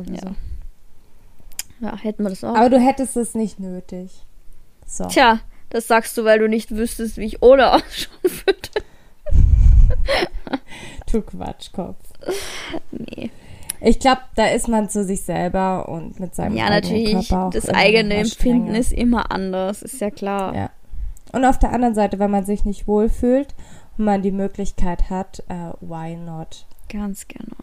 Sowieso. 0.05 0.27
ja. 0.27 0.35
Ja, 1.81 1.97
hätten 1.97 2.23
wir 2.23 2.29
das 2.29 2.43
auch. 2.43 2.55
Aber 2.55 2.69
du 2.69 2.77
hättest 2.79 3.15
es 3.15 3.35
nicht 3.35 3.59
nötig. 3.59 4.25
So. 4.85 5.05
Tja, 5.05 5.39
das 5.69 5.87
sagst 5.87 6.17
du, 6.17 6.25
weil 6.25 6.39
du 6.39 6.49
nicht 6.49 6.75
wüsstest, 6.75 7.15
wie 7.17 7.23
ich 7.25 7.41
ohne 7.41 7.71
ausschauen 7.73 8.19
würde. 8.45 8.85
Du 11.11 11.21
Quatschkopf. 11.21 11.97
Nee. 12.91 13.31
Ich 13.81 13.99
glaube, 13.99 14.21
da 14.35 14.47
ist 14.47 14.67
man 14.67 14.89
zu 14.89 15.05
sich 15.05 15.21
selber 15.21 15.87
und 15.87 16.19
mit 16.19 16.35
seinem 16.35 16.57
Ja, 16.57 16.65
eigenen 16.65 16.81
natürlich, 16.81 17.29
Körper 17.29 17.45
auch 17.47 17.51
das 17.51 17.69
eigene 17.69 18.15
Empfinden 18.15 18.75
ist 18.75 18.91
immer 18.91 19.31
anders, 19.31 19.81
ist 19.81 20.01
ja 20.01 20.11
klar. 20.11 20.53
Ja. 20.53 20.69
Und 21.31 21.45
auf 21.45 21.59
der 21.59 21.71
anderen 21.71 21.95
Seite, 21.95 22.19
wenn 22.19 22.31
man 22.31 22.45
sich 22.45 22.65
nicht 22.65 22.87
wohlfühlt 22.87 23.55
und 23.97 24.03
man 24.03 24.21
die 24.21 24.31
Möglichkeit 24.31 25.09
hat, 25.09 25.43
äh, 25.47 25.71
why 25.79 26.17
not? 26.17 26.65
Ganz 26.89 27.27
genau. 27.29 27.55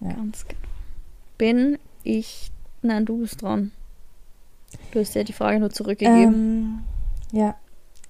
Ja. 0.00 0.12
Ganz 0.12 0.46
genau. 0.46 0.67
Bin 1.38 1.78
ich. 2.02 2.50
Nein, 2.82 3.06
du 3.06 3.18
bist 3.18 3.42
dran. 3.42 3.72
Du 4.92 5.00
hast 5.00 5.14
ja 5.14 5.24
die 5.24 5.32
Frage 5.32 5.60
nur 5.60 5.70
zurückgegeben. 5.70 6.84
Ähm, 7.32 7.38
ja. 7.38 7.56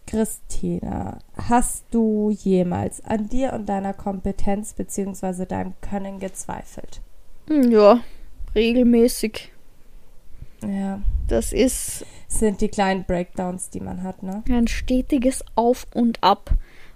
Christina, 0.07 1.19
hast 1.37 1.85
du 1.91 2.31
jemals 2.31 3.05
an 3.05 3.29
dir 3.29 3.53
und 3.53 3.69
deiner 3.69 3.93
Kompetenz 3.93 4.73
bzw. 4.73 5.45
deinem 5.45 5.75
Können 5.83 6.19
gezweifelt? 6.19 7.03
Hm, 7.47 7.71
ja, 7.71 8.01
regelmäßig. 8.55 9.53
Ja. 10.67 11.03
Das 11.29 11.53
ist 11.53 12.07
Sind 12.27 12.63
die 12.63 12.69
kleinen 12.69 13.05
Breakdowns, 13.05 13.69
die 13.69 13.81
man 13.81 14.03
hat, 14.03 14.23
ne? 14.23 14.43
ein 14.49 14.67
stetiges 14.67 15.45
Auf 15.55 15.87
und 15.95 16.23
Ab. 16.23 16.53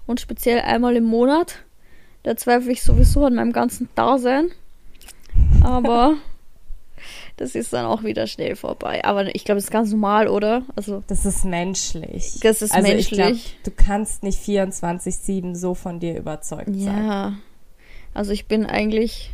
Und 0.07 0.21
speziell 0.21 0.61
einmal 0.61 0.97
im 0.97 1.05
Monat. 1.05 1.65
Da 2.23 2.37
zweifle 2.37 2.73
ich 2.73 2.83
sowieso 2.83 3.25
an 3.25 3.35
meinem 3.35 3.53
ganzen 3.53 3.89
Dasein. 3.95 4.51
Aber 5.63 6.17
das 7.37 7.55
ist 7.55 7.73
dann 7.73 7.87
auch 7.87 8.05
wieder 8.05 8.27
schnell 8.27 8.57
vorbei. 8.57 9.05
Aber 9.05 9.35
ich 9.35 9.45
glaube, 9.45 9.57
das 9.57 9.65
ist 9.65 9.71
ganz 9.71 9.91
normal, 9.91 10.29
oder? 10.29 10.63
Also, 10.77 11.03
Das 11.07 11.25
ist 11.25 11.45
menschlich. 11.45 12.39
das 12.41 12.63
ist 12.63 12.73
also 12.73 12.87
menschlich. 12.87 13.19
ich 13.19 13.19
glaube, 13.19 13.39
du 13.65 13.71
kannst 13.71 14.23
nicht 14.23 14.41
24-7 14.43 15.55
so 15.57 15.75
von 15.75 15.99
dir 16.01 16.17
überzeugt 16.17 16.69
sein. 16.75 17.07
Ja. 17.07 17.33
Also 18.15 18.33
ich 18.33 18.47
bin 18.47 18.67
eigentlich. 18.67 19.31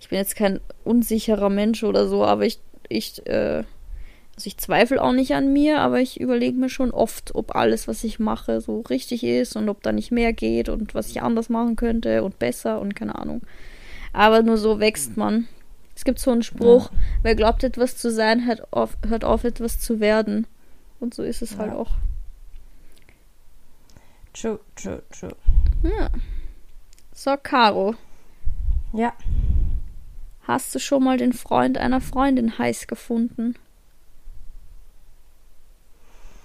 Ich 0.00 0.08
bin 0.08 0.18
jetzt 0.18 0.36
kein 0.36 0.60
unsicherer 0.84 1.50
Mensch 1.50 1.82
oder 1.82 2.06
so, 2.06 2.24
aber 2.24 2.46
ich, 2.46 2.60
ich, 2.88 3.26
äh, 3.26 3.64
also 4.36 4.46
ich 4.46 4.56
zweifle 4.56 5.02
auch 5.02 5.12
nicht 5.12 5.34
an 5.34 5.52
mir, 5.52 5.80
aber 5.80 6.00
ich 6.00 6.20
überlege 6.20 6.56
mir 6.56 6.68
schon 6.68 6.92
oft, 6.92 7.34
ob 7.34 7.56
alles, 7.56 7.88
was 7.88 8.04
ich 8.04 8.20
mache, 8.20 8.60
so 8.60 8.80
richtig 8.82 9.24
ist 9.24 9.56
und 9.56 9.68
ob 9.68 9.82
da 9.82 9.90
nicht 9.90 10.12
mehr 10.12 10.32
geht 10.32 10.68
und 10.68 10.94
was 10.94 11.08
ich 11.10 11.20
anders 11.20 11.48
machen 11.48 11.74
könnte 11.74 12.22
und 12.22 12.38
besser 12.38 12.80
und 12.80 12.94
keine 12.94 13.16
Ahnung. 13.16 13.42
Aber 14.12 14.42
nur 14.42 14.56
so 14.58 14.80
wächst 14.80 15.16
man. 15.16 15.46
Es 15.94 16.04
gibt 16.04 16.18
so 16.20 16.30
einen 16.30 16.42
Spruch, 16.42 16.90
wer 17.22 17.34
glaubt, 17.34 17.64
etwas 17.64 17.96
zu 17.96 18.10
sein, 18.12 18.46
hört 18.46 18.72
auf, 18.72 18.96
hört 19.06 19.24
auf, 19.24 19.44
etwas 19.44 19.80
zu 19.80 19.98
werden. 20.00 20.46
Und 21.00 21.14
so 21.14 21.22
ist 21.22 21.42
es 21.42 21.52
Ja. 21.52 21.58
halt 21.58 21.72
auch. 21.72 21.90
True, 24.32 24.60
true, 24.76 25.02
true. 25.10 25.34
Ja. 25.82 26.10
So, 27.12 27.36
Caro. 27.42 27.94
Ja. 28.92 29.12
Hast 30.42 30.74
du 30.74 30.78
schon 30.78 31.02
mal 31.04 31.18
den 31.18 31.32
Freund 31.32 31.76
einer 31.78 32.00
Freundin 32.00 32.58
heiß 32.58 32.86
gefunden? 32.86 33.54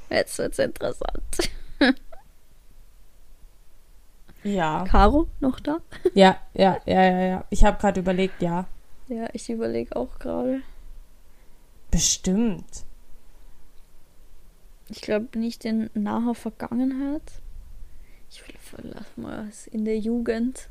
Jetzt 0.10 0.38
wird's 0.38 0.60
interessant. 0.60 1.24
Ja. 4.44 4.84
Caro, 4.88 5.28
noch 5.40 5.60
da? 5.60 5.78
Ja, 6.14 6.38
ja, 6.54 6.78
ja, 6.86 7.02
ja, 7.04 7.22
ja. 7.22 7.46
Ich 7.50 7.64
habe 7.64 7.80
gerade 7.80 8.00
überlegt, 8.00 8.42
ja. 8.42 8.66
Ja, 9.08 9.28
ich 9.34 9.50
überlege 9.50 9.96
auch 9.96 10.20
gerade. 10.20 10.62
Bestimmt. 11.92 12.84
Ich 14.90 15.02
glaube 15.02 15.38
nicht 15.40 15.64
in 15.66 15.90
naher 15.94 16.36
Vergangenheit. 16.36 17.22
Ich 18.30 18.46
will 18.48 18.56
verlass 18.60 19.06
mal 19.16 19.48
was 19.48 19.68
in 19.68 19.86
der 19.86 19.98
Jugend. 20.00 20.68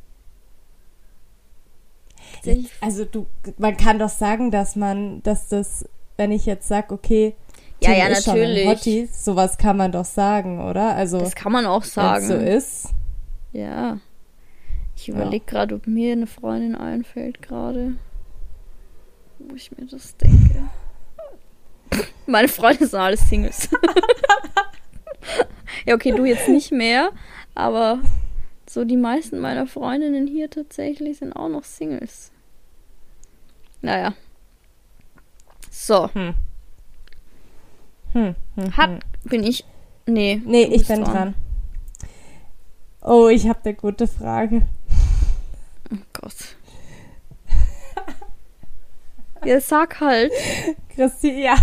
Tatsächlich- 2.35 2.71
Also 2.81 3.05
du, 3.05 3.27
man 3.59 3.77
kann 3.77 3.99
doch 3.99 4.09
sagen, 4.09 4.51
dass 4.51 4.77
man, 4.77 5.23
dass 5.23 5.49
das, 5.49 5.85
wenn 6.17 6.31
ich 6.33 6.47
jetzt 6.47 6.69
sag, 6.69 6.93
okay, 6.93 7.35
Ja, 7.81 7.91
Tim 7.91 7.99
ja, 7.99 8.07
ist 8.09 8.25
schon 8.25 8.35
ein 8.35 8.41
natürlich. 8.41 8.67
Hottie, 8.69 9.07
sowas 9.13 9.59
kann 9.59 9.77
man 9.77 9.91
doch 9.93 10.05
sagen, 10.05 10.61
oder? 10.61 10.95
Also 10.95 11.19
Das 11.19 11.35
kann 11.35 11.51
man 11.53 11.67
auch 11.67 11.83
sagen. 11.85 12.27
so 12.27 12.35
ist. 12.35 12.89
Ja. 13.53 13.99
Ich 14.97 15.07
Ja. 15.07 15.15
überlege 15.15 15.45
gerade, 15.45 15.75
ob 15.75 15.87
mir 15.87 16.13
eine 16.13 16.27
Freundin 16.27 16.75
einfällt 16.75 17.43
gerade. 17.43 17.97
Wo 19.39 19.55
ich 19.55 19.71
mir 19.77 19.87
das 19.87 20.17
denke. 20.17 20.69
Meine 22.27 22.49
Freunde 22.49 22.87
sind 22.87 22.99
alle 22.99 23.17
Singles. 23.17 23.69
ja, 25.87 25.95
okay, 25.95 26.13
du 26.13 26.25
jetzt 26.25 26.49
nicht 26.49 26.73
mehr, 26.73 27.11
aber 27.55 27.99
so 28.69 28.85
die 28.85 28.97
meisten 28.97 29.39
meiner 29.41 29.67
Freundinnen 29.67 30.27
hier 30.27 30.49
tatsächlich 30.49 31.19
sind 31.19 31.35
auch 31.35 31.49
noch 31.49 31.65
Singles. 31.65 32.31
Naja. 33.83 34.15
So, 35.71 36.09
Hm. 36.15 36.35
Hm, 38.13 38.35
hm, 38.57 38.77
hat, 38.77 38.91
hm. 38.91 38.99
bin 39.25 39.43
ich. 39.43 39.65
Nee. 40.07 40.41
Nee, 40.45 40.65
ich 40.65 40.87
bin 40.87 41.03
dran. 41.03 41.35
Oh, 43.03 43.29
ich 43.29 43.49
habe 43.49 43.59
eine 43.65 43.75
gute 43.75 44.07
Frage. 44.07 44.63
Oh 45.93 45.97
Gott. 46.13 46.35
Ja, 49.45 49.61
sag 49.61 50.01
halt. 50.01 50.33
Christi, 50.95 51.43
ja. 51.43 51.57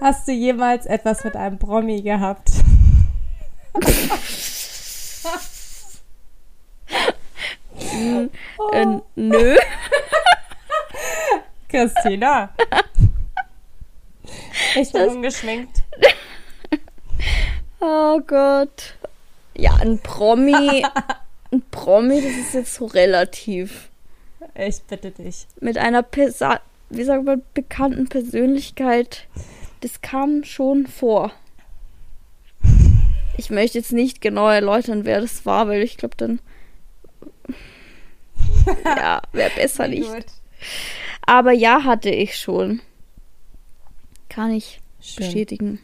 Hast 0.00 0.28
du 0.28 0.32
jemals 0.32 0.84
etwas 0.86 1.24
mit 1.24 1.34
einem 1.36 1.58
Promi 1.58 2.02
gehabt? 2.02 2.50
Äh, 8.72 8.86
nö. 9.16 9.56
Christina. 11.68 12.50
Ich 14.76 14.92
bin 14.92 15.02
Das- 15.04 15.12
ungeschminkt. 15.14 15.82
Oh 17.80 18.18
Gott. 18.26 18.96
Ja, 19.58 19.74
ein 19.74 19.98
Promi. 19.98 20.86
Ein 21.50 21.62
Promi, 21.70 22.20
das 22.20 22.32
ist 22.32 22.52
jetzt 22.52 22.74
so 22.74 22.84
relativ. 22.84 23.88
Ich 24.54 24.82
bitte 24.82 25.10
dich. 25.10 25.46
Mit 25.62 25.78
einer, 25.78 26.02
Persa 26.02 26.60
wie 26.90 27.04
sagt 27.04 27.24
man, 27.24 27.42
bekannten 27.54 28.08
Persönlichkeit, 28.08 29.26
das 29.80 30.00
kam 30.00 30.44
schon 30.44 30.86
vor. 30.86 31.32
Ich 33.40 33.50
möchte 33.50 33.78
jetzt 33.78 33.92
nicht 33.92 34.20
genau 34.20 34.48
erläutern, 34.48 35.04
wer 35.04 35.20
das 35.20 35.46
war, 35.46 35.68
weil 35.68 35.82
ich 35.82 35.96
glaube, 35.96 36.16
dann. 36.16 36.40
Ja, 38.84 39.22
wäre 39.30 39.50
besser 39.54 39.86
nicht. 39.86 40.12
Gut. 40.12 40.26
Aber 41.24 41.52
ja, 41.52 41.84
hatte 41.84 42.10
ich 42.10 42.36
schon. 42.36 42.80
Kann 44.28 44.50
ich 44.50 44.80
Schön. 45.00 45.24
bestätigen. 45.24 45.78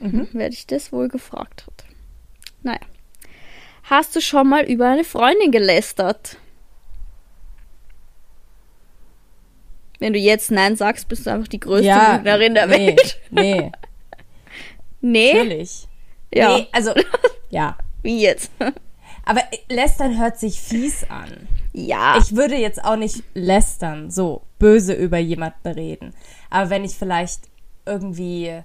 Mhm. 0.00 0.28
Wer 0.32 0.48
dich 0.48 0.66
das 0.66 0.92
wohl 0.92 1.08
gefragt 1.08 1.66
hat. 1.66 1.87
Naja. 2.68 2.80
Hast 3.84 4.14
du 4.14 4.20
schon 4.20 4.46
mal 4.50 4.64
über 4.64 4.90
eine 4.90 5.04
Freundin 5.04 5.50
gelästert? 5.50 6.36
Wenn 9.98 10.12
du 10.12 10.18
jetzt 10.18 10.50
Nein 10.50 10.76
sagst, 10.76 11.08
bist 11.08 11.26
du 11.26 11.30
einfach 11.32 11.48
die 11.48 11.58
größte 11.60 11.86
Ja, 11.88 12.16
Lügnerin 12.16 12.54
der 12.54 12.66
nee, 12.66 12.86
Welt. 12.88 13.20
nee, 13.30 13.72
Nee? 15.00 15.32
natürlich. 15.32 15.88
Ja. 16.32 16.56
Nee, 16.58 16.66
also, 16.72 16.92
ja. 17.50 17.76
Wie 18.02 18.20
jetzt? 18.22 18.52
Aber 19.24 19.40
lästern 19.70 20.18
hört 20.18 20.38
sich 20.38 20.60
fies 20.60 21.04
an. 21.10 21.48
ja. 21.72 22.18
Ich 22.18 22.36
würde 22.36 22.56
jetzt 22.56 22.84
auch 22.84 22.96
nicht 22.96 23.22
lästern, 23.34 24.10
so 24.10 24.42
böse 24.58 24.92
über 24.92 25.18
jemanden 25.18 25.66
reden. 25.68 26.14
Aber 26.50 26.70
wenn 26.70 26.84
ich 26.84 26.92
vielleicht 26.94 27.40
irgendwie 27.86 28.62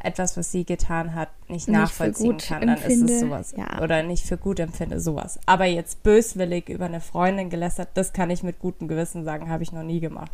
etwas, 0.00 0.36
was 0.36 0.52
sie 0.52 0.64
getan 0.64 1.14
hat, 1.14 1.28
nicht 1.48 1.66
Nicht 1.68 1.76
nachvollziehen 1.76 2.36
kann, 2.38 2.60
dann 2.66 2.76
ist 2.76 2.84
empfinde, 2.84 3.12
es 3.14 3.20
sowas. 3.20 3.54
ja. 3.56 3.82
Oder 3.82 4.02
nicht 4.04 4.24
für 4.24 4.36
gut 4.36 4.60
empfinde, 4.60 5.00
sowas. 5.00 5.40
Aber 5.46 5.64
jetzt 5.64 6.02
böswillig 6.04 6.68
über 6.68 6.84
eine 6.86 7.00
Freundin 7.00 7.50
gelästert, 7.50 7.88
das 7.94 8.12
kann 8.12 8.30
ich 8.30 8.42
mit 8.42 8.60
gutem 8.60 8.86
Gewissen 8.88 9.24
sagen, 9.24 9.48
habe 9.50 9.62
ich 9.64 9.72
noch 9.72 9.82
nie 9.82 10.00
gemacht. 10.00 10.30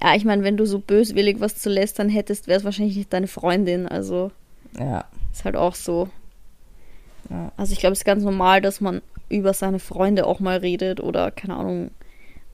ja, 0.00 0.14
ich 0.14 0.24
meine, 0.24 0.42
wenn 0.44 0.56
du 0.56 0.64
so 0.66 0.78
böswillig 0.78 1.40
was 1.40 1.56
zu 1.56 1.68
lästern 1.68 2.08
hättest, 2.08 2.46
wäre 2.46 2.58
es 2.58 2.64
wahrscheinlich 2.64 2.96
nicht 2.96 3.12
deine 3.12 3.26
Freundin. 3.26 3.86
Also 3.88 4.30
Ja. 4.78 5.04
ist 5.32 5.44
halt 5.44 5.56
auch 5.56 5.74
so. 5.74 6.08
Ja. 7.30 7.52
Also 7.56 7.72
ich 7.72 7.78
glaube, 7.80 7.92
es 7.92 8.00
ist 8.00 8.04
ganz 8.04 8.22
normal, 8.22 8.60
dass 8.60 8.80
man 8.80 9.02
über 9.28 9.54
seine 9.54 9.78
Freunde 9.78 10.26
auch 10.26 10.40
mal 10.40 10.58
redet 10.58 11.00
oder 11.00 11.30
keine 11.30 11.56
Ahnung, 11.56 11.90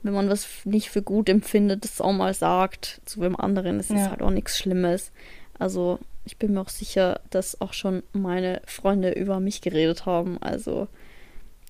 wenn 0.03 0.13
man 0.13 0.29
was 0.29 0.47
nicht 0.63 0.89
für 0.89 1.01
gut 1.01 1.27
empfindet, 1.29 1.83
das 1.83 1.99
auch 2.01 2.13
mal 2.13 2.33
sagt 2.33 3.01
zu 3.05 3.19
wem 3.21 3.35
anderen. 3.35 3.79
Ist 3.79 3.89
Ja. 3.91 4.09
halt 4.09 4.21
auch 4.21 4.29
nichts 4.31 4.57
Schlimmes. 4.57 5.11
Also 5.57 5.99
ich 6.25 6.37
bin 6.37 6.53
mir 6.53 6.61
auch 6.61 6.69
sicher, 6.69 7.21
dass 7.29 7.59
auch 7.61 7.73
schon 7.73 8.03
meine 8.13 8.61
Freunde 8.65 9.11
über 9.11 9.39
mich 9.39 9.61
geredet 9.61 10.05
haben. 10.05 10.37
Also 10.41 10.87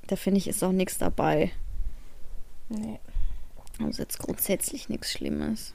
da 0.07 0.15
finde 0.15 0.39
ich 0.39 0.47
ist 0.47 0.63
auch 0.63 0.71
nichts 0.71 0.97
dabei. 0.97 1.51
Nee. 2.69 2.99
Also 3.81 4.01
jetzt 4.01 4.19
grundsätzlich 4.19 4.89
nichts 4.89 5.11
Schlimmes. 5.11 5.73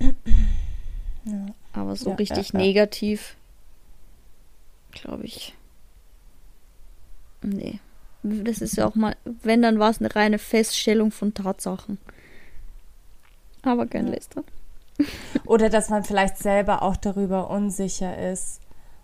Ja. 0.00 1.46
Aber 1.72 1.96
so 1.96 2.10
Ja, 2.10 2.16
richtig 2.16 2.52
ja, 2.52 2.58
negativ, 2.58 3.36
glaube 4.92 5.24
ich. 5.24 5.54
Nee. 7.42 7.80
Das 8.22 8.60
ist 8.60 8.76
ja 8.76 8.86
auch 8.86 8.96
mal, 8.96 9.16
wenn, 9.42 9.62
dann 9.62 9.78
war 9.78 9.90
es 9.90 10.00
eine 10.00 10.14
reine 10.14 10.38
Feststellung 10.38 11.12
von 11.12 11.32
Tatsachen. 11.32 11.98
Aber 13.62 13.86
kein 13.86 14.06
Ja. 14.06 14.14
Lästern. 14.14 14.44
Oder 15.46 15.68
dass 15.70 15.88
man 15.90 16.04
vielleicht 16.04 16.38
selber 16.38 16.82
auch 16.82 16.96
darüber 16.96 17.50
unsicher 17.50 18.16
ist, 18.30 18.60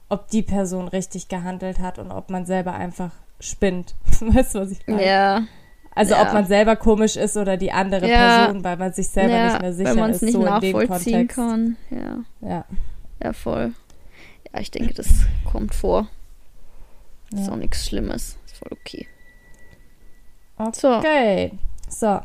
ob 0.08 0.28
die 0.28 0.42
Person 0.42 0.88
richtig 0.88 1.28
gehandelt 1.28 1.78
hat 1.80 1.98
und 1.98 2.10
ob 2.12 2.30
man 2.30 2.44
selber 2.46 2.74
einfach 2.74 3.10
spinnt. 3.40 3.94
Weißt 4.20 4.54
du, 4.54 4.60
was 4.60 4.70
ich 4.72 4.86
meine? 4.86 5.06
Ja, 5.06 5.42
Also 5.94 6.14
ja. 6.14 6.22
ob 6.22 6.32
man 6.32 6.46
selber 6.46 6.76
komisch 6.76 7.16
ist 7.16 7.36
oder 7.36 7.56
die 7.56 7.72
andere 7.72 8.08
Ja. 8.08 8.44
Person, 8.44 8.64
weil 8.64 8.76
man 8.76 8.92
sich 8.92 9.08
selber 9.08 9.34
ja 9.34 9.46
nicht 9.52 9.62
mehr 9.62 9.72
sicher 9.72 10.08
ist, 10.10 10.22
nicht 10.22 10.32
so 10.32 10.38
in 10.46 10.60
dem 10.60 10.72
nachvollziehen 10.72 11.28
Kontext. 11.28 11.36
kann. 11.36 11.76
Ja, 11.90 12.48
Ja. 12.48 12.64
ja, 13.22 13.32
voll. 13.32 13.72
Ja, 14.52 14.60
ich 14.60 14.70
denke, 14.70 14.92
das 14.94 15.08
kommt 15.50 15.74
vor. 15.74 16.08
Ist 17.34 17.48
auch 17.50 17.56
nichts 17.56 17.86
Schlimmes. 17.86 18.36
Ist 18.44 18.56
voll 18.58 18.68
okay. 18.72 19.06
So. 20.74 20.96
Okay. 20.98 21.52
So. 21.88 22.20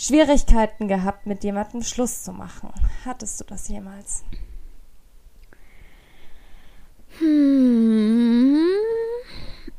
Schwierigkeiten 0.00 0.88
gehabt, 0.88 1.26
mit 1.26 1.44
jemandem 1.44 1.82
Schluss 1.82 2.22
zu 2.22 2.32
machen. 2.32 2.70
Hattest 3.04 3.38
du 3.40 3.44
das 3.44 3.68
jemals? 3.68 4.24
Hm. 7.18 8.66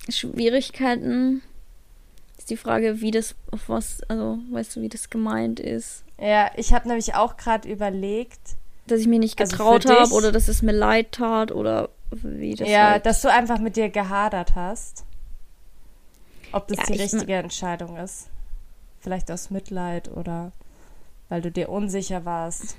Schwierigkeiten 0.10 1.42
ist 2.38 2.50
die 2.50 2.58
Frage, 2.58 3.02
wie 3.02 3.12
das 3.12 3.36
auf 3.52 3.68
was, 3.70 4.02
also 4.10 4.38
weißt 4.52 4.76
du, 4.76 4.82
wie 4.82 4.90
das 4.90 5.10
gemeint 5.10 5.60
ist. 5.60 6.04
Ja, 6.20 6.52
ich 6.56 6.74
habe 6.74 6.88
nämlich 6.88 7.16
auch 7.16 7.38
gerade 7.38 7.68
überlegt, 7.70 8.40
Dass 8.88 9.00
ich 9.02 9.08
mir 9.08 9.20
nicht 9.20 9.40
Also 9.40 9.52
getraut 9.58 9.86
habe 9.86 10.04
dich- 10.04 10.12
oder 10.12 10.32
dass 10.32 10.48
es 10.48 10.62
mir 10.62 10.72
leid 10.74 11.14
tat 11.14 11.52
oder 11.52 11.90
wie 12.12 12.56
das 12.56 12.68
ja, 12.68 12.92
halt. 12.92 13.06
dass 13.06 13.22
du 13.22 13.32
einfach 13.32 13.60
mit 13.60 13.76
dir 13.76 13.90
gehadert 13.90 14.54
hast. 14.56 15.06
Ob 16.52 16.68
das 16.68 16.78
Ja, 16.80 16.84
die 16.88 16.94
ich- 16.94 17.02
richtige 17.02 17.36
Entscheidung 17.36 17.96
ist. 17.98 18.28
Vielleicht 19.02 19.32
aus 19.32 19.50
Mitleid 19.50 20.10
oder 20.12 20.52
weil 21.30 21.42
du 21.42 21.52
dir 21.52 21.70
unsicher 21.70 22.26
warst. 22.26 22.76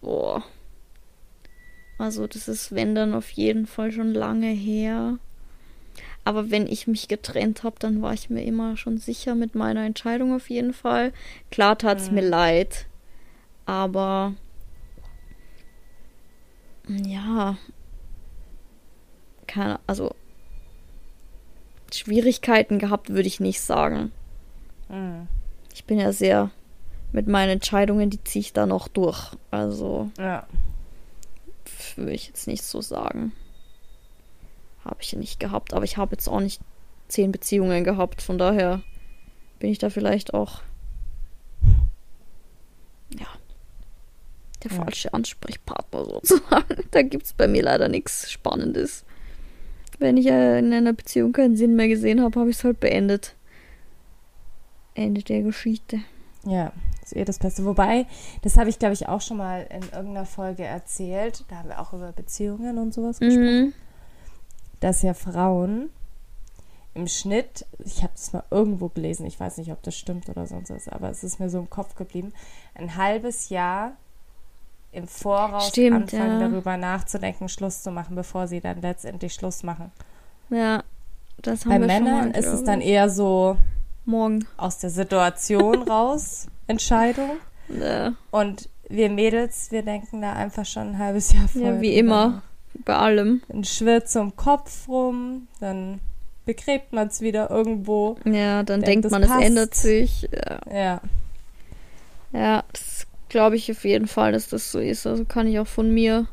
Boah. 0.00 0.42
Also 1.98 2.26
das 2.26 2.48
ist, 2.48 2.74
wenn 2.74 2.94
dann 2.94 3.14
auf 3.14 3.30
jeden 3.30 3.66
Fall 3.66 3.92
schon 3.92 4.12
lange 4.14 4.48
her. 4.50 5.18
Aber 6.24 6.50
wenn 6.50 6.66
ich 6.66 6.86
mich 6.86 7.08
getrennt 7.08 7.62
habe, 7.62 7.76
dann 7.78 8.02
war 8.02 8.12
ich 8.14 8.30
mir 8.30 8.42
immer 8.44 8.76
schon 8.76 8.98
sicher 8.98 9.34
mit 9.34 9.54
meiner 9.54 9.84
Entscheidung 9.84 10.34
auf 10.34 10.50
jeden 10.50 10.72
Fall. 10.72 11.12
Klar 11.50 11.78
tat 11.78 11.98
es 12.00 12.10
Mhm. 12.10 12.14
mir 12.16 12.22
leid, 12.28 12.86
aber 13.66 14.34
ja, 16.88 17.56
keine, 19.46 19.80
also 19.86 20.14
Schwierigkeiten 21.92 22.78
gehabt 22.78 23.10
würde 23.10 23.28
ich 23.28 23.40
nicht 23.40 23.60
sagen. 23.60 24.12
Mhm. 24.88 25.28
Ich 25.74 25.84
bin 25.84 25.98
ja 25.98 26.12
sehr 26.12 26.50
mit 27.12 27.26
meinen 27.28 27.50
Entscheidungen, 27.50 28.10
die 28.10 28.22
ziehe 28.24 28.40
ich 28.40 28.52
da 28.52 28.66
noch 28.66 28.88
durch. 28.88 29.32
Also 29.50 30.10
Ja. 30.18 30.46
würde 31.96 32.12
ich 32.12 32.26
jetzt 32.28 32.46
nicht 32.46 32.62
so 32.62 32.80
sagen. 32.80 33.32
Habe 34.84 34.96
ich 35.00 35.14
nicht 35.14 35.40
gehabt, 35.40 35.74
aber 35.74 35.84
ich 35.84 35.96
habe 35.96 36.12
jetzt 36.12 36.28
auch 36.28 36.40
nicht 36.40 36.60
zehn 37.08 37.32
Beziehungen 37.32 37.84
gehabt, 37.84 38.22
von 38.22 38.38
daher 38.38 38.80
bin 39.58 39.70
ich 39.70 39.78
da 39.78 39.90
vielleicht 39.90 40.32
auch 40.32 40.62
ja 43.18 43.26
der 44.62 44.70
Ja. 44.70 44.84
falsche 44.84 45.12
Ansprechpartner 45.12 46.04
sozusagen. 46.04 46.64
Da 46.92 47.02
gibt 47.02 47.26
es 47.26 47.32
bei 47.32 47.48
mir 47.48 47.62
leider 47.62 47.88
nichts 47.88 48.30
Spannendes. 48.30 49.04
Wenn 50.00 50.16
ich 50.16 50.26
äh, 50.26 50.58
in 50.58 50.72
einer 50.72 50.94
Beziehung 50.94 51.32
keinen 51.32 51.56
Sinn 51.56 51.76
mehr 51.76 51.86
gesehen 51.86 52.22
habe, 52.22 52.40
habe 52.40 52.50
ich 52.50 52.56
es 52.56 52.64
halt 52.64 52.80
beendet. 52.80 53.36
Ende 54.94 55.22
der 55.22 55.42
Geschichte. 55.42 56.00
Ja, 56.44 56.72
ist 57.02 57.14
eh 57.14 57.24
das 57.24 57.38
Beste. 57.38 57.66
Wobei, 57.66 58.06
das 58.40 58.56
habe 58.56 58.70
ich, 58.70 58.78
glaube 58.78 58.94
ich, 58.94 59.08
auch 59.08 59.20
schon 59.20 59.36
mal 59.36 59.66
in 59.68 59.82
irgendeiner 59.82 60.24
Folge 60.24 60.64
erzählt. 60.64 61.44
Da 61.48 61.56
haben 61.56 61.68
wir 61.68 61.78
auch 61.78 61.92
über 61.92 62.12
Beziehungen 62.12 62.78
und 62.78 62.94
sowas 62.94 63.20
gesprochen. 63.20 63.66
Mhm. 63.66 63.72
Dass 64.80 65.02
ja 65.02 65.12
Frauen 65.12 65.90
im 66.94 67.06
Schnitt, 67.06 67.66
ich 67.84 68.02
habe 68.02 68.14
das 68.14 68.32
mal 68.32 68.44
irgendwo 68.50 68.88
gelesen, 68.88 69.26
ich 69.26 69.38
weiß 69.38 69.58
nicht, 69.58 69.70
ob 69.70 69.82
das 69.82 69.94
stimmt 69.94 70.30
oder 70.30 70.46
sonst 70.46 70.70
was, 70.70 70.88
aber 70.88 71.10
es 71.10 71.22
ist 71.22 71.38
mir 71.38 71.50
so 71.50 71.58
im 71.58 71.68
Kopf 71.68 71.94
geblieben, 71.94 72.32
ein 72.74 72.96
halbes 72.96 73.50
Jahr 73.50 73.92
im 74.92 75.06
Voraus 75.06 75.68
Stimmt, 75.68 76.12
anfangen, 76.14 76.40
ja. 76.40 76.48
darüber 76.48 76.76
nachzudenken, 76.76 77.48
Schluss 77.48 77.82
zu 77.82 77.90
machen, 77.90 78.16
bevor 78.16 78.48
sie 78.48 78.60
dann 78.60 78.80
letztendlich 78.82 79.34
Schluss 79.34 79.62
machen. 79.62 79.92
Ja, 80.50 80.82
das 81.42 81.64
haben 81.64 81.70
Bei 81.70 81.80
wir 81.80 81.90
schon 81.90 82.04
Männern 82.04 82.30
mal, 82.32 82.38
ist 82.38 82.46
es 82.46 82.64
dann 82.64 82.80
eher 82.80 83.08
so 83.08 83.56
morgen. 84.04 84.46
aus 84.56 84.78
der 84.78 84.90
Situation 84.90 85.82
raus 85.88 86.48
Entscheidung. 86.66 87.30
Ja, 87.68 88.14
Und 88.30 88.68
wir 88.88 89.08
Mädels, 89.10 89.70
wir 89.70 89.82
denken 89.82 90.20
da 90.22 90.32
einfach 90.32 90.66
schon 90.66 90.88
ein 90.88 90.98
halbes 90.98 91.32
Jahr 91.32 91.46
vorher. 91.48 91.74
ja 91.74 91.80
wie 91.80 91.96
immer. 91.96 92.42
Bei 92.84 92.96
allem. 92.96 93.42
Dann 93.48 93.64
schwirrt 93.64 94.08
zum 94.08 94.36
Kopf 94.36 94.88
rum, 94.88 95.48
dann 95.60 96.00
begräbt 96.46 96.92
man 96.92 97.08
es 97.08 97.20
wieder 97.20 97.50
irgendwo. 97.50 98.16
Ja, 98.24 98.62
dann 98.62 98.80
Denkt, 98.82 99.04
denkt 99.04 99.10
man, 99.10 99.22
es 99.22 99.44
ändert 99.46 99.74
sich. 99.74 100.28
Ja, 100.32 100.60
Ja, 100.72 101.00
ja 102.32 102.64
das 102.72 103.06
glaube 103.30 103.56
ich 103.56 103.70
auf 103.70 103.84
jeden 103.84 104.06
Fall, 104.06 104.32
dass 104.32 104.48
das 104.48 104.70
so 104.70 104.78
ist. 104.78 105.06
Also 105.06 105.24
kann 105.24 105.46
ich 105.46 105.58
auch 105.58 105.66
von 105.66 105.90
mir 105.92 106.26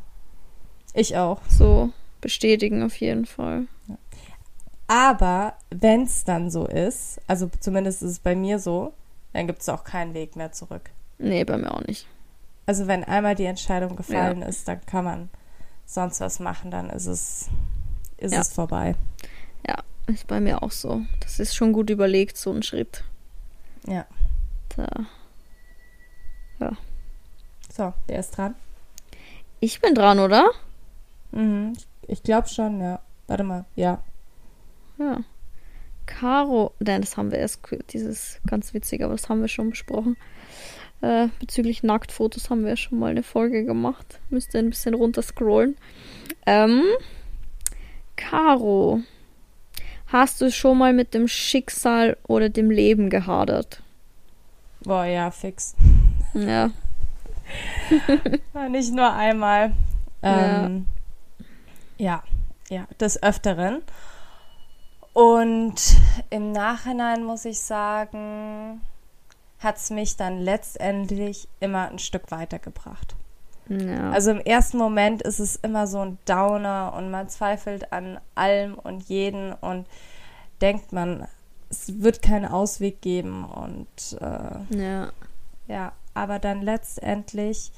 ich 0.93 1.15
auch. 1.15 1.39
so 1.47 1.91
bestätigen, 2.19 2.83
auf 2.83 2.97
jeden 2.97 3.25
Fall. 3.25 3.67
Aber 4.87 5.53
wenn 5.69 6.03
es 6.03 6.23
dann 6.23 6.49
so 6.49 6.65
ist, 6.67 7.19
also 7.27 7.49
zumindest 7.59 8.01
ist 8.03 8.11
es 8.11 8.19
bei 8.19 8.35
mir 8.35 8.59
so, 8.59 8.93
dann 9.33 9.47
gibt 9.47 9.61
es 9.61 9.69
auch 9.69 9.83
keinen 9.83 10.13
Weg 10.13 10.35
mehr 10.35 10.51
zurück. 10.51 10.89
Nee, 11.17 11.43
bei 11.43 11.57
mir 11.57 11.73
auch 11.73 11.85
nicht. 11.85 12.07
Also 12.65 12.87
wenn 12.87 13.03
einmal 13.03 13.35
die 13.35 13.45
Entscheidung 13.45 13.95
gefallen 13.95 14.41
ist, 14.41 14.67
dann 14.67 14.85
kann 14.85 15.05
man 15.05 15.29
sonst 15.85 16.19
was 16.19 16.39
machen, 16.39 16.71
dann 16.71 16.89
ist 16.89 17.05
es, 17.05 17.47
ist 18.17 18.33
Ja. 18.33 18.41
es 18.41 18.51
vorbei. 18.53 18.95
Ja, 19.67 19.75
ist 20.07 20.27
bei 20.27 20.39
mir 20.39 20.63
auch 20.63 20.71
so. 20.71 21.01
Das 21.21 21.39
ist 21.39 21.55
schon 21.55 21.71
gut 21.73 21.89
überlegt, 21.89 22.37
so 22.37 22.51
ein 22.51 22.63
Schritt. 22.63 23.03
Ja. 23.85 24.05
Da. 24.75 25.07
So, 27.77 27.93
wer 28.07 28.19
ist 28.19 28.35
dran? 28.35 28.55
Ich 29.59 29.81
bin 29.81 29.93
dran, 29.93 30.17
oder? 30.17 30.49
Mhm. 31.31 31.73
Ich, 32.07 32.23
glaube 32.23 32.47
schon, 32.47 32.81
ja. 32.81 32.99
Warte 33.27 33.43
mal, 33.43 33.65
ja. 33.75 34.01
Ja. 34.97 35.19
Caro, 36.07 36.73
nein, 36.79 37.01
das 37.01 37.17
haben 37.17 37.29
wir 37.29 37.37
erst, 37.37 37.59
dieses 37.91 38.39
ganz 38.47 38.73
witzig, 38.73 39.03
aber 39.03 39.13
das 39.13 39.29
haben 39.29 39.41
wir 39.41 39.47
schon 39.47 39.69
besprochen. 39.69 40.17
Äh, 41.01 41.27
bezüglich 41.39 41.83
Nacktfotos 41.83 42.49
haben 42.49 42.63
wir 42.63 42.71
ja 42.71 42.77
schon 42.77 42.97
mal 42.97 43.11
eine 43.11 43.21
Folge 43.21 43.63
gemacht. 43.63 44.21
Müsst 44.31 44.55
ihr 44.55 44.59
ein 44.59 44.71
bisschen 44.71 44.95
runter 44.95 45.21
scrollen. 45.21 45.77
Ähm, 46.47 46.81
Caro, 48.15 49.01
hast 50.07 50.41
du 50.41 50.49
schon 50.49 50.79
mal 50.79 50.93
mit 50.93 51.13
dem 51.13 51.27
Schicksal 51.27 52.17
oder 52.25 52.49
dem 52.49 52.71
Leben 52.71 53.11
gehadert? 53.11 53.83
Boah, 54.83 55.05
ja, 55.05 55.29
fix. 55.29 55.75
Ja, 56.33 56.71
Nicht 58.69 58.93
nur 58.93 59.11
einmal. 59.11 59.73
Ähm, 60.21 60.85
ja. 61.97 62.23
ja, 62.69 62.87
des 62.99 63.21
Öfteren. 63.21 63.81
Und 65.13 65.75
im 66.29 66.51
Nachhinein 66.51 67.23
muss 67.23 67.45
ich 67.45 67.59
sagen, 67.59 68.81
hat 69.59 69.77
es 69.77 69.89
mich 69.89 70.15
dann 70.15 70.39
letztendlich 70.39 71.47
immer 71.59 71.89
ein 71.89 71.99
Stück 71.99 72.29
weitergebracht. 72.29 73.15
ja. 73.67 74.11
Also 74.11 74.31
im 74.31 74.39
ersten 74.39 74.77
Moment 74.77 75.23
ist 75.23 75.39
es 75.39 75.55
immer 75.55 75.87
so 75.87 76.01
ein 76.01 76.17
Downer 76.25 76.93
und 76.95 77.09
man 77.09 77.29
zweifelt 77.29 77.91
an 77.91 78.19
allem 78.35 78.75
und 78.75 79.09
jeden 79.09 79.53
und 79.53 79.87
denkt 80.61 80.93
man, 80.93 81.27
es 81.69 82.01
wird 82.01 82.21
keinen 82.21 82.45
Ausweg 82.45 83.01
geben 83.01 83.43
und 83.43 84.21
äh, 84.21 84.77
ja, 84.77 85.11
ja, 85.67 85.91
aber 86.17 86.39
dann 86.39 86.61
letztendlich, 86.61 87.71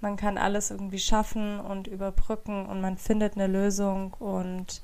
man 0.00 0.16
kann 0.16 0.38
alles 0.38 0.70
irgendwie 0.70 0.98
schaffen 0.98 1.58
und 1.58 1.86
überbrücken 1.86 2.66
und 2.66 2.80
man 2.80 2.98
findet 2.98 3.34
eine 3.34 3.46
Lösung 3.46 4.14
und 4.18 4.80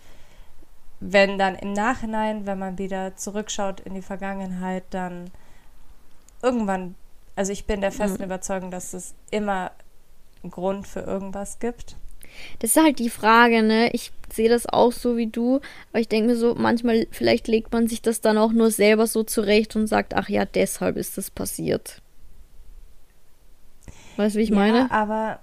wenn 1.00 1.36
dann 1.38 1.56
im 1.56 1.72
Nachhinein, 1.72 2.46
wenn 2.46 2.58
man 2.58 2.78
wieder 2.78 3.16
zurückschaut 3.16 3.80
in 3.80 3.94
die 3.94 4.02
Vergangenheit, 4.02 4.84
dann 4.90 5.30
irgendwann, 6.42 6.94
also 7.36 7.52
ich 7.52 7.66
bin 7.66 7.80
der 7.80 7.92
festen 7.92 8.18
Mhm. 8.18 8.26
Überzeugung, 8.26 8.70
dass 8.70 8.94
es 8.94 9.14
immer 9.30 9.72
einen 10.42 10.50
Grund 10.52 10.86
für 10.86 11.00
irgendwas 11.00 11.58
gibt. 11.58 11.96
Das 12.60 12.76
ist 12.76 12.82
halt 12.82 12.98
die 12.98 13.10
Frage, 13.10 13.62
ne? 13.62 13.90
Ich 13.92 14.12
sehe 14.32 14.48
das 14.48 14.66
auch 14.66 14.92
so 14.92 15.16
wie 15.16 15.26
du, 15.26 15.60
aber 15.90 16.00
ich 16.00 16.08
denke 16.08 16.30
mir 16.30 16.36
so, 16.36 16.54
manchmal, 16.54 17.06
vielleicht 17.10 17.48
legt 17.48 17.72
man 17.72 17.88
sich 17.88 18.00
das 18.00 18.20
dann 18.20 18.38
auch 18.38 18.52
nur 18.52 18.70
selber 18.70 19.06
so 19.06 19.22
zurecht 19.22 19.76
und 19.76 19.86
sagt, 19.86 20.14
ach 20.14 20.28
ja, 20.28 20.44
deshalb 20.44 20.96
ist 20.96 21.18
das 21.18 21.30
passiert. 21.30 22.00
Weißt 24.16 24.34
du, 24.34 24.38
wie 24.38 24.44
ich 24.44 24.50
ja, 24.50 24.56
meine? 24.56 24.90
aber 24.90 25.40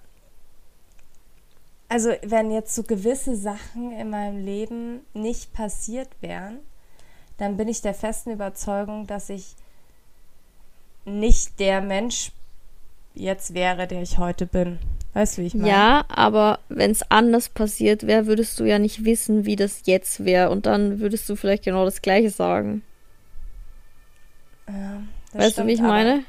also 1.90 2.12
wenn 2.22 2.52
jetzt 2.52 2.76
so 2.76 2.84
gewisse 2.84 3.36
Sachen 3.36 3.92
in 3.92 4.12
meinem 4.12 4.46
Leben 4.46 5.02
nicht 5.14 5.54
passiert 5.54 6.10
wären, 6.22 6.60
dann 7.38 7.58
bin 7.58 7.68
ich 7.68 7.82
der 7.82 7.96
festen 7.96 8.32
Überzeugung, 8.32 9.08
dass 9.08 9.30
ich 9.30 9.56
nicht 11.06 11.60
der 11.60 11.82
Mensch 11.82 12.32
jetzt 13.16 13.54
wäre, 13.54 13.88
der 13.88 14.04
ich 14.04 14.18
heute 14.20 14.46
bin. 14.46 14.78
Weißt 15.14 15.38
du, 15.38 15.42
wie 15.42 15.48
ich 15.48 15.56
meine? 15.56 15.70
Ja, 15.70 16.06
aber 16.08 16.60
wenn 16.70 16.92
es 16.92 17.10
anders 17.10 17.50
passiert 17.50 18.06
wäre, 18.06 18.28
würdest 18.28 18.60
du 18.60 18.66
ja 18.66 18.78
nicht 18.78 19.06
wissen, 19.06 19.46
wie 19.46 19.56
das 19.56 19.82
jetzt 19.86 20.24
wäre. 20.24 20.52
Und 20.52 20.68
dann 20.68 21.00
würdest 21.00 21.28
du 21.28 21.36
vielleicht 21.36 21.64
genau 21.64 21.86
das 21.86 22.02
Gleiche 22.02 22.30
sagen. 22.30 22.84
Ja, 24.68 25.02
das 25.34 25.42
weißt 25.42 25.58
du, 25.58 25.66
wie 25.66 25.72
ich 25.72 25.78
stimmt, 25.78 25.90
meine? 25.90 26.24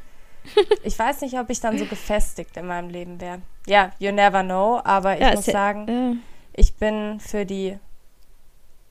Ich 0.84 0.98
weiß 0.98 1.20
nicht, 1.22 1.38
ob 1.38 1.50
ich 1.50 1.60
dann 1.60 1.78
so 1.78 1.84
gefestigt 1.86 2.56
in 2.56 2.66
meinem 2.66 2.88
Leben 2.88 3.20
wäre. 3.20 3.40
Ja, 3.66 3.90
you 3.98 4.10
never 4.12 4.42
know, 4.42 4.80
aber 4.82 5.14
ich 5.14 5.20
Ja, 5.20 5.34
muss 5.34 5.44
sagen, 5.46 5.86
Ja. 5.88 6.16
ich 6.54 6.74
bin 6.74 7.20
für 7.20 7.44
die 7.46 7.78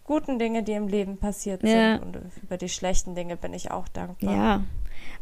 guten 0.03 0.39
Dinge, 0.39 0.63
die 0.63 0.73
im 0.73 0.87
Leben 0.87 1.17
passiert 1.17 1.63
Ja. 1.63 1.97
sind 1.97 2.01
und 2.03 2.31
über 2.43 2.57
die 2.57 2.69
schlechten 2.69 3.15
Dinge 3.15 3.35
bin 3.37 3.53
ich 3.53 3.71
auch 3.71 3.87
dankbar. 3.87 4.35
Ja, 4.35 4.63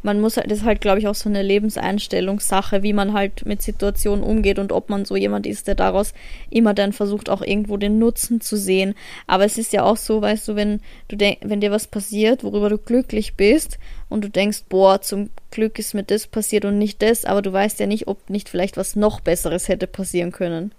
man 0.04 0.22
muss 0.22 0.38
halt, 0.38 0.52
das 0.52 0.60
ist 0.60 0.66
halt, 0.66 0.82
glaube 0.82 1.00
ich, 1.00 1.08
auch 1.08 1.16
so 1.16 1.28
eine 1.28 1.42
Lebenseinstellungssache, 1.42 2.84
wie 2.84 2.94
man 2.94 3.14
halt 3.14 3.46
mit 3.46 3.62
Situationen 3.62 4.24
umgeht 4.24 4.60
und 4.60 4.72
ob 4.72 4.90
man 4.90 5.06
so 5.06 5.16
jemand 5.16 5.46
ist, 5.48 5.68
der 5.68 5.76
daraus 5.76 6.14
immer 6.50 6.74
dann 6.74 6.94
versucht, 6.94 7.30
auch 7.30 7.42
irgendwo 7.42 7.78
den 7.78 8.00
Nutzen 8.00 8.40
zu 8.40 8.58
sehen. 8.58 8.96
Aber 9.26 9.46
es 9.46 9.58
ist 9.58 9.74
ja 9.74 9.84
auch 9.84 9.98
so, 9.98 10.22
weißt 10.22 10.48
du, 10.48 10.56
wenn 10.56 10.82
du 11.08 11.16
denk, 11.16 11.40
wenn 11.42 11.62
dir 11.62 11.72
was 11.72 11.88
passiert, 11.88 12.44
worüber 12.44 12.70
du 12.70 12.78
glücklich 12.78 13.36
bist 13.36 13.80
und 14.10 14.24
du 14.24 14.30
denkst, 14.30 14.64
boah, 14.70 15.02
zum 15.02 15.30
Glück 15.52 15.80
ist 15.80 15.94
mir 15.94 16.04
das 16.04 16.28
passiert 16.28 16.66
und 16.66 16.78
nicht 16.78 17.02
das, 17.02 17.26
aber 17.26 17.42
du 17.42 17.52
weißt 17.52 17.80
ja 17.80 17.88
nicht, 17.88 18.08
ob 18.08 18.30
nicht 18.30 18.50
vielleicht 18.50 18.78
was 18.78 18.96
noch 18.96 19.20
Besseres 19.20 19.68
hätte 19.68 19.88
passieren 19.88 20.32
können. 20.32 20.74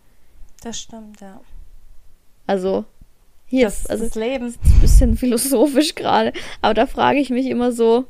Das 0.63 0.79
stimmt, 0.79 1.21
ja. 1.21 1.41
Also, 2.47 2.85
hier, 3.47 3.67
Das 3.67 3.81
ist 3.81 3.91
also 3.91 4.05
das 4.05 4.15
Leben. 4.15 4.47
ein 4.47 4.81
bisschen 4.81 5.17
philosophisch 5.19 5.95
gerade, 5.95 6.33
aber 6.63 6.75
da 6.75 6.87
frage 6.87 7.19
ich 7.19 7.31
mich 7.31 7.47
immer 7.47 7.73
so, 7.73 8.07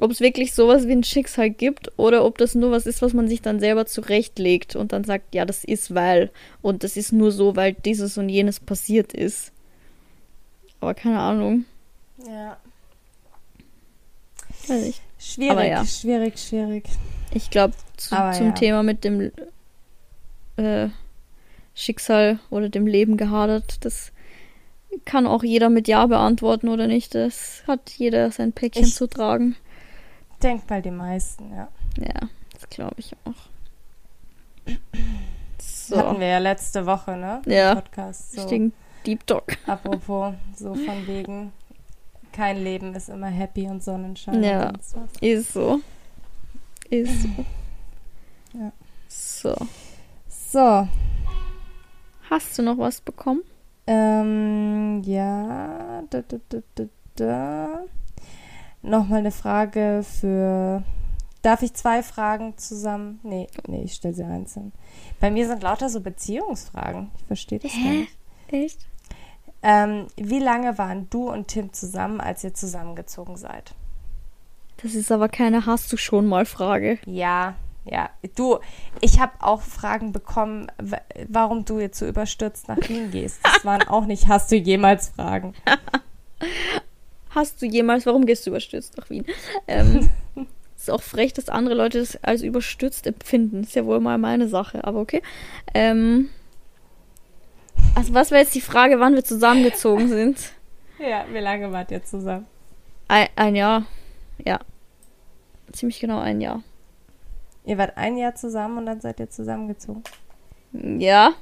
ob 0.00 0.10
es 0.10 0.20
wirklich 0.20 0.54
sowas 0.54 0.86
wie 0.86 0.92
ein 0.92 1.04
Schicksal 1.04 1.50
gibt 1.50 1.90
oder 1.96 2.24
ob 2.24 2.38
das 2.38 2.54
nur 2.54 2.70
was 2.70 2.86
ist, 2.86 3.02
was 3.02 3.12
man 3.12 3.28
sich 3.28 3.42
dann 3.42 3.60
selber 3.60 3.86
zurechtlegt 3.86 4.76
und 4.76 4.92
dann 4.92 5.04
sagt, 5.04 5.34
ja, 5.34 5.44
das 5.44 5.64
ist 5.64 5.94
weil 5.94 6.30
und 6.62 6.84
das 6.84 6.96
ist 6.96 7.12
nur 7.12 7.32
so, 7.32 7.56
weil 7.56 7.72
dieses 7.72 8.18
und 8.18 8.28
jenes 8.28 8.60
passiert 8.60 9.12
ist. 9.12 9.52
Aber 10.80 10.94
keine 10.94 11.18
Ahnung. 11.18 11.64
Ja. 12.26 12.58
Weiß 14.68 14.84
ich. 14.84 15.00
Schwierig, 15.18 15.68
ja. 15.68 15.84
schwierig, 15.84 16.38
schwierig. 16.38 16.84
Ich 17.32 17.50
glaube, 17.50 17.74
zu, 17.96 18.10
zum 18.10 18.46
ja. 18.46 18.52
Thema 18.52 18.82
mit 18.82 19.04
dem 19.04 19.32
äh, 20.56 20.88
Schicksal 21.74 22.38
oder 22.50 22.68
dem 22.68 22.86
Leben 22.86 23.16
gehadert, 23.16 23.84
das 23.84 24.12
kann 25.04 25.26
auch 25.26 25.42
jeder 25.42 25.68
mit 25.68 25.88
Ja 25.88 26.06
beantworten 26.06 26.68
oder 26.68 26.86
nicht. 26.86 27.14
Das 27.14 27.62
hat 27.66 27.90
jeder 27.96 28.30
sein 28.30 28.52
Päckchen 28.52 28.84
Ich- 28.84 28.94
zu 28.94 29.06
tragen. 29.06 29.56
Denk 30.42 30.68
mal 30.68 30.82
die 30.82 30.90
meisten, 30.90 31.50
ja. 31.54 31.68
Ja, 31.98 32.28
das 32.52 32.68
glaube 32.68 32.94
ich 32.98 33.12
auch. 33.24 34.72
So, 35.58 35.96
Hatten 35.96 36.20
wir 36.20 36.26
ja 36.26 36.38
letzte 36.38 36.84
Woche, 36.86 37.16
ne? 37.16 37.40
Ja. 37.46 37.74
Podcast. 37.76 38.32
So. 38.32 38.40
richtigen 38.40 38.72
Deep 39.06 39.26
Talk. 39.26 39.56
Apropos, 39.66 40.34
so 40.56 40.74
von 40.74 41.06
wegen, 41.06 41.52
kein 42.32 42.62
Leben 42.62 42.94
ist 42.94 43.08
immer 43.08 43.28
happy 43.28 43.66
und 43.68 43.82
Sonnenschein. 43.82 44.42
Ja. 44.42 44.68
Und. 44.70 45.22
Ist 45.22 45.52
so. 45.52 45.80
Ist 46.90 47.22
so. 47.22 47.28
Ja. 48.58 48.72
So. 49.08 49.54
So, 50.28 50.88
Hast 52.30 52.56
du 52.56 52.62
noch 52.62 52.78
was 52.78 53.00
bekommen? 53.02 53.42
ähm, 53.86 55.02
ja, 55.04 56.02
da, 56.08 56.22
da, 56.22 56.38
da, 56.48 56.58
da, 56.74 56.84
da. 57.16 57.80
Nochmal 58.86 59.18
eine 59.20 59.32
Frage 59.32 60.04
für. 60.04 60.82
Darf 61.42 61.62
ich 61.62 61.74
zwei 61.74 62.02
Fragen 62.02 62.56
zusammen? 62.58 63.20
Nee, 63.22 63.46
nee, 63.68 63.82
ich 63.84 63.94
stelle 63.94 64.14
sie 64.14 64.24
einzeln. 64.24 64.72
Bei 65.20 65.30
mir 65.30 65.46
sind 65.46 65.62
lauter 65.62 65.88
so 65.88 66.00
Beziehungsfragen. 66.00 67.10
Ich 67.18 67.24
verstehe 67.26 67.58
das 67.60 67.72
gar 67.72 67.80
Hä? 67.82 68.00
nicht. 68.00 68.16
Echt? 68.48 68.86
Ähm, 69.62 70.06
wie 70.16 70.38
lange 70.40 70.76
waren 70.78 71.08
du 71.10 71.30
und 71.30 71.48
Tim 71.48 71.72
zusammen, 71.72 72.20
als 72.20 72.42
ihr 72.44 72.52
zusammengezogen 72.54 73.36
seid? 73.36 73.74
Das 74.82 74.94
ist 74.94 75.10
aber 75.12 75.28
keine 75.28 75.66
Hast 75.66 75.92
du 75.92 75.96
schon 75.96 76.26
mal 76.26 76.46
Frage. 76.46 76.98
Ja, 77.06 77.54
ja. 77.84 78.10
Du, 78.34 78.58
ich 79.00 79.20
habe 79.20 79.32
auch 79.40 79.62
Fragen 79.62 80.10
bekommen, 80.12 80.70
wa- 80.78 81.00
warum 81.28 81.64
du 81.64 81.78
jetzt 81.80 81.98
so 81.98 82.06
überstürzt 82.06 82.66
nach 82.68 82.76
Wien 82.88 83.10
gehst. 83.12 83.38
Das 83.44 83.64
waren 83.64 83.82
auch 83.86 84.06
nicht, 84.06 84.26
hast 84.28 84.50
du 84.50 84.56
jemals 84.56 85.10
Fragen? 85.10 85.54
Hast 87.36 87.60
du 87.60 87.66
jemals, 87.66 88.06
warum 88.06 88.24
gehst 88.24 88.46
du 88.46 88.50
überstürzt 88.50 88.96
nach 88.96 89.10
Wien? 89.10 89.26
Ähm, 89.68 90.08
ist 90.76 90.90
auch 90.90 91.02
frech, 91.02 91.34
dass 91.34 91.50
andere 91.50 91.74
Leute 91.74 91.98
das 91.98 92.16
als 92.24 92.40
überstürzt 92.40 93.06
empfinden. 93.06 93.62
Ist 93.62 93.74
ja 93.74 93.84
wohl 93.84 94.00
mal 94.00 94.16
meine 94.16 94.48
Sache, 94.48 94.82
aber 94.84 95.00
okay. 95.00 95.20
Ähm, 95.74 96.30
also 97.94 98.14
was 98.14 98.30
wäre 98.30 98.40
jetzt 98.40 98.54
die 98.54 98.62
Frage, 98.62 99.00
wann 99.00 99.14
wir 99.14 99.22
zusammengezogen 99.22 100.08
sind? 100.08 100.38
Ja, 100.98 101.26
wie 101.30 101.38
lange 101.40 101.70
wart 101.72 101.90
ihr 101.90 102.02
zusammen? 102.02 102.46
Ein, 103.08 103.28
ein 103.36 103.54
Jahr. 103.54 103.84
Ja. 104.42 104.58
Ziemlich 105.72 106.00
genau 106.00 106.20
ein 106.20 106.40
Jahr. 106.40 106.62
Ihr 107.66 107.76
wart 107.76 107.98
ein 107.98 108.16
Jahr 108.16 108.34
zusammen 108.34 108.78
und 108.78 108.86
dann 108.86 109.02
seid 109.02 109.20
ihr 109.20 109.28
zusammengezogen. 109.28 110.02
Ja. 110.72 111.34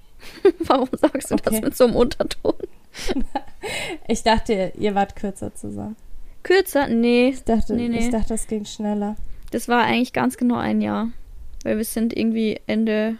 Warum 0.60 0.88
sagst 0.92 1.30
du 1.30 1.36
das 1.36 1.52
Okay. 1.52 1.60
mit 1.60 1.76
so 1.76 1.84
einem 1.84 1.96
Unterton? 1.96 2.54
Ich 4.08 4.22
dachte, 4.22 4.72
ihr 4.78 4.94
wart 4.94 5.14
kürzer 5.16 5.54
zusammen. 5.54 5.96
Kürzer? 6.42 6.88
Nee, 6.88 7.28
Ich 7.30 7.44
dachte, 7.44 7.74
Nee, 7.74 7.88
nee. 7.88 7.98
ich 8.00 8.10
dachte, 8.10 8.28
das 8.30 8.46
ging 8.48 8.64
schneller. 8.64 9.16
das 9.52 9.68
war 9.68 9.84
eigentlich 9.84 10.12
ganz 10.12 10.36
genau 10.36 10.56
ein 10.56 10.80
Jahr. 10.80 11.08
Weil 11.62 11.76
wir 11.76 11.84
sind 11.84 12.16
irgendwie 12.16 12.60
Ende, 12.66 13.16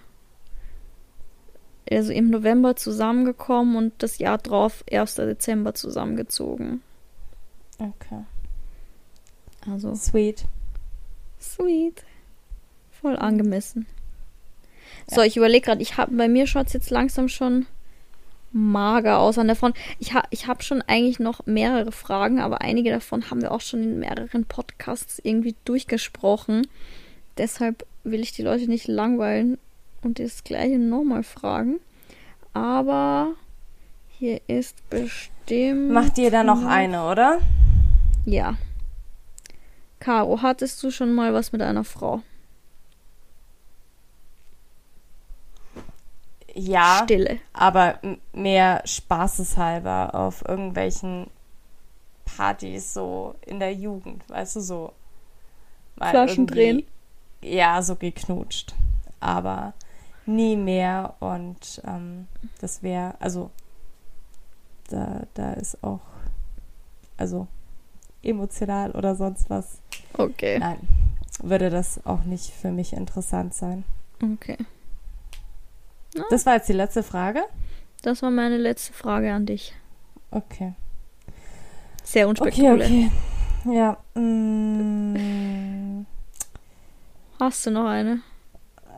also 1.91 2.13
im 2.13 2.31
November 2.31 2.75
zusammengekommen 2.75 3.77
und 3.77 3.93
das 4.03 4.19
Jahr 4.19 4.39
drauf, 4.39 4.85
1. 4.91 5.15
Dezember 5.15 5.75
zusammengezogen. 5.75 6.83
Okay. 7.79 8.25
Also 9.71 9.95
Sweet. 9.95 10.45
sweet. 11.41 12.03
Voll 12.91 13.17
angemessen. 13.17 13.87
So, 15.09 15.21
ich 15.23 15.37
überlege 15.37 15.65
gerade, 15.67 15.83
ich 15.83 15.97
habe 15.97 16.15
bei 16.17 16.29
mir 16.29 16.47
schaut 16.49 16.67
es 16.69 16.73
jetzt 16.73 16.91
langsam 16.91 17.29
schon 17.29 17.67
mager 18.53 19.19
aus 19.19 19.39
an 19.39 19.47
der 19.47 19.57
Front. 19.57 19.77
Ich, 19.99 20.15
ha, 20.15 20.23
ich 20.31 20.47
habe 20.47 20.63
schon 20.63 20.83
eigentlich 20.83 21.19
noch 21.19 21.47
mehrere 21.47 21.93
Fragen, 21.93 22.41
aber 22.41 22.61
einige 22.61 22.91
davon 22.91 23.31
haben 23.31 23.43
wir 23.43 23.53
auch 23.53 23.61
schon 23.61 23.83
in 23.83 23.99
mehreren 23.99 24.45
Podcasts 24.45 25.21
irgendwie 25.23 25.55
durchgesprochen. 25.65 26.67
Deshalb 27.39 27.87
will 28.05 28.21
ich 28.21 28.33
die 28.33 28.43
Leute 28.43 28.69
nicht 28.69 28.89
langweilen 28.89 29.59
und 30.03 30.19
das 30.19 30.45
gleiche 30.45 30.79
nochmal 30.79 31.23
fragen. 31.23 31.81
Aber 32.53 33.35
hier 34.19 34.41
ist 34.47 34.77
bestimmt. 34.91 35.91
Macht 35.91 36.19
jeder 36.19 36.45
noch 36.45 36.65
eine, 36.65 37.07
oder? 37.07 37.39
Ja. 38.25 38.57
Caro, 40.01 40.43
hattest 40.43 40.83
du 40.83 40.91
schon 40.91 41.15
mal 41.15 41.33
was 41.33 41.53
mit 41.53 41.63
einer 41.63 41.85
Frau? 41.85 42.23
Ja. 46.55 47.01
Stille. 47.05 47.39
aber 47.53 47.99
mehr 48.33 48.83
spaßeshalber 48.85 50.15
auf 50.15 50.45
irgendwelchen 50.47 51.29
Partys 52.37 52.93
so 52.95 53.35
in 53.47 53.59
der 53.61 53.73
Jugend, 53.75 54.29
weißt 54.29 54.57
du, 54.57 54.61
so. 54.61 54.93
Flaschen 55.99 56.49
irgendwie- 56.49 56.87
Ja, 57.43 57.81
so 57.83 57.97
geknutscht. 57.97 58.75
Aber 59.21 59.73
nie 60.27 60.57
mehr 60.57 61.15
und 61.21 61.81
ähm, 61.87 62.27
das 62.61 62.83
wäre, 62.83 63.15
also 63.21 63.51
da, 64.89 65.23
da 65.35 65.53
ist 65.55 65.83
auch, 65.83 66.01
also 67.17 67.47
emotional 68.23 68.93
oder 68.93 69.15
sonst 69.15 69.49
was. 69.51 69.81
Okay. 70.17 70.59
Nein, 70.59 70.79
würde 71.43 71.71
das 71.71 72.05
auch 72.07 72.23
nicht 72.25 72.51
für 72.51 72.71
mich 72.71 72.93
interessant 72.93 73.55
sein. 73.55 73.85
Okay. 74.23 74.57
Das 76.31 76.45
war 76.47 76.55
jetzt 76.55 76.69
die 76.69 76.73
letzte 76.75 77.03
Frage. 77.03 77.43
Das 78.03 78.23
war 78.23 78.31
meine 78.31 78.57
letzte 78.59 78.93
Frage 78.93 79.33
an 79.33 79.47
dich. 79.47 79.75
Okay. 80.31 80.75
Sehr 82.05 82.29
Okay, 82.29 82.31
unspektakulär. 82.31 82.87
okay. 82.87 83.11
Ja. 83.65 84.21
Mm, 84.21 86.05
Hast 87.39 87.67
du 87.67 87.71
noch 87.71 87.87
eine? 87.87 88.21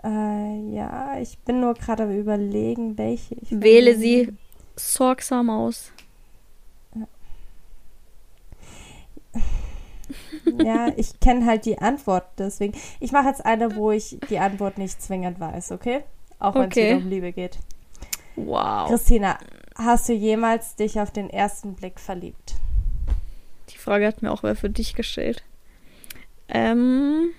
Äh, 0.03 0.75
ja, 0.75 1.19
ich 1.19 1.39
bin 1.39 1.61
nur 1.61 1.75
gerade 1.75 2.05
am 2.05 2.11
überlegen, 2.11 2.97
welche 2.99 3.35
ich 3.37 3.49
Wähle 3.51 3.97
sie 3.97 4.33
sorgsam 4.77 5.51
aus. 5.51 5.93
Ja, 10.63 10.93
ich 10.97 11.19
kenne 11.21 11.47
halt 11.47 11.65
die 11.65 11.79
Antwort, 11.79 12.27
deswegen. 12.39 12.75
Ich 13.01 13.13
mache 13.13 13.29
jetzt 13.29 13.45
eine, 13.45 13.75
wo 13.77 13.91
ich 13.91 14.19
die 14.29 14.39
Antwort 14.39 14.77
nicht 14.79 15.01
zwingend 15.01 15.41
weiß, 15.41 15.73
okay? 15.73 16.03
Auch 16.39 16.55
wenn 16.55 16.63
es 16.63 16.67
Okay. 16.69 16.89
wieder 16.91 16.97
um 16.99 17.09
Liebe 17.11 17.33
geht. 17.33 17.59
Wow. 18.37 18.89
Christina, 18.89 19.39
hast 19.77 20.09
du 20.09 20.13
jemals 20.13 20.77
dich 20.77 21.01
auf 21.01 21.11
den 21.13 21.31
ersten 21.31 21.75
Blick 21.75 22.01
verliebt? 22.01 22.55
Die 23.71 23.79
Frage 23.79 24.07
hat 24.07 24.23
mir 24.23 24.33
auch 24.33 24.43
wer 24.43 24.57
für 24.57 24.71
dich 24.71 24.95
gestellt. 24.95 25.45
Ähm, 26.49 27.31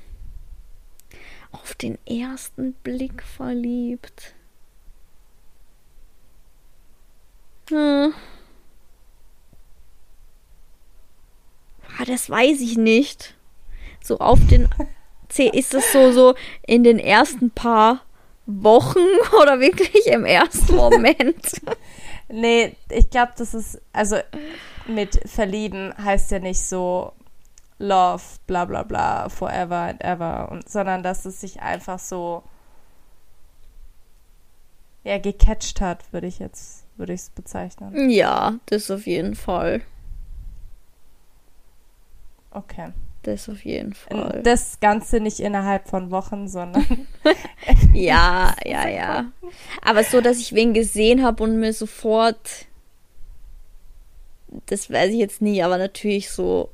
auf 1.52 1.76
den 1.76 1.98
ersten 2.08 2.74
Blick 2.74 3.24
verliebt. 3.24 4.34
Hm. 7.70 8.14
Ah, 11.98 12.06
das 12.06 12.30
weiß 12.30 12.62
ich 12.62 12.78
nicht. 12.78 13.36
So 14.04 14.20
auf 14.20 14.40
den 14.48 14.68
C 15.30 15.48
ist 15.48 15.74
es 15.74 15.92
so 15.92 16.12
so 16.12 16.36
in 16.68 16.84
den 16.84 17.00
ersten 17.00 17.50
paar 17.52 18.02
Wochen 18.46 19.00
oder 19.42 19.60
wirklich 19.60 20.08
im 20.08 20.26
ersten 20.26 20.76
Moment. 20.76 21.62
Nee, 22.28 22.76
ich 22.90 23.10
glaube, 23.10 23.34
das 23.38 23.54
ist, 23.54 23.82
also 23.94 24.18
mit 24.88 25.20
verlieben 25.30 25.94
heißt 25.98 26.32
ja 26.32 26.40
nicht 26.40 26.62
so 26.62 27.12
love, 27.78 28.24
bla 28.48 28.66
bla 28.66 28.84
bla, 28.84 29.30
forever 29.30 29.78
and 29.78 30.04
ever, 30.04 30.50
und, 30.52 30.70
sondern 30.70 31.04
dass 31.04 31.26
es 31.26 31.42
sich 31.42 31.62
einfach 31.62 32.00
so 32.00 32.44
ja, 35.04 35.20
gecatcht 35.20 35.82
hat, 35.82 36.12
würde 36.12 36.28
ich 36.28 36.40
jetzt, 36.40 36.84
würde 36.98 37.14
ich 37.14 37.22
es 37.22 37.30
bezeichnen. 37.30 38.10
Ja, 38.10 38.56
das 38.66 38.90
auf 38.90 39.06
jeden 39.06 39.36
Fall. 39.36 39.82
Okay. 42.52 42.92
Das 43.26 43.50
auf 43.50 43.66
jeden 43.66 43.94
Fall. 43.94 44.42
Das 44.44 44.80
Ganze 44.80 45.20
nicht 45.20 45.40
innerhalb 45.40 45.90
von 45.90 46.12
Wochen, 46.12 46.48
sondern 46.48 46.86
Ja, 47.94 48.56
ja, 48.64 48.88
ja. 48.88 49.32
Aber 49.82 50.04
so, 50.04 50.22
dass 50.22 50.38
ich 50.38 50.54
wen 50.54 50.76
gesehen 50.76 51.24
habe 51.24 51.42
und 51.42 51.60
mir 51.60 51.74
sofort. 51.74 52.68
Das 54.68 54.92
weiß 54.92 55.12
ich 55.12 55.18
jetzt 55.18 55.42
nie, 55.42 55.64
aber 55.64 55.80
natürlich 55.80 56.30
so 56.30 56.70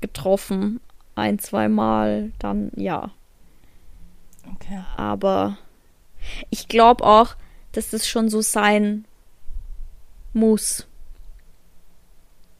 getroffen. 0.00 0.80
Ein, 1.16 1.38
zwei 1.38 1.68
Mal, 1.68 2.32
dann 2.38 2.72
ja. 2.76 3.10
okay. 4.54 4.82
Aber 4.96 5.58
ich 6.48 6.66
glaube 6.66 7.04
auch, 7.04 7.36
dass 7.72 7.90
das 7.90 8.08
schon 8.08 8.30
so 8.30 8.40
sein 8.40 9.04
muss. 10.32 10.86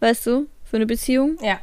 Weißt 0.01 0.27
du? 0.27 0.47
Für 0.63 0.77
eine 0.77 0.87
Beziehung. 0.87 1.39
Ja. 1.41 1.59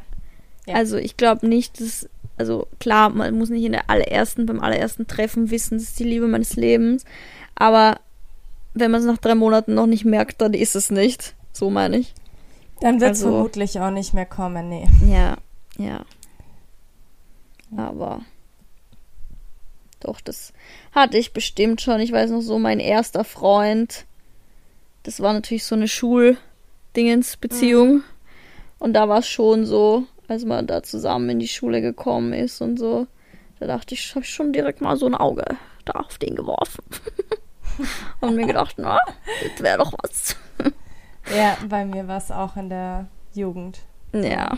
Ja. 0.67 0.75
Also 0.75 0.97
ich 0.97 1.17
glaube 1.17 1.47
nicht, 1.47 1.81
dass. 1.81 2.07
Also 2.37 2.67
klar, 2.79 3.09
man 3.09 3.37
muss 3.37 3.49
nicht 3.49 3.65
in 3.65 3.73
der 3.73 3.89
allerersten, 3.89 4.45
beim 4.47 4.59
allerersten 4.61 5.05
Treffen 5.05 5.51
wissen, 5.51 5.77
das 5.77 5.89
ist 5.89 5.99
die 5.99 6.05
Liebe 6.05 6.27
meines 6.27 6.55
Lebens. 6.55 7.03
Aber 7.55 7.99
wenn 8.73 8.89
man 8.89 9.01
es 9.01 9.05
nach 9.05 9.17
drei 9.19 9.35
Monaten 9.35 9.75
noch 9.75 9.85
nicht 9.85 10.05
merkt, 10.05 10.41
dann 10.41 10.53
ist 10.55 10.75
es 10.75 10.89
nicht. 10.89 11.35
So 11.53 11.69
meine 11.69 11.97
ich. 11.97 12.15
Dann 12.79 12.99
wird 12.99 13.11
es 13.11 13.19
Also- 13.19 13.29
vermutlich 13.33 13.79
auch 13.79 13.91
nicht 13.91 14.15
mehr 14.15 14.25
kommen, 14.25 14.69
nee. 14.69 14.87
Ja, 15.05 15.37
ja. 15.77 16.03
Aber 17.77 18.21
doch, 19.99 20.19
das 20.21 20.51
hatte 20.93 21.19
ich 21.19 21.33
bestimmt 21.33 21.79
schon. 21.81 21.99
Ich 22.01 22.11
weiß 22.11 22.31
noch 22.31 22.41
so, 22.41 22.57
mein 22.57 22.79
erster 22.79 23.23
Freund, 23.23 24.05
das 25.03 25.19
war 25.19 25.33
natürlich 25.33 25.63
so 25.65 25.75
eine 25.75 25.87
Schuldingensbeziehung. 25.87 28.01
Und 28.79 28.93
da 28.93 29.07
war 29.07 29.19
es 29.19 29.27
schon 29.27 29.67
so, 29.67 30.05
als 30.31 30.45
man 30.45 30.65
da 30.65 30.81
zusammen 30.81 31.29
in 31.29 31.39
die 31.39 31.47
Schule 31.47 31.81
gekommen 31.81 32.33
ist 32.33 32.61
und 32.61 32.77
so, 32.77 33.05
da 33.59 33.67
dachte 33.67 33.93
ich, 33.93 34.15
habe 34.15 34.23
ich 34.23 34.31
schon 34.31 34.53
direkt 34.53 34.81
mal 34.81 34.95
so 34.95 35.05
ein 35.05 35.13
Auge 35.15 35.43
da 35.85 35.93
auf 35.93 36.17
den 36.17 36.35
geworfen. 36.35 36.83
und 38.21 38.35
mir 38.35 38.47
gedacht, 38.47 38.75
na, 38.77 38.99
das 39.41 39.61
wäre 39.61 39.77
doch 39.77 39.93
was. 40.01 40.35
Ja, 41.35 41.55
bei 41.69 41.85
mir 41.85 42.07
war 42.07 42.17
es 42.17 42.31
auch 42.31 42.57
in 42.57 42.69
der 42.69 43.05
Jugend. 43.35 43.81
Ja, 44.11 44.57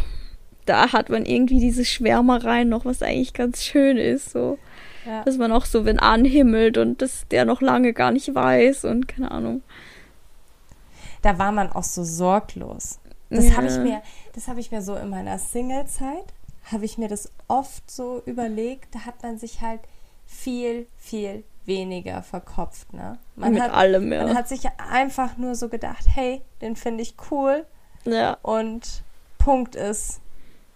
da 0.65 0.93
hat 0.93 1.09
man 1.09 1.25
irgendwie 1.25 1.59
diese 1.59 1.83
Schwärmerei 1.83 2.63
noch, 2.63 2.85
was 2.85 3.03
eigentlich 3.03 3.33
ganz 3.33 3.63
schön 3.63 3.97
ist, 3.97 4.31
so. 4.31 4.57
Ja. 5.05 5.23
Dass 5.25 5.37
man 5.37 5.51
auch 5.51 5.65
so, 5.65 5.83
wenn 5.83 5.99
anhimmelt 5.99 6.77
und 6.77 7.01
dass 7.01 7.27
der 7.27 7.43
noch 7.43 7.59
lange 7.59 7.91
gar 7.91 8.11
nicht 8.11 8.33
weiß 8.33 8.85
und 8.85 9.09
keine 9.09 9.29
Ahnung. 9.31 9.61
Da 11.21 11.37
war 11.37 11.51
man 11.51 11.69
auch 11.69 11.83
so 11.83 12.05
sorglos. 12.05 12.99
Das 13.29 13.57
habe 13.57 13.67
ich 13.67 13.73
Ja. 13.73 13.79
mir, 13.83 14.01
das 14.33 14.47
habe 14.47 14.59
ich 14.59 14.71
mir 14.71 14.81
so 14.81 14.95
in 14.95 15.09
meiner 15.09 15.37
Single-Zeit, 15.39 16.33
habe 16.71 16.85
ich 16.85 16.97
mir 16.97 17.07
das 17.07 17.31
oft 17.47 17.89
so 17.89 18.21
überlegt. 18.25 18.93
Da 18.95 19.05
hat 19.05 19.21
man 19.23 19.37
sich 19.37 19.61
halt 19.61 19.81
viel, 20.25 20.87
viel 20.97 21.43
weniger 21.65 22.23
verkopft, 22.23 22.91
ne? 22.93 23.17
Man 23.35 23.53
Mit 23.53 23.61
hat, 23.61 23.73
allem, 23.73 24.11
ja. 24.11 24.25
man 24.25 24.35
hat 24.35 24.47
sich 24.49 24.67
einfach 24.91 25.37
nur 25.37 25.55
so 25.55 25.69
gedacht, 25.69 26.05
hey, 26.13 26.41
den 26.61 26.75
finde 26.75 27.03
ich 27.03 27.15
cool 27.31 27.65
ja. 28.05 28.37
und 28.41 29.03
Punkt 29.37 29.75
ist. 29.75 30.19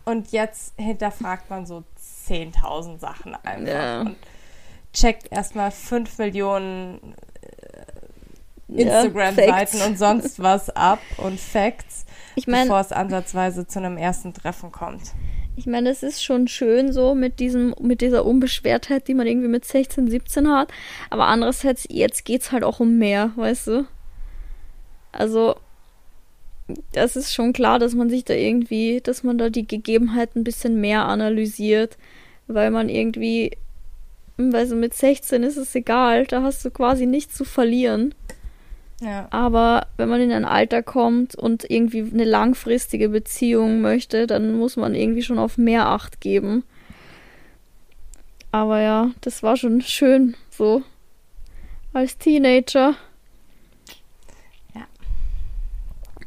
Und 0.05 0.32
jetzt 0.32 0.74
hinterfragt 0.78 1.49
man 1.49 1.66
so 1.66 1.84
10.000 2.30 2.99
Sachen 2.99 3.36
einfach 3.43 3.68
Ja. 3.74 4.01
und 4.01 4.16
checkt 4.93 5.32
erstmal 5.32 5.72
5 5.72 6.18
Millionen 6.18 7.16
Ja, 8.70 9.01
Instagram-Seiten 9.01 9.51
Facts. 9.78 9.86
und 9.86 9.97
sonst 9.97 10.39
was 10.41 10.70
ab 10.70 10.99
und 11.18 11.39
Facts, 11.39 12.05
Ich 12.38 12.46
meine, 12.46 12.66
bevor 12.66 12.80
es 12.80 12.92
ansatzweise 12.92 13.66
zu 13.66 13.80
einem 13.80 13.98
ersten 13.98 14.34
Treffen 14.34 14.72
kommt. 14.72 15.02
ich 15.56 15.66
meine, 15.66 15.90
es 15.90 16.04
ist 16.04 16.24
schon 16.24 16.48
schön 16.48 16.94
so 16.94 17.16
mit 17.16 17.40
diesem, 17.40 17.74
mit 17.82 18.02
dieser 18.02 18.26
Unbeschwertheit, 18.26 19.08
die 19.08 19.16
man 19.16 19.26
irgendwie 19.26 19.48
mit 19.48 19.66
16, 19.66 20.08
17 20.08 20.48
hat. 20.48 20.72
Aber 21.10 21.26
andererseits, 21.26 21.88
jetzt 21.90 22.26
geht's 22.26 22.52
halt 22.52 22.64
auch 22.64 22.80
um 22.80 23.00
mehr, 23.00 23.32
weißt 23.36 23.68
du? 23.68 23.88
Also, 25.12 25.56
das 26.92 27.16
ist 27.16 27.34
schon 27.34 27.54
klar, 27.54 27.80
dass 27.80 27.96
man 27.96 28.10
sich 28.10 28.24
da 28.24 28.36
irgendwie, 28.36 29.02
dass 29.02 29.24
man 29.24 29.40
da 29.40 29.50
die 29.50 29.68
Gegebenheiten 29.68 30.42
ein 30.42 30.44
bisschen 30.44 30.80
mehr 30.80 31.06
analysiert, 31.06 31.98
weil 32.46 32.70
man 32.70 32.88
irgendwie, 32.88 33.58
weil 34.38 34.68
so 34.68 34.76
mit 34.76 34.94
16 34.94 35.42
ist 35.42 35.58
es 35.58 35.74
egal, 35.74 36.28
da 36.28 36.44
hast 36.44 36.64
du 36.64 36.70
quasi 36.70 37.08
nichts 37.08 37.36
zu 37.36 37.46
verlieren. 37.46 38.14
Ja. 39.00 39.28
Aber 39.30 39.88
wenn 39.98 40.10
man 40.10 40.22
in 40.22 40.32
ein 40.32 40.45
Alter 40.45 40.82
kommt 40.82 41.36
und 41.36 41.70
irgendwie 41.70 42.02
eine 42.12 42.24
langfristige 42.24 43.10
Beziehung 43.10 43.82
möchte, 43.82 44.26
dann 44.26 44.58
muss 44.58 44.76
man 44.76 44.95
irgendwie 44.95 45.22
schon 45.22 45.38
auf 45.38 45.58
mehr 45.58 45.88
Acht 45.88 46.20
geben. 46.20 46.64
Aber 48.52 48.82
ja, 48.82 49.12
das 49.22 49.43
war 49.43 49.56
schon 49.56 49.82
schön 49.82 50.36
so 50.50 50.82
als 51.93 52.18
Teenager. 52.18 52.95
Ja. 54.74 54.88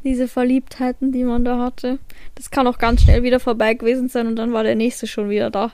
Diese 0.05 0.29
Verliebtheiten, 0.29 1.11
die 1.11 1.25
man 1.25 1.45
da 1.45 1.59
hatte. 1.59 1.99
Das 2.37 2.51
kann 2.51 2.69
auch 2.69 2.79
ganz 2.79 3.03
schnell 3.03 3.25
wieder 3.25 3.41
vorbei 3.41 3.75
gewesen 3.75 4.09
sein 4.09 4.29
und 4.29 4.37
dann 4.37 4.53
war 4.53 4.63
der 4.63 4.77
nächste 4.77 5.09
schon 5.09 5.29
wieder 5.29 5.51
da. 5.51 5.73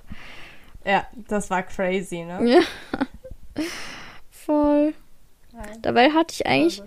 ja, 0.85 1.07
das 1.29 1.51
war 1.51 1.63
crazy, 1.63 2.25
ne? 2.25 2.41
Ja. 2.43 3.63
Voll. 4.31 4.95
Nein. 5.57 5.83
Dabei 5.83 6.11
hatte 6.11 6.35
ich 6.35 6.47
eigentlich 6.47 6.83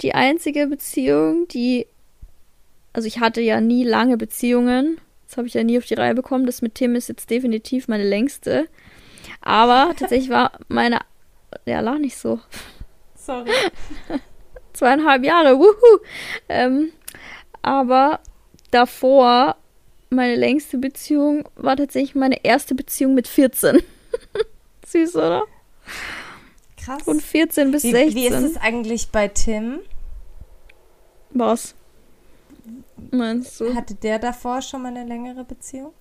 die 0.00 0.14
einzige 0.14 0.66
Beziehung, 0.66 1.48
die. 1.48 1.86
Also 2.92 3.08
ich 3.08 3.18
hatte 3.18 3.40
ja 3.40 3.60
nie 3.60 3.84
lange 3.84 4.16
Beziehungen. 4.16 5.00
Das 5.26 5.36
habe 5.36 5.48
ich 5.48 5.54
ja 5.54 5.64
nie 5.64 5.78
auf 5.78 5.86
die 5.86 5.94
Reihe 5.94 6.14
bekommen. 6.14 6.46
Das 6.46 6.62
mit 6.62 6.76
Tim 6.76 6.94
ist 6.94 7.08
jetzt 7.08 7.28
definitiv 7.30 7.88
meine 7.88 8.08
längste. 8.08 8.68
Aber 9.40 9.94
tatsächlich 9.98 10.30
war 10.30 10.52
meine. 10.68 11.00
Ja, 11.66 11.80
lach 11.80 11.98
nicht 11.98 12.16
so. 12.16 12.40
Sorry. 13.16 13.50
Zweieinhalb 14.72 15.24
Jahre, 15.24 15.58
wuhu! 15.58 16.00
Ähm, 16.48 16.92
aber 17.62 18.20
davor, 18.72 19.56
meine 20.10 20.34
längste 20.34 20.78
Beziehung 20.78 21.48
war 21.54 21.76
tatsächlich 21.76 22.16
meine 22.16 22.44
erste 22.44 22.74
Beziehung 22.74 23.14
mit 23.14 23.28
14. 23.28 23.80
Süß, 24.86 25.14
oder? 25.14 25.44
Krass. 26.84 27.02
Von 27.02 27.20
14 27.20 27.70
bis 27.70 27.82
Wie, 27.84 27.92
16. 27.92 28.14
wie 28.14 28.26
ist 28.26 28.42
es 28.42 28.56
eigentlich 28.58 29.08
bei 29.08 29.28
Tim? 29.28 29.80
Was? 31.30 31.74
Meinst 33.10 33.60
du? 33.60 33.74
Hatte 33.74 33.94
der 33.94 34.18
davor 34.18 34.60
schon 34.60 34.82
mal 34.82 34.88
eine 34.88 35.04
längere 35.04 35.44
Beziehung? 35.44 35.92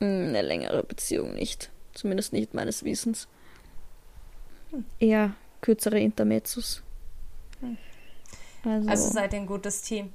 Hm, 0.00 0.28
Eine 0.28 0.42
längere 0.42 0.82
Beziehung 0.82 1.34
nicht. 1.34 1.70
Zumindest 1.94 2.32
nicht 2.32 2.54
meines 2.54 2.84
Wissens. 2.84 3.28
Eher 4.98 5.34
kürzere 5.60 5.98
Intermezzos. 6.00 6.82
Also, 8.64 8.88
Also 8.88 9.10
seid 9.10 9.32
ihr 9.32 9.40
ein 9.40 9.46
gutes 9.46 9.82
Team. 9.82 10.12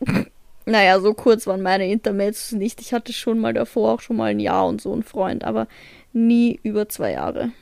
naja, 0.66 1.00
so 1.00 1.14
kurz 1.14 1.46
waren 1.46 1.62
meine 1.62 1.90
Intermezzos 1.90 2.52
nicht. 2.52 2.80
Ich 2.80 2.92
hatte 2.92 3.12
schon 3.12 3.38
mal 3.38 3.54
davor 3.54 3.94
auch 3.94 4.00
schon 4.00 4.16
mal 4.16 4.30
ein 4.30 4.40
Jahr 4.40 4.66
und 4.66 4.82
so 4.82 4.92
einen 4.92 5.04
Freund, 5.04 5.44
aber 5.44 5.68
nie 6.12 6.58
über 6.62 6.88
zwei 6.88 7.12
Jahre. 7.12 7.52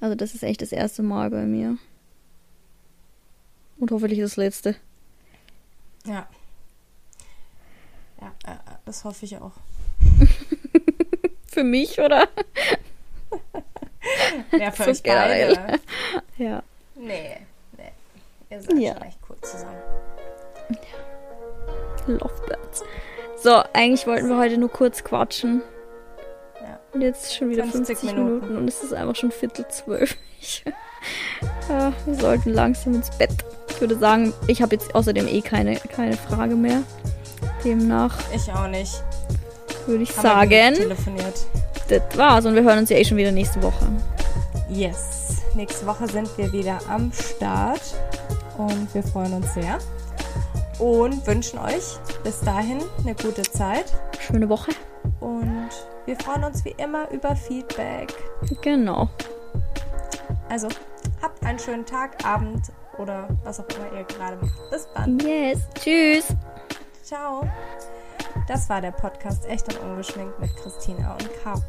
Also 0.00 0.14
das 0.14 0.34
ist 0.34 0.42
echt 0.42 0.62
das 0.62 0.72
erste 0.72 1.02
Mal 1.02 1.30
bei 1.30 1.42
mir. 1.44 1.76
Und 3.78 3.90
hoffentlich 3.90 4.20
das 4.20 4.36
letzte. 4.36 4.76
Ja. 6.04 6.26
Ja, 8.20 8.32
äh, 8.52 8.56
das 8.84 9.04
hoffe 9.04 9.24
ich 9.24 9.36
auch. 9.38 9.52
Für 11.46 11.64
mich, 11.64 11.98
oder? 11.98 12.28
Ja, 14.58 14.70
für 14.70 14.84
so 14.84 14.90
euch 14.90 15.02
geil. 15.02 15.54
beide. 15.56 15.80
Ja. 16.38 16.62
Nee, 16.94 17.36
nee. 17.76 17.92
Ihr 18.48 18.62
seid 18.62 18.78
Ja. 18.78 18.94
schon 18.94 19.02
echt 19.02 19.18
cool 19.28 19.36
zusammen. 19.42 19.76
Lovebirds. 22.06 22.82
So, 23.42 23.62
eigentlich 23.72 24.06
wollten 24.06 24.28
wir 24.28 24.38
heute 24.38 24.56
nur 24.58 24.70
kurz 24.70 25.04
quatschen. 25.04 25.62
Und 26.92 27.02
jetzt 27.02 27.34
schon 27.34 27.50
wieder 27.50 27.64
50 27.64 27.98
50, 27.98 28.02
Minuten. 28.14 28.34
Minuten. 28.40 28.56
und 28.56 28.68
es 28.68 28.82
ist 28.82 28.92
einfach 28.94 29.14
schon 29.16 29.30
Viertel 29.30 29.66
zwölf. 29.68 30.16
Ja, 31.68 31.92
wir 32.06 32.14
sollten 32.14 32.50
langsam 32.50 32.94
ins 32.94 33.10
Bett. 33.16 33.30
Ich 33.68 33.80
würde 33.80 33.96
sagen, 33.98 34.32
ich 34.48 34.60
habe 34.60 34.74
jetzt 34.74 34.94
außerdem 34.94 35.26
eh 35.28 35.40
keine, 35.40 35.76
keine 35.76 36.16
Frage 36.16 36.54
mehr. 36.56 36.82
Demnach 37.64 38.18
Ich 38.34 38.50
auch 38.52 38.66
nicht. 38.68 39.02
würde 39.86 40.02
ich 40.02 40.10
Haben 40.16 40.22
sagen, 40.22 40.74
telefoniert. 40.74 41.46
das 41.88 42.02
war's. 42.18 42.44
Und 42.46 42.54
wir 42.54 42.62
hören 42.62 42.78
uns 42.80 42.90
ja 42.90 42.96
eh 42.96 43.04
schon 43.04 43.16
wieder 43.16 43.32
nächste 43.32 43.62
Woche. 43.62 43.86
Yes. 44.68 45.38
Nächste 45.54 45.86
Woche 45.86 46.06
sind 46.08 46.28
wir 46.38 46.52
wieder 46.52 46.78
am 46.88 47.12
Start 47.12 47.80
und 48.56 48.92
wir 48.94 49.02
freuen 49.02 49.32
uns 49.34 49.52
sehr 49.54 49.78
und 50.78 51.26
wünschen 51.26 51.58
euch 51.58 51.98
bis 52.22 52.40
dahin 52.40 52.80
eine 53.04 53.14
gute 53.14 53.42
Zeit 53.42 53.86
Schöne 54.20 54.48
Woche. 54.48 54.70
Und 55.20 55.70
wir 56.06 56.16
freuen 56.16 56.44
uns 56.44 56.64
wie 56.64 56.74
immer 56.76 57.10
über 57.10 57.36
Feedback. 57.36 58.12
Genau. 58.62 59.08
Also, 60.48 60.68
habt 61.22 61.44
einen 61.44 61.58
schönen 61.58 61.86
Tag, 61.86 62.24
Abend 62.24 62.72
oder 62.98 63.28
was 63.44 63.60
auch 63.60 63.66
immer 63.76 63.98
ihr 63.98 64.04
gerade 64.04 64.36
macht. 64.36 64.70
Bis 64.70 64.88
dann. 64.94 65.18
Yes. 65.20 65.60
Tschüss. 65.74 66.28
Ciao. 67.02 67.48
Das 68.48 68.68
war 68.68 68.80
der 68.80 68.92
Podcast 68.92 69.46
Echt 69.46 69.68
und 69.72 69.80
Ungeschminkt 69.90 70.38
mit 70.40 70.54
Christina 70.56 71.12
und 71.12 71.28
Caro. 71.42 71.62